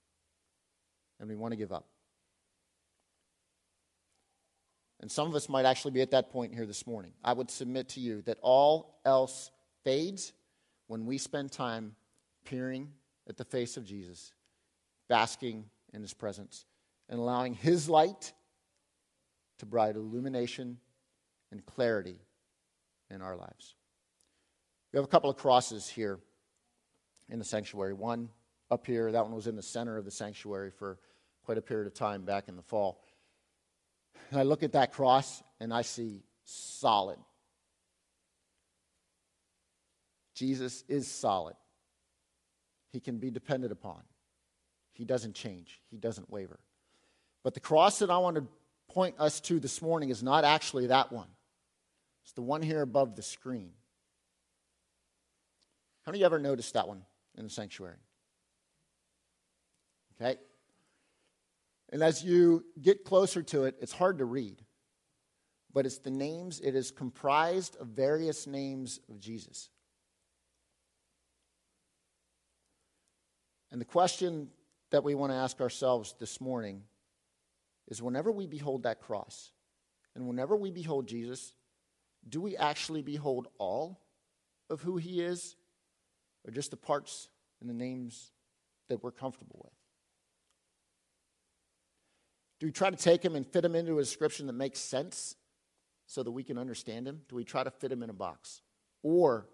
and 1.20 1.28
we 1.28 1.36
want 1.36 1.52
to 1.52 1.56
give 1.56 1.72
up. 1.72 1.86
And 5.00 5.10
some 5.10 5.28
of 5.28 5.34
us 5.34 5.48
might 5.48 5.64
actually 5.64 5.92
be 5.92 6.02
at 6.02 6.10
that 6.10 6.30
point 6.30 6.54
here 6.54 6.66
this 6.66 6.86
morning. 6.86 7.12
I 7.22 7.32
would 7.32 7.50
submit 7.50 7.90
to 7.90 8.00
you 8.00 8.22
that 8.22 8.38
all 8.42 9.00
else 9.04 9.50
fades 9.84 10.32
when 10.88 11.06
we 11.06 11.18
spend 11.18 11.52
time 11.52 11.94
peering 12.44 12.88
at 13.28 13.36
the 13.36 13.44
face 13.44 13.76
of 13.76 13.84
Jesus, 13.84 14.32
basking 15.08 15.66
in 15.92 16.02
his 16.02 16.14
presence, 16.14 16.66
and 17.08 17.20
allowing 17.20 17.54
his 17.54 17.88
light 17.88 18.32
to 19.58 19.66
provide 19.66 19.96
illumination 19.96 20.78
and 21.52 21.64
clarity 21.64 22.18
in 23.10 23.22
our 23.22 23.36
lives. 23.36 23.74
We 24.92 24.96
have 24.96 25.04
a 25.04 25.08
couple 25.10 25.30
of 25.30 25.36
crosses 25.36 25.88
here 25.88 26.18
in 27.28 27.38
the 27.38 27.44
sanctuary. 27.44 27.92
One 27.92 28.30
up 28.70 28.86
here, 28.86 29.10
that 29.12 29.24
one 29.24 29.34
was 29.34 29.46
in 29.46 29.56
the 29.56 29.62
center 29.62 29.96
of 29.96 30.04
the 30.04 30.10
sanctuary 30.10 30.70
for 30.70 30.98
quite 31.44 31.58
a 31.58 31.62
period 31.62 31.86
of 31.86 31.94
time 31.94 32.22
back 32.22 32.48
in 32.48 32.56
the 32.56 32.62
fall. 32.62 33.02
And 34.30 34.38
I 34.38 34.42
look 34.42 34.62
at 34.62 34.72
that 34.72 34.92
cross 34.92 35.42
and 35.60 35.72
I 35.72 35.82
see 35.82 36.22
solid. 36.44 37.18
Jesus 40.34 40.84
is 40.88 41.08
solid. 41.08 41.56
He 42.92 43.00
can 43.00 43.18
be 43.18 43.30
depended 43.30 43.72
upon. 43.72 44.02
He 44.92 45.04
doesn't 45.04 45.34
change, 45.34 45.80
he 45.90 45.96
doesn't 45.96 46.30
waver. 46.30 46.58
But 47.44 47.54
the 47.54 47.60
cross 47.60 48.00
that 48.00 48.10
I 48.10 48.18
want 48.18 48.36
to 48.36 48.46
point 48.88 49.14
us 49.18 49.40
to 49.40 49.60
this 49.60 49.80
morning 49.80 50.10
is 50.10 50.22
not 50.22 50.44
actually 50.44 50.88
that 50.88 51.12
one, 51.12 51.28
it's 52.24 52.32
the 52.32 52.42
one 52.42 52.62
here 52.62 52.82
above 52.82 53.16
the 53.16 53.22
screen. 53.22 53.70
How 56.04 56.10
many 56.10 56.18
of 56.18 56.20
you 56.20 56.26
ever 56.26 56.38
noticed 56.38 56.74
that 56.74 56.88
one 56.88 57.02
in 57.36 57.44
the 57.44 57.50
sanctuary? 57.50 57.96
Okay? 60.20 60.38
And 61.90 62.02
as 62.02 62.22
you 62.22 62.64
get 62.80 63.04
closer 63.04 63.42
to 63.44 63.64
it, 63.64 63.76
it's 63.80 63.92
hard 63.92 64.18
to 64.18 64.24
read. 64.24 64.62
But 65.72 65.86
it's 65.86 65.98
the 65.98 66.10
names, 66.10 66.60
it 66.60 66.74
is 66.74 66.90
comprised 66.90 67.76
of 67.76 67.88
various 67.88 68.46
names 68.46 69.00
of 69.08 69.20
Jesus. 69.20 69.70
And 73.70 73.80
the 73.80 73.86
question 73.86 74.48
that 74.90 75.04
we 75.04 75.14
want 75.14 75.30
to 75.32 75.36
ask 75.36 75.60
ourselves 75.60 76.14
this 76.18 76.40
morning 76.40 76.82
is 77.88 78.02
whenever 78.02 78.32
we 78.32 78.46
behold 78.46 78.84
that 78.84 79.00
cross, 79.00 79.52
and 80.14 80.26
whenever 80.26 80.56
we 80.56 80.70
behold 80.70 81.06
Jesus, 81.06 81.52
do 82.28 82.40
we 82.40 82.56
actually 82.56 83.02
behold 83.02 83.48
all 83.58 84.00
of 84.70 84.80
who 84.80 84.96
he 84.96 85.20
is, 85.20 85.54
or 86.46 86.50
just 86.50 86.70
the 86.70 86.76
parts 86.76 87.28
and 87.60 87.68
the 87.68 87.74
names 87.74 88.32
that 88.88 89.02
we're 89.02 89.12
comfortable 89.12 89.60
with? 89.64 89.77
Do 92.60 92.66
we 92.66 92.72
try 92.72 92.90
to 92.90 92.96
take 92.96 93.24
him 93.24 93.36
and 93.36 93.46
fit 93.46 93.64
him 93.64 93.74
into 93.74 93.98
a 93.98 94.02
description 94.02 94.46
that 94.48 94.54
makes 94.54 94.80
sense 94.80 95.36
so 96.06 96.22
that 96.22 96.30
we 96.30 96.42
can 96.42 96.58
understand 96.58 97.06
him? 97.06 97.22
Do 97.28 97.36
we 97.36 97.44
try 97.44 97.62
to 97.62 97.70
fit 97.70 97.92
him 97.92 98.02
in 98.02 98.10
a 98.10 98.14
box? 98.14 98.62
Or 99.02 99.48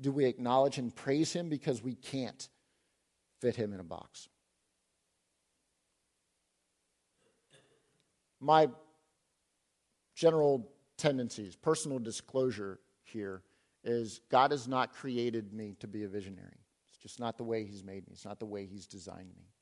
do 0.00 0.12
we 0.12 0.24
acknowledge 0.26 0.78
and 0.78 0.94
praise 0.94 1.32
him 1.32 1.48
because 1.48 1.82
we 1.82 1.94
can't 1.94 2.48
fit 3.40 3.56
him 3.56 3.72
in 3.72 3.80
a 3.80 3.84
box? 3.84 4.28
My 8.40 8.68
general 10.14 10.70
tendencies, 10.96 11.56
personal 11.56 11.98
disclosure 11.98 12.78
here 13.02 13.42
is 13.82 14.20
God 14.30 14.50
has 14.50 14.68
not 14.68 14.92
created 14.92 15.52
me 15.52 15.76
to 15.80 15.88
be 15.88 16.04
a 16.04 16.08
visionary. 16.08 16.60
It's 16.88 16.98
just 16.98 17.20
not 17.20 17.36
the 17.36 17.44
way 17.44 17.64
He's 17.64 17.82
made 17.82 18.06
me, 18.06 18.12
it's 18.12 18.24
not 18.24 18.38
the 18.38 18.46
way 18.46 18.66
He's 18.66 18.86
designed 18.86 19.32
me. 19.36 19.53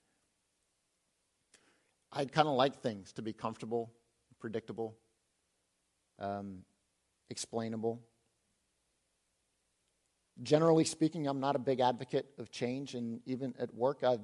I 2.12 2.26
kind 2.26 2.46
of 2.46 2.54
like 2.54 2.82
things 2.82 3.12
to 3.14 3.22
be 3.22 3.32
comfortable, 3.32 3.90
predictable, 4.38 4.96
um, 6.18 6.58
explainable. 7.30 8.00
Generally 10.42 10.84
speaking, 10.84 11.26
I'm 11.26 11.40
not 11.40 11.56
a 11.56 11.58
big 11.58 11.80
advocate 11.80 12.26
of 12.38 12.50
change, 12.50 12.94
and 12.94 13.20
even 13.24 13.54
at 13.58 13.74
work, 13.74 14.04
I've 14.04 14.20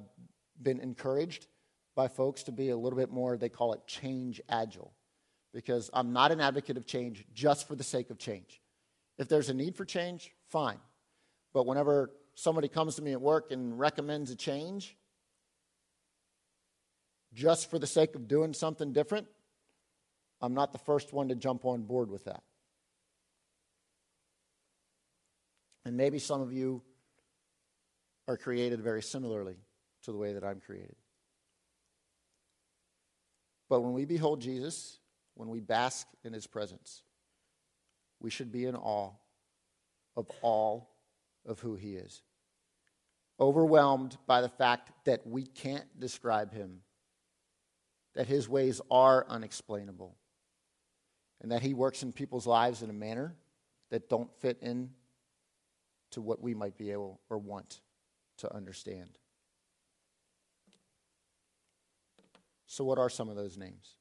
been 0.61 0.79
encouraged 0.79 1.47
by 1.95 2.07
folks 2.07 2.43
to 2.43 2.51
be 2.51 2.69
a 2.69 2.77
little 2.77 2.97
bit 2.97 3.11
more, 3.11 3.37
they 3.37 3.49
call 3.49 3.73
it 3.73 3.81
change 3.87 4.39
agile, 4.49 4.93
because 5.53 5.89
I'm 5.93 6.13
not 6.13 6.31
an 6.31 6.41
advocate 6.41 6.77
of 6.77 6.85
change 6.85 7.25
just 7.33 7.67
for 7.67 7.75
the 7.75 7.83
sake 7.83 8.11
of 8.11 8.19
change. 8.19 8.61
If 9.17 9.27
there's 9.27 9.49
a 9.49 9.53
need 9.53 9.75
for 9.75 9.83
change, 9.83 10.31
fine. 10.47 10.77
But 11.53 11.65
whenever 11.65 12.11
somebody 12.35 12.67
comes 12.67 12.95
to 12.95 13.01
me 13.01 13.13
at 13.13 13.21
work 13.21 13.51
and 13.51 13.77
recommends 13.77 14.31
a 14.31 14.35
change, 14.35 14.95
just 17.33 17.69
for 17.69 17.79
the 17.79 17.87
sake 17.87 18.15
of 18.15 18.27
doing 18.27 18.53
something 18.53 18.93
different, 18.93 19.27
I'm 20.41 20.53
not 20.53 20.71
the 20.71 20.79
first 20.79 21.13
one 21.13 21.29
to 21.29 21.35
jump 21.35 21.65
on 21.65 21.83
board 21.83 22.09
with 22.09 22.25
that. 22.25 22.43
And 25.85 25.97
maybe 25.97 26.19
some 26.19 26.41
of 26.41 26.53
you 26.53 26.81
are 28.27 28.37
created 28.37 28.81
very 28.81 29.01
similarly 29.01 29.57
to 30.03 30.11
the 30.11 30.17
way 30.17 30.33
that 30.33 30.43
I'm 30.43 30.59
created. 30.59 30.95
But 33.69 33.81
when 33.81 33.93
we 33.93 34.05
behold 34.05 34.41
Jesus, 34.41 34.99
when 35.35 35.49
we 35.49 35.59
bask 35.59 36.07
in 36.23 36.33
his 36.33 36.47
presence, 36.47 37.03
we 38.19 38.29
should 38.29 38.51
be 38.51 38.65
in 38.65 38.75
awe 38.75 39.11
of 40.15 40.27
all 40.41 40.89
of 41.45 41.59
who 41.59 41.75
he 41.75 41.95
is. 41.95 42.21
Overwhelmed 43.39 44.17
by 44.27 44.41
the 44.41 44.49
fact 44.49 44.91
that 45.05 45.25
we 45.25 45.45
can't 45.45 45.85
describe 45.99 46.53
him 46.53 46.81
that 48.15 48.27
his 48.27 48.49
ways 48.49 48.81
are 48.89 49.25
unexplainable 49.29 50.15
and 51.41 51.51
that 51.51 51.61
he 51.61 51.73
works 51.73 52.03
in 52.03 52.11
people's 52.11 52.47
lives 52.47 52.81
in 52.81 52.89
a 52.89 52.93
manner 52.93 53.35
that 53.91 54.09
don't 54.09 54.31
fit 54.39 54.57
in 54.61 54.89
to 56.11 56.21
what 56.21 56.41
we 56.41 56.53
might 56.53 56.77
be 56.77 56.91
able 56.91 57.19
or 57.29 57.37
want 57.37 57.81
to 58.37 58.53
understand. 58.53 59.17
So, 62.65 62.83
what 62.83 62.97
are 62.97 63.09
some 63.09 63.29
of 63.29 63.35
those 63.35 63.57
names? 63.57 63.95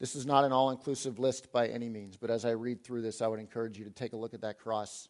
This 0.00 0.16
is 0.16 0.26
not 0.26 0.44
an 0.44 0.52
all 0.52 0.70
inclusive 0.70 1.18
list 1.18 1.52
by 1.52 1.68
any 1.68 1.88
means, 1.88 2.16
but 2.16 2.30
as 2.30 2.44
I 2.44 2.50
read 2.50 2.82
through 2.82 3.02
this, 3.02 3.22
I 3.22 3.26
would 3.26 3.40
encourage 3.40 3.78
you 3.78 3.84
to 3.84 3.90
take 3.90 4.12
a 4.12 4.16
look 4.16 4.34
at 4.34 4.42
that 4.42 4.58
cross 4.58 5.08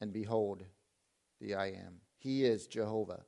and 0.00 0.12
behold 0.12 0.64
the 1.40 1.54
I 1.54 1.68
am. 1.68 2.00
He 2.18 2.44
is 2.44 2.66
Jehovah. 2.66 3.24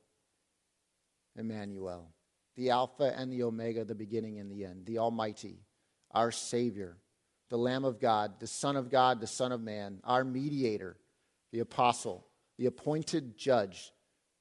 Emmanuel, 1.37 2.11
the 2.55 2.69
Alpha 2.69 3.13
and 3.15 3.31
the 3.31 3.43
Omega, 3.43 3.85
the 3.85 3.95
beginning 3.95 4.39
and 4.39 4.51
the 4.51 4.65
end, 4.65 4.85
the 4.85 4.97
Almighty, 4.97 5.59
our 6.11 6.31
Savior, 6.31 6.97
the 7.49 7.57
Lamb 7.57 7.85
of 7.85 7.99
God, 7.99 8.39
the 8.39 8.47
Son 8.47 8.75
of 8.75 8.89
God, 8.89 9.21
the 9.21 9.27
Son 9.27 9.51
of 9.51 9.61
Man, 9.61 9.99
our 10.03 10.23
mediator, 10.23 10.97
the 11.51 11.59
Apostle, 11.59 12.27
the 12.57 12.65
appointed 12.65 13.37
judge, 13.37 13.91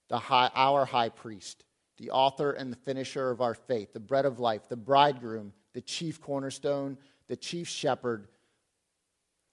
the 0.09 0.19
high, 0.19 0.51
our 0.55 0.85
high 0.85 1.09
priest, 1.09 1.65
the 1.99 2.11
author 2.11 2.53
and 2.53 2.73
the 2.73 2.77
finisher 2.77 3.31
of 3.31 3.41
our 3.41 3.55
faith, 3.55 3.93
the 3.93 4.01
bread 4.01 4.25
of 4.25 4.39
life, 4.39 4.69
the 4.69 4.77
bridegroom, 4.77 5.53
the 5.75 5.81
chief 5.81 6.21
cornerstone, 6.21 6.99
the 7.29 7.37
chief 7.37 7.69
shepherd, 7.69 8.29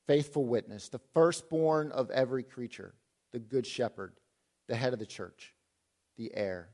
faithful 0.07 0.45
witness, 0.45 0.89
the 0.89 0.99
firstborn 1.13 1.91
of 1.91 2.09
every 2.11 2.43
creature, 2.43 2.93
the 3.31 3.39
good 3.39 3.65
shepherd, 3.65 4.13
the 4.67 4.75
head 4.75 4.93
of 4.93 4.99
the 4.99 5.05
church, 5.05 5.53
the 6.17 6.31
heir, 6.33 6.69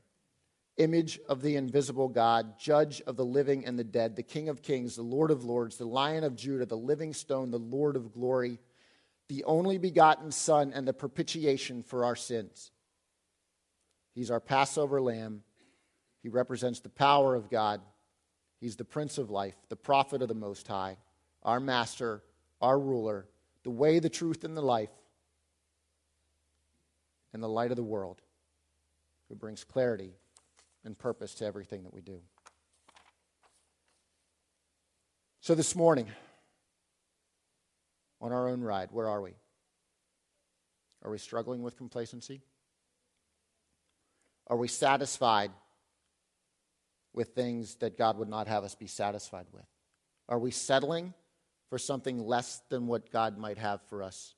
image 0.80 1.20
of 1.28 1.42
the 1.42 1.56
invisible 1.56 2.08
God, 2.08 2.58
judge 2.58 3.02
of 3.02 3.16
the 3.16 3.24
living 3.24 3.66
and 3.66 3.78
the 3.78 3.84
dead, 3.84 4.16
the 4.16 4.22
King 4.22 4.48
of 4.48 4.62
kings, 4.62 4.96
the 4.96 5.02
Lord 5.02 5.30
of 5.30 5.44
lords, 5.44 5.76
the 5.76 5.84
Lion 5.84 6.24
of 6.24 6.34
Judah, 6.34 6.64
the 6.64 6.76
living 6.76 7.12
stone, 7.12 7.50
the 7.50 7.58
Lord 7.58 7.96
of 7.96 8.12
glory, 8.12 8.58
the 9.28 9.44
only 9.44 9.76
begotten 9.76 10.32
Son, 10.32 10.72
and 10.74 10.88
the 10.88 10.94
propitiation 10.94 11.82
for 11.82 12.04
our 12.04 12.16
sins. 12.16 12.72
He's 14.14 14.30
our 14.30 14.40
Passover 14.40 15.02
lamb. 15.02 15.42
He 16.22 16.30
represents 16.30 16.80
the 16.80 16.88
power 16.88 17.34
of 17.34 17.50
God. 17.50 17.82
He's 18.58 18.76
the 18.76 18.84
Prince 18.84 19.18
of 19.18 19.30
life, 19.30 19.54
the 19.68 19.76
prophet 19.76 20.22
of 20.22 20.28
the 20.28 20.34
Most 20.34 20.66
High, 20.66 20.96
our 21.42 21.60
master, 21.60 22.22
our 22.60 22.78
ruler, 22.78 23.26
the 23.64 23.70
way, 23.70 23.98
the 23.98 24.08
truth, 24.08 24.44
and 24.44 24.56
the 24.56 24.62
life, 24.62 24.90
and 27.32 27.42
the 27.42 27.48
light 27.48 27.70
of 27.70 27.76
the 27.76 27.82
world, 27.82 28.22
who 29.28 29.34
brings 29.34 29.62
clarity 29.62 30.14
and 30.84 30.98
purpose 30.98 31.34
to 31.36 31.44
everything 31.44 31.82
that 31.84 31.94
we 31.94 32.00
do. 32.00 32.20
So, 35.40 35.54
this 35.54 35.74
morning, 35.74 36.06
on 38.20 38.32
our 38.32 38.48
own 38.48 38.60
ride, 38.60 38.90
where 38.92 39.08
are 39.08 39.22
we? 39.22 39.34
Are 41.02 41.10
we 41.10 41.18
struggling 41.18 41.62
with 41.62 41.76
complacency? 41.76 42.42
Are 44.46 44.56
we 44.56 44.68
satisfied 44.68 45.50
with 47.14 47.28
things 47.28 47.76
that 47.76 47.96
God 47.96 48.18
would 48.18 48.28
not 48.28 48.48
have 48.48 48.64
us 48.64 48.74
be 48.74 48.86
satisfied 48.86 49.46
with? 49.52 49.64
Are 50.28 50.38
we 50.38 50.50
settling 50.50 51.14
for 51.70 51.78
something 51.78 52.26
less 52.26 52.60
than 52.68 52.86
what 52.86 53.10
God 53.10 53.38
might 53.38 53.58
have 53.58 53.80
for 53.88 54.02
us 54.02 54.34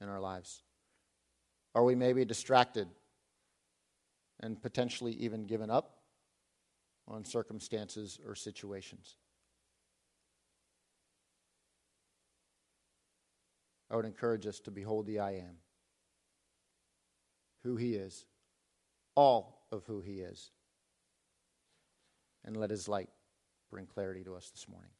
in 0.00 0.08
our 0.08 0.20
lives? 0.20 0.62
Are 1.74 1.84
we 1.84 1.94
maybe 1.94 2.24
distracted 2.24 2.88
and 4.42 4.60
potentially 4.60 5.12
even 5.12 5.46
given 5.46 5.70
up 5.70 5.98
on 7.06 7.24
circumstances 7.24 8.18
or 8.26 8.34
situations? 8.34 9.16
I 13.90 13.96
would 13.96 14.06
encourage 14.06 14.46
us 14.46 14.58
to 14.60 14.70
behold 14.70 15.06
the 15.06 15.18
I 15.18 15.32
am, 15.32 15.56
who 17.62 17.76
He 17.76 17.94
is, 17.94 18.24
all 19.14 19.66
of 19.70 19.84
who 19.84 20.00
He 20.00 20.20
is, 20.20 20.50
and 22.44 22.56
let 22.56 22.70
His 22.70 22.88
light 22.88 23.10
bring 23.70 23.86
clarity 23.86 24.24
to 24.24 24.34
us 24.34 24.50
this 24.50 24.66
morning. 24.68 24.90